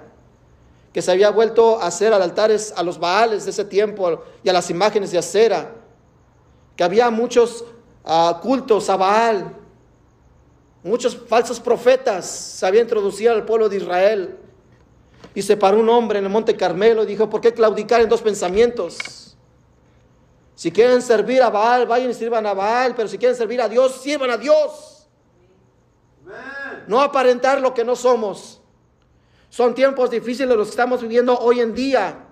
que 0.91 1.01
se 1.01 1.09
había 1.09 1.29
vuelto 1.29 1.79
a 1.79 1.87
hacer 1.87 2.11
al 2.11 2.21
altares 2.21 2.73
a 2.75 2.83
los 2.83 2.99
baales 2.99 3.45
de 3.45 3.51
ese 3.51 3.63
tiempo 3.63 4.21
y 4.43 4.49
a 4.49 4.53
las 4.53 4.69
imágenes 4.69 5.11
de 5.11 5.17
acera, 5.17 5.75
que 6.75 6.83
había 6.83 7.09
muchos 7.09 7.63
uh, 8.03 8.39
cultos 8.41 8.89
a 8.89 8.97
Baal, 8.97 9.55
muchos 10.83 11.15
falsos 11.15 11.59
profetas 11.59 12.25
se 12.25 12.65
habían 12.65 12.85
introducido 12.85 13.33
al 13.33 13.45
pueblo 13.45 13.69
de 13.69 13.77
Israel. 13.77 14.37
Y 15.33 15.41
se 15.41 15.55
paró 15.55 15.79
un 15.79 15.89
hombre 15.89 16.19
en 16.19 16.25
el 16.25 16.31
Monte 16.31 16.57
Carmelo 16.57 17.03
y 17.03 17.05
dijo, 17.05 17.29
¿por 17.29 17.39
qué 17.39 17.53
claudicar 17.53 18.01
en 18.01 18.09
dos 18.09 18.21
pensamientos? 18.21 19.37
Si 20.55 20.71
quieren 20.71 21.01
servir 21.01 21.41
a 21.41 21.49
Baal, 21.49 21.87
vayan 21.87 22.11
y 22.11 22.13
sirvan 22.13 22.45
a 22.45 22.53
Baal, 22.53 22.93
pero 22.95 23.07
si 23.07 23.17
quieren 23.17 23.35
servir 23.35 23.61
a 23.61 23.69
Dios, 23.69 24.01
sirvan 24.01 24.29
a 24.29 24.37
Dios. 24.37 25.07
No 26.87 27.01
aparentar 27.01 27.61
lo 27.61 27.73
que 27.73 27.83
no 27.83 27.95
somos. 27.95 28.61
Son 29.49 29.73
tiempos 29.75 30.09
difíciles 30.09 30.55
los 30.55 30.67
que 30.67 30.71
estamos 30.71 31.01
viviendo 31.01 31.37
hoy 31.37 31.59
en 31.59 31.73
día. 31.73 32.25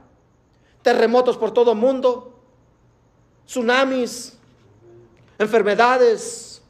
Terremotos 0.82 1.38
por 1.38 1.52
todo 1.52 1.74
el 1.74 1.78
mundo, 1.78 2.40
tsunamis, 3.46 4.39
enfermedades, 5.40 6.62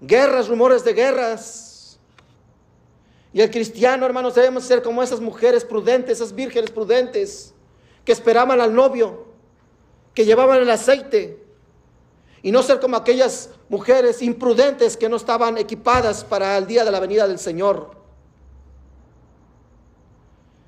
guerras, 0.00 0.48
rumores 0.48 0.82
de 0.84 0.92
guerras. 0.92 1.98
Y 3.32 3.40
el 3.40 3.50
cristiano, 3.50 4.04
hermanos, 4.04 4.34
debemos 4.34 4.64
ser 4.64 4.82
como 4.82 5.02
esas 5.02 5.20
mujeres 5.20 5.64
prudentes, 5.64 6.18
esas 6.18 6.34
vírgenes 6.34 6.70
prudentes 6.70 7.54
que 8.04 8.12
esperaban 8.12 8.60
al 8.60 8.74
novio 8.74 9.32
que 10.14 10.24
llevaban 10.24 10.60
el 10.60 10.70
aceite 10.70 11.42
y 12.42 12.50
no 12.52 12.62
ser 12.62 12.80
como 12.80 12.96
aquellas 12.96 13.50
mujeres 13.68 14.20
imprudentes 14.20 14.96
que 14.96 15.08
no 15.08 15.16
estaban 15.16 15.56
equipadas 15.58 16.24
para 16.24 16.58
el 16.58 16.66
día 16.66 16.84
de 16.84 16.90
la 16.90 17.00
venida 17.00 17.26
del 17.26 17.38
Señor. 17.38 17.92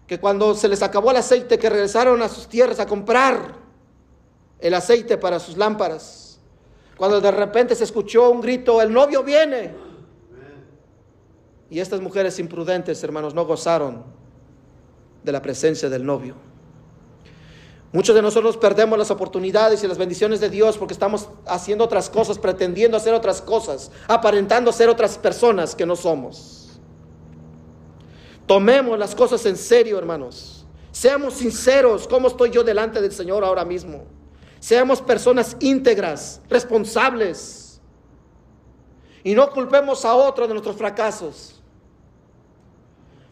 Que 0.07 0.21
cuando 0.21 0.55
se 0.55 0.69
les 0.69 0.83
acabó 0.83 1.11
el 1.11 1.17
aceite, 1.17 1.59
que 1.59 1.69
regresaron 1.69 2.23
a 2.23 2.29
sus 2.29 2.47
tierras 2.47 2.79
a 2.79 2.87
comprar 2.87 3.57
el 4.61 4.75
aceite 4.75 5.19
para 5.19 5.41
sus 5.41 5.57
lámparas. 5.57 6.24
Cuando 6.97 7.21
de 7.21 7.31
repente 7.31 7.75
se 7.75 7.85
escuchó 7.85 8.31
un 8.31 8.41
grito, 8.41 8.81
el 8.81 8.93
novio 8.93 9.23
viene. 9.23 9.75
Y 11.71 11.81
estas 11.81 12.01
mujeres 12.01 12.39
imprudentes, 12.39 13.03
hermanos, 13.03 13.35
no 13.35 13.45
gozaron 13.45 14.05
de 15.23 15.33
la 15.33 15.43
presencia 15.43 15.89
del 15.89 16.05
novio. 16.05 16.37
Muchos 17.93 18.15
de 18.15 18.23
nosotros 18.23 18.57
perdemos 18.57 18.99
las 18.99 19.11
oportunidades 19.11 19.83
y 19.85 19.89
las 19.89 19.99
bendiciones 19.99 20.41
de 20.41 20.51
Dios 20.51 20.77
porque 20.77 20.95
estamos 20.95 21.29
haciendo 21.47 21.85
otras 21.85 22.11
cosas, 22.11 22.39
pretendiendo 22.39 22.97
hacer 22.97 23.15
otras 23.15 23.41
cosas, 23.41 23.91
aparentando 24.09 24.73
ser 24.73 24.89
otras 24.89 25.17
personas 25.17 25.77
que 25.77 25.87
no 25.87 25.95
somos. 25.95 26.81
Tomemos 28.47 28.99
las 28.99 29.15
cosas 29.15 29.47
en 29.47 29.57
serio, 29.57 29.97
hermanos. 29.97 30.67
Seamos 30.91 31.35
sinceros, 31.35 32.07
¿cómo 32.07 32.29
estoy 32.29 32.51
yo 32.51 32.63
delante 32.63 33.01
del 33.01 33.13
Señor 33.13 33.45
ahora 33.45 33.65
mismo? 33.65 34.05
Seamos 34.65 35.03
personas 35.03 35.59
íntegras, 35.61 36.41
responsables. 36.49 37.83
Y 39.23 39.35
no 39.35 39.51
culpemos 39.51 40.07
a 40.07 40.15
otro 40.15 40.47
de 40.47 40.55
nuestros 40.55 40.75
fracasos. 40.75 41.61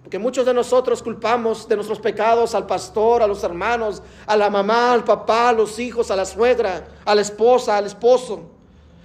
Porque 0.03 0.19
muchos 0.19 0.45
de 0.45 0.53
nosotros 0.53 1.03
culpamos 1.03 1.67
de 1.67 1.77
nuestros 1.77 2.01
pecados 2.01 2.55
al 2.55 2.67
pastor, 2.67 3.23
a 3.23 3.27
los 3.27 3.43
hermanos, 3.45 4.03
a 4.27 4.37
la 4.37 4.51
mamá, 4.51 4.93
al 4.93 5.05
papá, 5.05 5.49
a 5.49 5.53
los 5.55 5.79
hijos, 5.79 6.11
a 6.11 6.17
la 6.17 6.27
suegra, 6.27 6.87
a 7.03 7.15
la 7.15 7.23
esposa, 7.23 7.79
al 7.79 7.87
esposo. 7.87 8.51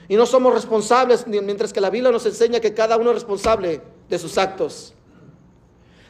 Y 0.09 0.17
no 0.17 0.25
somos 0.25 0.53
responsables, 0.53 1.25
mientras 1.27 1.71
que 1.71 1.79
la 1.79 1.89
Biblia 1.89 2.11
nos 2.11 2.25
enseña 2.25 2.59
que 2.59 2.73
cada 2.73 2.97
uno 2.97 3.11
es 3.11 3.15
responsable 3.15 3.81
de 4.09 4.19
sus 4.19 4.37
actos. 4.37 4.93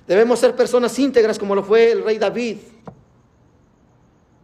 Debemos 0.08 0.40
ser 0.40 0.56
personas 0.56 0.98
íntegras 0.98 1.38
como 1.38 1.54
lo 1.54 1.62
fue 1.62 1.92
el 1.92 2.04
rey 2.04 2.18
David. 2.18 2.58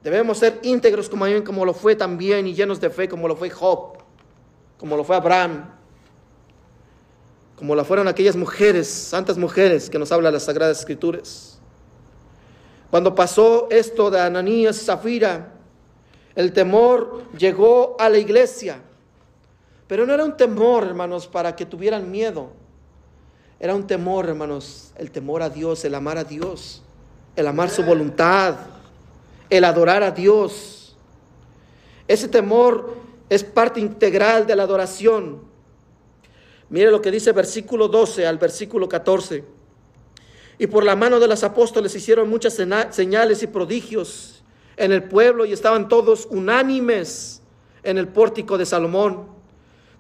Debemos 0.04 0.38
ser 0.38 0.60
íntegros 0.64 1.10
como, 1.10 1.26
como 1.46 1.66
lo 1.66 1.74
fue 1.74 1.96
también 1.96 2.46
y 2.46 2.54
llenos 2.54 2.80
de 2.80 2.90
fe 2.90 3.08
como 3.08 3.28
lo 3.28 3.36
fue 3.36 3.50
Job, 3.50 3.98
como 4.78 4.98
lo 4.98 5.04
fue 5.04 5.16
Abraham 5.16 5.74
como 7.64 7.76
la 7.76 7.86
fueron 7.86 8.10
aquellas 8.10 8.36
mujeres, 8.36 8.90
santas 8.90 9.38
mujeres 9.38 9.90
que 9.90 9.98
nos 10.00 10.12
habla 10.12 10.30
las 10.32 10.44
Sagradas 10.44 10.80
Escrituras. 10.80 11.60
Cuando 12.90 13.16
pasó 13.16 13.68
esto 13.72 14.12
de 14.12 14.20
Ananías 14.20 14.82
y 14.82 14.86
Zafira, 14.86 15.54
el 16.36 16.52
temor 16.52 17.24
llegó 17.38 17.96
a 18.00 18.10
la 18.10 18.18
iglesia. 18.18 18.82
Pero 19.88 20.06
no 20.06 20.14
era 20.14 20.26
un 20.26 20.36
temor, 20.36 20.84
hermanos, 20.84 21.26
para 21.26 21.56
que 21.56 21.66
tuvieran 21.66 22.12
miedo. 22.12 22.50
Era 23.62 23.76
un 23.76 23.88
temor, 23.88 24.28
hermanos, 24.28 24.92
el 24.98 25.10
temor 25.12 25.42
a 25.42 25.50
Dios, 25.50 25.86
el 25.86 25.96
amar 25.96 26.18
a 26.18 26.26
Dios, 26.26 26.82
el 27.36 27.48
amar 27.48 27.70
su 27.70 27.84
voluntad, 27.84 28.56
el 29.50 29.64
adorar 29.64 30.04
a 30.04 30.12
Dios. 30.12 30.96
Ese 32.08 32.28
temor 32.28 32.96
es 33.30 33.44
parte 33.44 33.80
integral 33.80 34.46
de 34.46 34.56
la 34.56 34.64
adoración. 34.64 35.42
Mire 36.70 36.92
lo 36.92 37.02
que 37.02 37.12
dice 37.12 37.32
versículo 37.32 37.88
12 37.88 38.26
al 38.26 38.38
versículo 38.38 38.90
14. 38.90 39.44
Y 40.60 40.68
por 40.68 40.84
la 40.84 40.96
mano 40.96 41.20
de 41.20 41.28
los 41.28 41.44
apóstoles 41.44 41.96
hicieron 41.96 42.30
muchas 42.30 42.54
señales 42.92 43.44
y 43.44 43.48
prodigios 43.48 44.44
en 44.78 44.92
el 44.92 45.04
pueblo 45.04 45.46
y 45.46 45.54
estaban 45.54 45.88
todos 45.88 46.28
unánimes 46.30 47.42
en 47.84 47.98
el 47.98 48.08
pórtico 48.08 48.58
de 48.58 48.66
Salomón. 48.66 49.28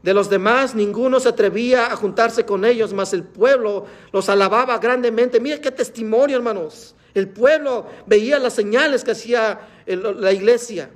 De 0.03 0.13
los 0.13 0.29
demás, 0.29 0.75
ninguno 0.75 1.19
se 1.19 1.29
atrevía 1.29 1.91
a 1.91 1.95
juntarse 1.95 2.45
con 2.45 2.65
ellos, 2.65 2.93
mas 2.93 3.13
el 3.13 3.23
pueblo 3.23 3.85
los 4.11 4.27
alababa 4.27 4.77
grandemente. 4.77 5.39
Mire 5.39 5.61
qué 5.61 5.71
testimonio, 5.71 6.37
hermanos. 6.37 6.93
El 7.13 7.29
pueblo 7.29 7.87
veía 8.05 8.39
las 8.39 8.53
señales 8.53 9.03
que 9.03 9.11
hacía 9.11 9.59
la 9.85 10.31
iglesia. 10.31 10.89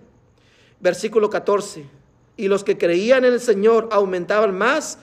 Versículo 0.80 1.30
14. 1.30 1.86
Y 2.38 2.48
los 2.48 2.64
que 2.64 2.78
creían 2.78 3.26
en 3.26 3.34
el 3.34 3.40
Señor 3.40 3.90
aumentaban 3.92 4.58
más, 4.58 5.00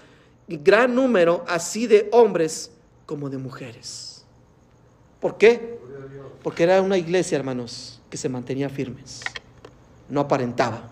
gran 0.49 0.95
número, 0.95 1.45
así 1.49 1.87
de 1.87 2.09
hombres 2.13 2.71
como 3.07 3.31
de 3.31 3.39
mujeres. 3.39 4.25
¿Por 5.21 5.37
qué? 5.37 5.79
Porque 6.43 6.65
era 6.65 6.83
una 6.83 6.99
iglesia, 6.99 7.37
hermanos, 7.37 8.01
que 8.11 8.17
se 8.17 8.29
mantenía 8.29 8.69
firmes, 8.69 9.23
no 10.09 10.21
aparentaba. 10.21 10.91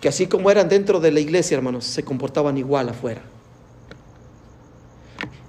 Que 0.00 0.08
así 0.08 0.26
como 0.26 0.50
eran 0.50 0.68
dentro 0.68 0.98
de 1.00 1.10
la 1.10 1.20
iglesia, 1.20 1.56
hermanos, 1.56 1.84
se 1.84 2.04
comportaban 2.04 2.56
igual 2.58 2.88
afuera. 2.88 3.22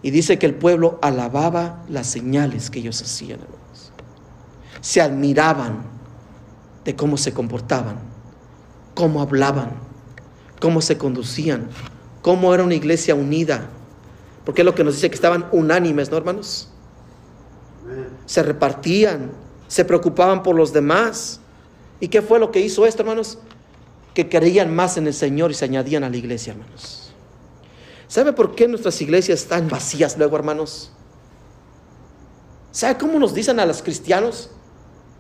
Y 0.08 0.12
dice 0.12 0.40
que 0.40 0.46
el 0.46 0.56
pueblo 0.56 1.00
alababa 1.02 1.84
las 1.90 2.08
señales 2.08 2.70
que 2.70 2.80
ellos 2.80 3.02
hacían, 3.02 3.42
hermanos. 3.42 3.92
Se 4.80 5.02
admiraban 5.02 5.84
de 6.86 6.96
cómo 6.96 7.18
se 7.18 7.34
comportaban, 7.34 7.98
cómo 8.96 9.22
hablaban, 9.22 9.72
cómo 10.62 10.80
se 10.80 10.98
conducían, 10.98 11.68
cómo 12.22 12.54
era 12.54 12.64
una 12.64 12.76
iglesia 12.76 13.16
unida. 13.16 13.68
Porque 14.46 14.62
es 14.62 14.66
lo 14.66 14.76
que 14.76 14.86
nos 14.86 14.94
dice 14.94 15.10
que 15.10 15.16
estaban 15.16 15.50
unánimes, 15.52 16.10
¿no, 16.10 16.16
hermanos? 16.16 16.70
Se 18.28 18.44
repartían, 18.44 19.32
se 19.68 19.84
preocupaban 19.84 20.42
por 20.42 20.56
los 20.56 20.72
demás. 20.72 21.42
¿Y 22.00 22.08
qué 22.08 22.22
fue 22.22 22.40
lo 22.40 22.50
que 22.50 22.62
hizo 22.62 22.86
esto, 22.86 23.02
hermanos? 23.04 23.40
Que 24.14 24.30
creían 24.30 24.74
más 24.74 24.96
en 24.96 25.06
el 25.08 25.14
Señor 25.14 25.52
y 25.52 25.54
se 25.54 25.66
añadían 25.66 26.06
a 26.06 26.10
la 26.10 26.16
iglesia, 26.16 26.54
hermanos. 26.54 27.07
¿Sabe 28.08 28.34
por 28.34 28.56
qué 28.56 28.68
nuestras 28.68 29.02
iglesias 29.02 29.42
están 29.42 29.68
vacías 29.68 30.18
luego, 30.18 30.38
hermanos? 30.38 30.92
¿Sabe 32.72 32.98
cómo 32.98 33.20
nos 33.20 33.34
dicen 33.34 33.60
a 33.60 33.66
los 33.66 33.82
cristianos? 33.82 34.50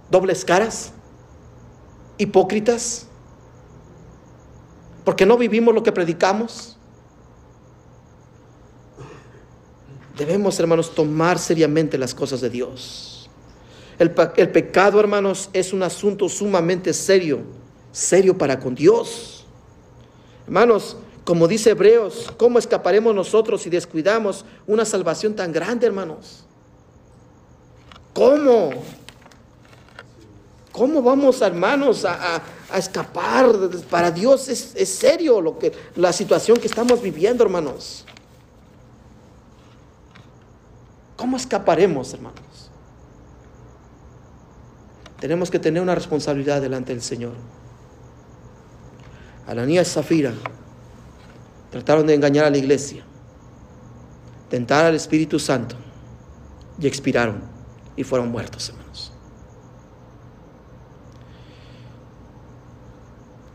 Dobles 0.09 0.45
caras, 0.45 0.93
hipócritas, 2.17 3.07
porque 5.03 5.25
no 5.25 5.37
vivimos 5.37 5.73
lo 5.73 5.83
que 5.83 5.91
predicamos. 5.91 6.77
Debemos, 10.17 10.59
hermanos, 10.59 10.95
tomar 10.95 11.39
seriamente 11.39 11.97
las 11.97 12.13
cosas 12.13 12.41
de 12.41 12.49
Dios. 12.49 13.29
El, 13.99 14.13
el, 14.37 14.51
pecado, 14.51 14.99
hermanos, 14.99 15.49
es 15.51 15.73
un 15.73 15.83
asunto 15.83 16.29
sumamente 16.29 16.93
serio, 16.93 17.41
serio 17.91 18.37
para 18.37 18.59
con 18.59 18.75
Dios. 18.75 19.45
Hermanos, 20.45 20.97
como 21.27 21.45
dice 21.45 21.71
Hebreos, 21.71 22.31
¿cómo 22.37 22.57
escaparemos 22.57 23.13
nosotros 23.13 23.61
si 23.61 23.69
descuidamos 23.69 24.45
una 24.65 24.85
salvación 24.85 25.35
tan 25.35 25.51
grande, 25.51 25.85
hermanos? 25.85 26.45
¿Cómo? 28.13 28.69
¿Cómo 30.71 31.01
vamos, 31.01 31.41
hermanos, 31.41 32.05
a, 32.05 32.41
escapar? 32.77 33.45
Para 33.89 34.09
Dios 34.09 34.47
es, 34.47 34.87
serio 34.87 35.41
lo 35.41 35.59
que, 35.59 35.73
la 35.97 36.13
situación 36.13 36.55
que 36.55 36.67
estamos 36.67 37.01
viviendo, 37.01 37.43
hermanos. 37.43 38.05
¿Cómo 41.17 41.35
escaparemos, 41.35 42.13
hermanos? 42.13 42.39
Tenemos 45.19 45.51
que 45.51 45.59
tener 45.59 45.83
una 45.83 45.93
responsabilidad 45.93 46.61
delante 46.61 46.93
del 46.93 47.01
Señor. 47.01 47.33
Ananías 49.45 49.91
Zafira 49.91 50.33
Trataron 51.71 52.07
de 52.07 52.13
engañar 52.13 52.45
a 52.45 52.49
la 52.49 52.57
iglesia, 52.57 53.03
tentar 54.49 54.85
al 54.85 54.95
Espíritu 54.95 55.37
Santo 55.39 55.75
y 56.79 56.87
expiraron 56.87 57.41
y 57.95 58.03
fueron 58.03 58.29
muertos, 58.29 58.69
hermanos. 58.69 59.11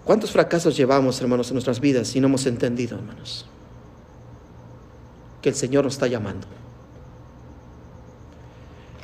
¿Cuántos 0.04 0.32
fracasos 0.32 0.76
llevamos, 0.76 1.20
hermanos, 1.20 1.48
en 1.48 1.54
nuestras 1.54 1.80
vidas 1.80 2.14
y 2.14 2.20
no 2.20 2.26
hemos 2.26 2.44
entendido, 2.46 2.98
hermanos? 2.98 3.46
Que 5.40 5.48
el 5.48 5.54
Señor 5.54 5.84
nos 5.84 5.94
está 5.94 6.08
llamando. 6.08 6.46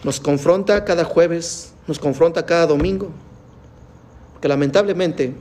Nos 0.05 0.21
confronta 0.21 0.85
cada 0.85 1.05
jueves, 1.05 1.73
nos 1.87 1.99
confronta 1.99 2.45
cada 2.45 2.67
domingo. 2.67 3.11
Porque 4.33 4.49
lamentablemente 4.49 5.35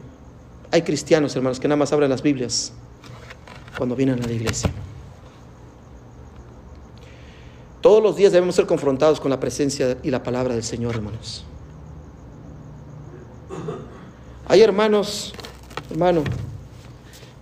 hay 0.71 0.83
cristianos, 0.83 1.35
hermanos, 1.35 1.59
que 1.59 1.67
nada 1.67 1.77
más 1.77 1.91
abren 1.91 2.09
las 2.09 2.21
Biblias 2.21 2.71
cuando 3.77 3.95
vienen 3.95 4.23
a 4.23 4.27
la 4.27 4.33
iglesia. 4.33 4.71
Todos 7.81 8.01
los 8.01 8.15
días 8.15 8.31
debemos 8.31 8.55
ser 8.55 8.65
confrontados 8.65 9.19
con 9.19 9.29
la 9.29 9.39
presencia 9.39 9.97
y 10.03 10.09
la 10.09 10.23
palabra 10.23 10.55
del 10.55 10.63
Señor, 10.63 10.95
hermanos. 10.95 11.45
Hay 14.47 14.61
hermanos, 14.61 15.33
hermano, 15.89 16.23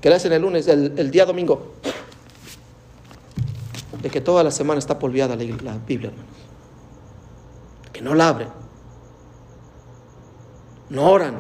que 0.02 0.10
le 0.10 0.16
hacen 0.16 0.34
el 0.34 0.42
lunes, 0.42 0.68
el, 0.68 1.10
día 1.10 1.26
domingo, 1.26 1.74
de 4.02 4.10
que 4.10 4.22
toda 4.22 4.44
la 4.44 4.52
semana 4.52 4.80
está 4.80 5.00
polviada 5.00 5.36
la, 5.36 5.44
la 5.64 5.78
Biblia, 5.78 6.10
hermanos. 6.10 6.36
Que 7.94 8.02
no 8.02 8.14
la 8.14 8.28
abren, 8.28 8.50
no 10.90 11.10
oran, 11.10 11.36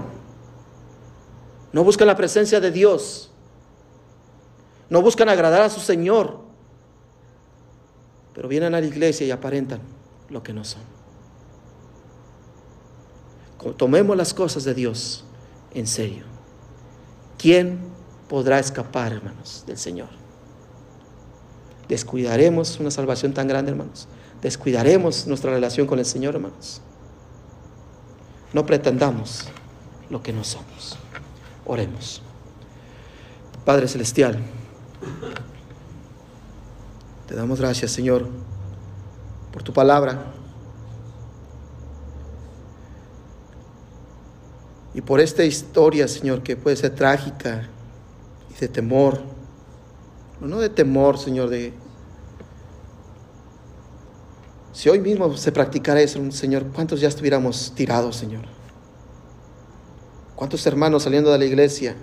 no 1.73 1.83
buscan 1.83 2.07
la 2.07 2.15
presencia 2.15 2.61
de 2.61 2.71
Dios. 2.71 3.29
No 4.89 5.01
buscan 5.01 5.29
agradar 5.29 5.61
a 5.61 5.69
su 5.69 5.79
Señor, 5.79 6.39
pero 8.33 8.47
vienen 8.47 8.75
a 8.75 8.81
la 8.81 8.85
iglesia 8.85 9.25
y 9.25 9.31
aparentan 9.31 9.79
lo 10.29 10.43
que 10.43 10.53
no 10.53 10.63
son. 10.63 10.81
Tomemos 13.77 14.15
las 14.15 14.33
cosas 14.33 14.63
de 14.63 14.75
Dios 14.75 15.23
en 15.73 15.87
serio. 15.87 16.23
¿Quién 17.37 17.79
podrá 18.29 18.59
escapar, 18.59 19.11
hermanos, 19.11 19.63
del 19.65 19.77
Señor? 19.77 20.09
Descuidaremos 21.87 22.79
una 22.79 22.91
salvación 22.91 23.33
tan 23.33 23.47
grande, 23.47 23.71
hermanos. 23.71 24.07
Descuidaremos 24.41 25.25
nuestra 25.27 25.51
relación 25.51 25.87
con 25.87 25.97
el 25.97 26.05
Señor, 26.05 26.35
hermanos. 26.35 26.81
No 28.53 28.65
pretendamos 28.65 29.45
lo 30.09 30.21
que 30.21 30.31
no 30.31 30.43
somos. 30.43 30.97
Oremos. 31.65 32.21
Padre 33.65 33.87
Celestial. 33.87 34.37
Te 37.27 37.35
damos 37.35 37.59
gracias, 37.59 37.91
Señor, 37.91 38.27
por 39.51 39.63
tu 39.63 39.73
palabra. 39.73 40.31
Y 44.93 45.01
por 45.01 45.19
esta 45.19 45.43
historia, 45.43 46.07
Señor, 46.07 46.43
que 46.43 46.55
puede 46.55 46.77
ser 46.77 46.95
trágica 46.95 47.67
y 48.49 48.59
de 48.59 48.67
temor. 48.67 49.21
No 50.39 50.59
de 50.59 50.69
temor, 50.69 51.17
Señor, 51.17 51.49
de... 51.49 51.73
Si 54.71 54.89
hoy 54.89 54.99
mismo 54.99 55.35
se 55.35 55.51
practicara 55.51 56.01
eso, 56.01 56.19
Señor, 56.31 56.65
¿cuántos 56.73 57.01
ya 57.01 57.07
estuviéramos 57.07 57.73
tirados, 57.75 58.15
Señor? 58.15 58.45
¿Cuántos 60.35 60.65
hermanos 60.67 61.03
saliendo 61.03 61.31
de 61.31 61.39
la 61.39 61.45
iglesia 61.45 61.95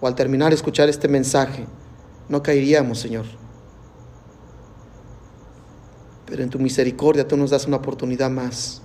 o 0.00 0.06
al 0.06 0.14
terminar 0.14 0.50
de 0.50 0.56
escuchar 0.56 0.88
este 0.88 1.08
mensaje, 1.08 1.66
no 2.28 2.42
caeríamos, 2.42 2.98
Señor. 2.98 3.26
Pero 6.26 6.42
en 6.42 6.50
tu 6.50 6.58
misericordia 6.58 7.26
tú 7.26 7.36
nos 7.36 7.50
das 7.50 7.66
una 7.66 7.76
oportunidad 7.76 8.30
más. 8.30 8.82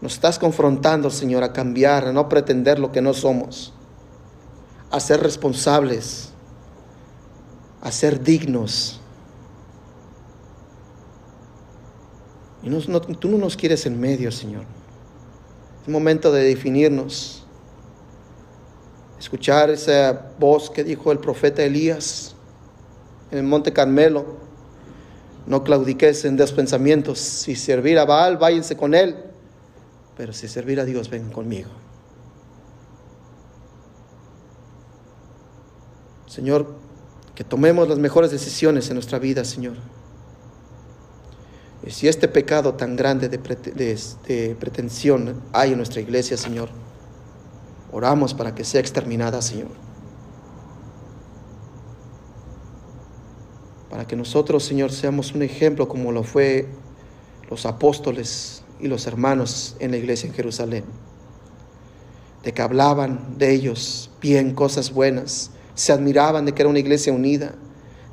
Nos 0.00 0.14
estás 0.14 0.38
confrontando, 0.38 1.10
Señor, 1.10 1.42
a 1.42 1.52
cambiar, 1.52 2.06
a 2.06 2.12
no 2.12 2.28
pretender 2.28 2.78
lo 2.78 2.92
que 2.92 3.02
no 3.02 3.12
somos, 3.12 3.72
a 4.90 5.00
ser 5.00 5.20
responsables, 5.20 6.30
a 7.82 7.90
ser 7.90 8.22
dignos. 8.22 9.00
Y 12.62 12.70
tú 13.16 13.28
no 13.28 13.38
nos 13.38 13.56
quieres 13.56 13.86
en 13.86 13.98
medio, 13.98 14.30
Señor. 14.30 14.64
Es 15.82 15.88
momento 15.88 16.30
de 16.30 16.44
definirnos 16.44 17.39
escuchar 19.20 19.70
esa 19.70 20.32
voz 20.38 20.70
que 20.70 20.82
dijo 20.82 21.12
el 21.12 21.18
profeta 21.18 21.62
Elías 21.62 22.34
en 23.30 23.38
el 23.38 23.44
monte 23.44 23.72
Carmelo. 23.72 24.24
No 25.46 25.62
claudiques 25.62 26.24
en 26.24 26.36
pensamientos. 26.52 27.18
Si 27.18 27.54
servir 27.54 27.98
a 27.98 28.04
Baal, 28.04 28.38
váyanse 28.38 28.76
con 28.76 28.94
él. 28.94 29.16
Pero 30.16 30.32
si 30.32 30.48
servir 30.48 30.80
a 30.80 30.84
Dios, 30.84 31.10
vengan 31.10 31.30
conmigo. 31.30 31.68
Señor, 36.26 36.74
que 37.34 37.44
tomemos 37.44 37.88
las 37.88 37.98
mejores 37.98 38.30
decisiones 38.30 38.88
en 38.88 38.94
nuestra 38.94 39.18
vida, 39.18 39.44
Señor. 39.44 39.76
Y 41.84 41.90
si 41.90 42.08
este 42.08 42.28
pecado 42.28 42.74
tan 42.74 42.96
grande 42.96 43.28
de, 43.28 43.38
de 43.38 44.56
pretensión 44.60 45.42
hay 45.52 45.72
en 45.72 45.78
nuestra 45.78 46.00
iglesia, 46.00 46.36
Señor, 46.36 46.68
Oramos 47.92 48.34
para 48.34 48.54
que 48.54 48.64
sea 48.64 48.80
exterminada, 48.80 49.42
Señor. 49.42 49.70
Para 53.90 54.06
que 54.06 54.16
nosotros, 54.16 54.64
Señor, 54.64 54.92
seamos 54.92 55.34
un 55.34 55.42
ejemplo 55.42 55.88
como 55.88 56.12
lo 56.12 56.22
fue 56.22 56.68
los 57.50 57.66
apóstoles 57.66 58.62
y 58.78 58.86
los 58.88 59.06
hermanos 59.06 59.76
en 59.80 59.90
la 59.90 59.96
iglesia 59.96 60.28
en 60.28 60.34
Jerusalén. 60.34 60.84
de 62.42 62.54
que 62.54 62.62
hablaban 62.62 63.36
de 63.36 63.52
ellos 63.52 64.10
bien, 64.20 64.54
cosas 64.54 64.92
buenas, 64.92 65.50
se 65.74 65.92
admiraban 65.92 66.46
de 66.46 66.54
que 66.54 66.62
era 66.62 66.70
una 66.70 66.78
iglesia 66.78 67.12
unida, 67.12 67.54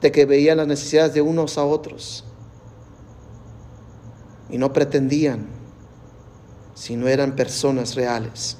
de 0.02 0.12
que 0.12 0.26
veían 0.26 0.58
las 0.58 0.68
necesidades 0.68 1.14
de 1.14 1.22
unos 1.22 1.58
a 1.58 1.64
otros 1.64 2.26
y 4.50 4.58
no 4.58 4.74
pretendían, 4.74 5.48
si 6.76 6.96
no 6.96 7.08
eran 7.08 7.36
personas 7.36 7.96
reales. 7.96 8.58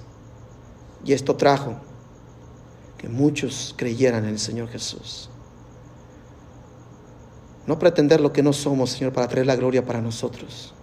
Y 1.08 1.14
esto 1.14 1.38
trajo 1.38 1.78
que 2.98 3.08
muchos 3.08 3.74
creyeran 3.78 4.26
en 4.26 4.32
el 4.32 4.40
Señor 4.40 4.68
Jesús. 4.68 5.30
No 7.66 7.80
pretender 7.80 8.20
lo 8.20 8.34
que 8.34 8.44
no 8.44 8.52
somos, 8.52 8.90
Señor, 8.90 9.14
para 9.14 9.30
traer 9.30 9.48
la 9.48 9.56
gloria 9.56 9.86
para 9.86 10.02
nosotros, 10.02 10.74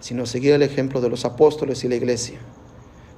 sino 0.00 0.26
seguir 0.26 0.52
el 0.52 0.60
ejemplo 0.60 1.00
de 1.00 1.08
los 1.08 1.24
apóstoles 1.24 1.82
y 1.82 1.88
la 1.88 1.94
iglesia, 1.94 2.40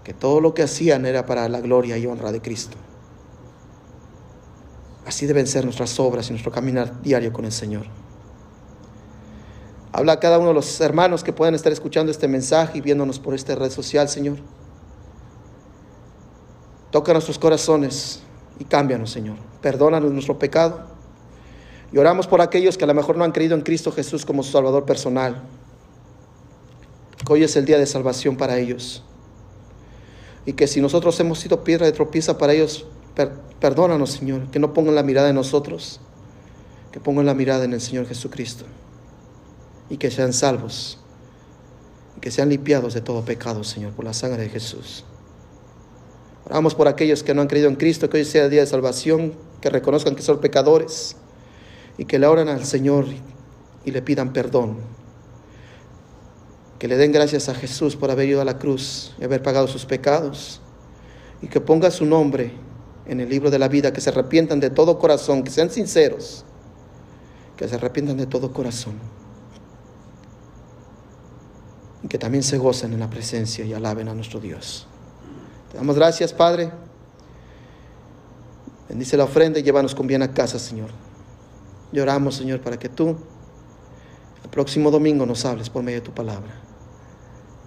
que 0.05 0.15
todo 0.15 0.41
lo 0.41 0.55
que 0.55 0.63
hacían 0.63 1.05
era 1.05 1.27
para 1.27 1.49
la 1.49 1.61
gloria 1.61 1.99
y 1.99 2.07
honra 2.07 2.31
de 2.31 2.41
Cristo. 2.41 2.77
Así 5.05 5.27
deben 5.27 5.49
ser 5.49 5.65
nuestras 5.65 5.99
obras 5.99 6.29
y 6.29 6.31
nuestro 6.31 6.53
caminar 6.53 7.03
diario 7.03 7.33
con 7.33 7.45
el 7.45 7.53
Señor. 7.53 7.87
Habla 9.91 10.13
a 10.13 10.21
cada 10.21 10.39
uno 10.39 10.49
de 10.49 10.55
los 10.55 10.81
hermanos 10.81 11.25
que 11.25 11.33
puedan 11.33 11.57
estar 11.57 11.73
escuchando 11.73 12.13
este 12.13 12.29
mensaje 12.29 12.79
y 12.79 12.81
viéndonos 12.83 13.19
por 13.19 13.35
esta 13.35 13.57
red 13.57 13.71
social, 13.71 14.09
Señor. 14.09 14.39
Toca 16.95 17.13
nuestros 17.13 17.41
corazones 17.41 18.21
y 18.57 18.63
cámbianos, 18.63 19.11
Señor. 19.11 19.37
Perdónanos 19.61 20.13
nuestro 20.13 20.39
pecado. 20.39 20.87
Y 21.93 21.99
oramos 21.99 22.29
por 22.29 22.41
aquellos 22.41 22.79
que 22.79 22.85
a 22.85 22.87
lo 22.87 22.95
mejor 22.95 23.17
no 23.17 23.25
han 23.25 23.33
creído 23.33 23.57
en 23.57 23.63
Cristo 23.63 23.91
Jesús 23.91 24.25
como 24.25 24.45
su 24.45 24.53
Salvador 24.53 24.85
personal. 24.85 25.43
Hoy 27.29 27.43
es 27.43 27.57
el 27.57 27.65
día 27.65 27.79
de 27.79 27.87
salvación 27.87 28.37
para 28.37 28.59
ellos. 28.59 29.03
Y 30.47 30.53
que 30.53 30.69
si 30.69 30.81
nosotros 30.81 31.19
hemos 31.19 31.41
sido 31.41 31.65
piedra 31.65 31.85
de 31.85 31.91
tropieza 31.91 32.39
para 32.39 32.53
ellos, 32.53 32.87
perdónanos, 33.59 34.13
Señor. 34.13 34.49
Que 34.53 34.61
no 34.61 34.73
pongan 34.73 34.95
la 34.95 35.03
mirada 35.03 35.31
en 35.31 35.35
nosotros, 35.35 35.99
que 36.93 37.01
pongan 37.01 37.27
la 37.27 37.35
mirada 37.35 37.65
en 37.65 37.73
el 37.73 37.81
Señor 37.81 38.07
Jesucristo 38.07 38.67
y 39.91 39.97
que 39.97 40.13
sean 40.13 40.33
salvos 40.33 41.01
y 42.17 42.21
que 42.21 42.31
sean 42.31 42.51
limpiados 42.51 42.95
de 42.95 43.01
todo 43.01 43.25
pecado, 43.25 43.65
Señor, 43.65 43.95
por 43.95 44.05
la 44.05 44.15
sangre 44.15 44.43
de 44.43 44.49
Jesús. 44.49 45.05
Oramos 46.47 46.75
por 46.75 46.89
aquellos 46.89 47.23
que 47.23 47.35
no 47.35 47.43
han 47.43 47.49
creído 47.49 47.69
en 47.69 47.77
Cristo, 47.77 48.11
que 48.11 48.19
hoy 48.19 48.25
sea 48.25 48.49
día 48.49 48.61
de 48.61 48.67
salvación, 48.67 49.33
que 49.61 49.71
reconozcan 49.71 50.15
que 50.15 50.23
son 50.23 50.41
pecadores 50.41 51.17
y 51.97 52.05
que 52.05 52.19
le 52.19 52.27
oran 52.27 52.49
al 52.49 52.65
Señor 52.65 53.07
y 53.85 53.91
le 53.91 54.03
pidan 54.03 54.33
perdón. 54.33 54.77
Que 56.79 56.89
le 56.89 56.97
den 56.97 57.13
gracias 57.13 57.49
a 57.49 57.55
Jesús 57.55 57.97
por 57.97 58.11
haber 58.11 58.29
ido 58.29 58.43
a 58.43 58.45
la 58.45 58.59
cruz 58.59 59.15
y 59.19 59.25
haber 59.25 59.43
pagado 59.43 59.67
sus 59.69 59.87
pecados. 59.87 60.61
Y 61.41 61.49
que 61.49 61.61
ponga 61.61 61.91
su 61.91 62.05
nombre 62.05 62.53
en 63.07 63.21
el 63.21 63.29
libro 63.29 63.51
de 63.51 63.59
la 63.59 63.69
vida, 63.69 63.93
que 63.93 64.01
se 64.01 64.11
arrepientan 64.11 64.61
de 64.61 64.71
todo 64.71 64.99
corazón, 64.99 65.45
que 65.45 65.51
sean 65.51 65.71
sinceros, 65.71 66.45
que 67.57 67.69
se 67.69 67.75
arrepientan 67.75 68.17
de 68.17 68.27
todo 68.27 68.53
corazón 68.53 68.95
y 72.05 72.09
que 72.09 72.19
también 72.19 72.43
se 72.43 72.59
gocen 72.59 72.93
en 72.93 73.01
la 73.01 73.09
presencia 73.09 73.65
y 73.65 73.73
alaben 73.73 74.09
a 74.09 74.15
nuestro 74.15 74.39
Dios. 74.39 74.87
Damos 75.75 75.97
gracias, 75.97 76.33
Padre. 76.33 76.71
Bendice 78.89 79.17
la 79.17 79.25
ofrenda 79.25 79.59
y 79.59 79.63
llévanos 79.63 79.95
con 79.95 80.07
bien 80.07 80.23
a 80.23 80.33
casa, 80.33 80.59
Señor. 80.59 80.91
Lloramos, 81.93 82.37
Señor, 82.37 82.61
para 82.61 82.79
que 82.79 82.89
tú 82.89 83.17
el 84.43 84.51
próximo 84.51 84.91
domingo 84.91 85.27
nos 85.27 85.45
hables 85.45 85.71
por 85.71 85.83
medio 85.83 86.01
de 86.01 86.07
tu 86.07 86.13
palabra. 86.13 86.55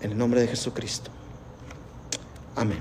En 0.01 0.11
el 0.11 0.17
nombre 0.17 0.41
de 0.41 0.47
Jesucristo. 0.47 1.11
Amén. 2.55 2.79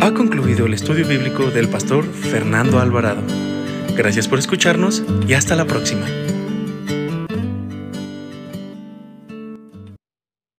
Ha 0.00 0.14
concluido 0.14 0.66
el 0.66 0.74
estudio 0.74 1.06
bíblico 1.06 1.50
del 1.50 1.68
pastor 1.68 2.04
Fernando 2.04 2.78
Alvarado. 2.78 3.22
Gracias 3.96 4.28
por 4.28 4.38
escucharnos 4.38 5.02
y 5.26 5.34
hasta 5.34 5.56
la 5.56 5.64
próxima. 5.64 6.06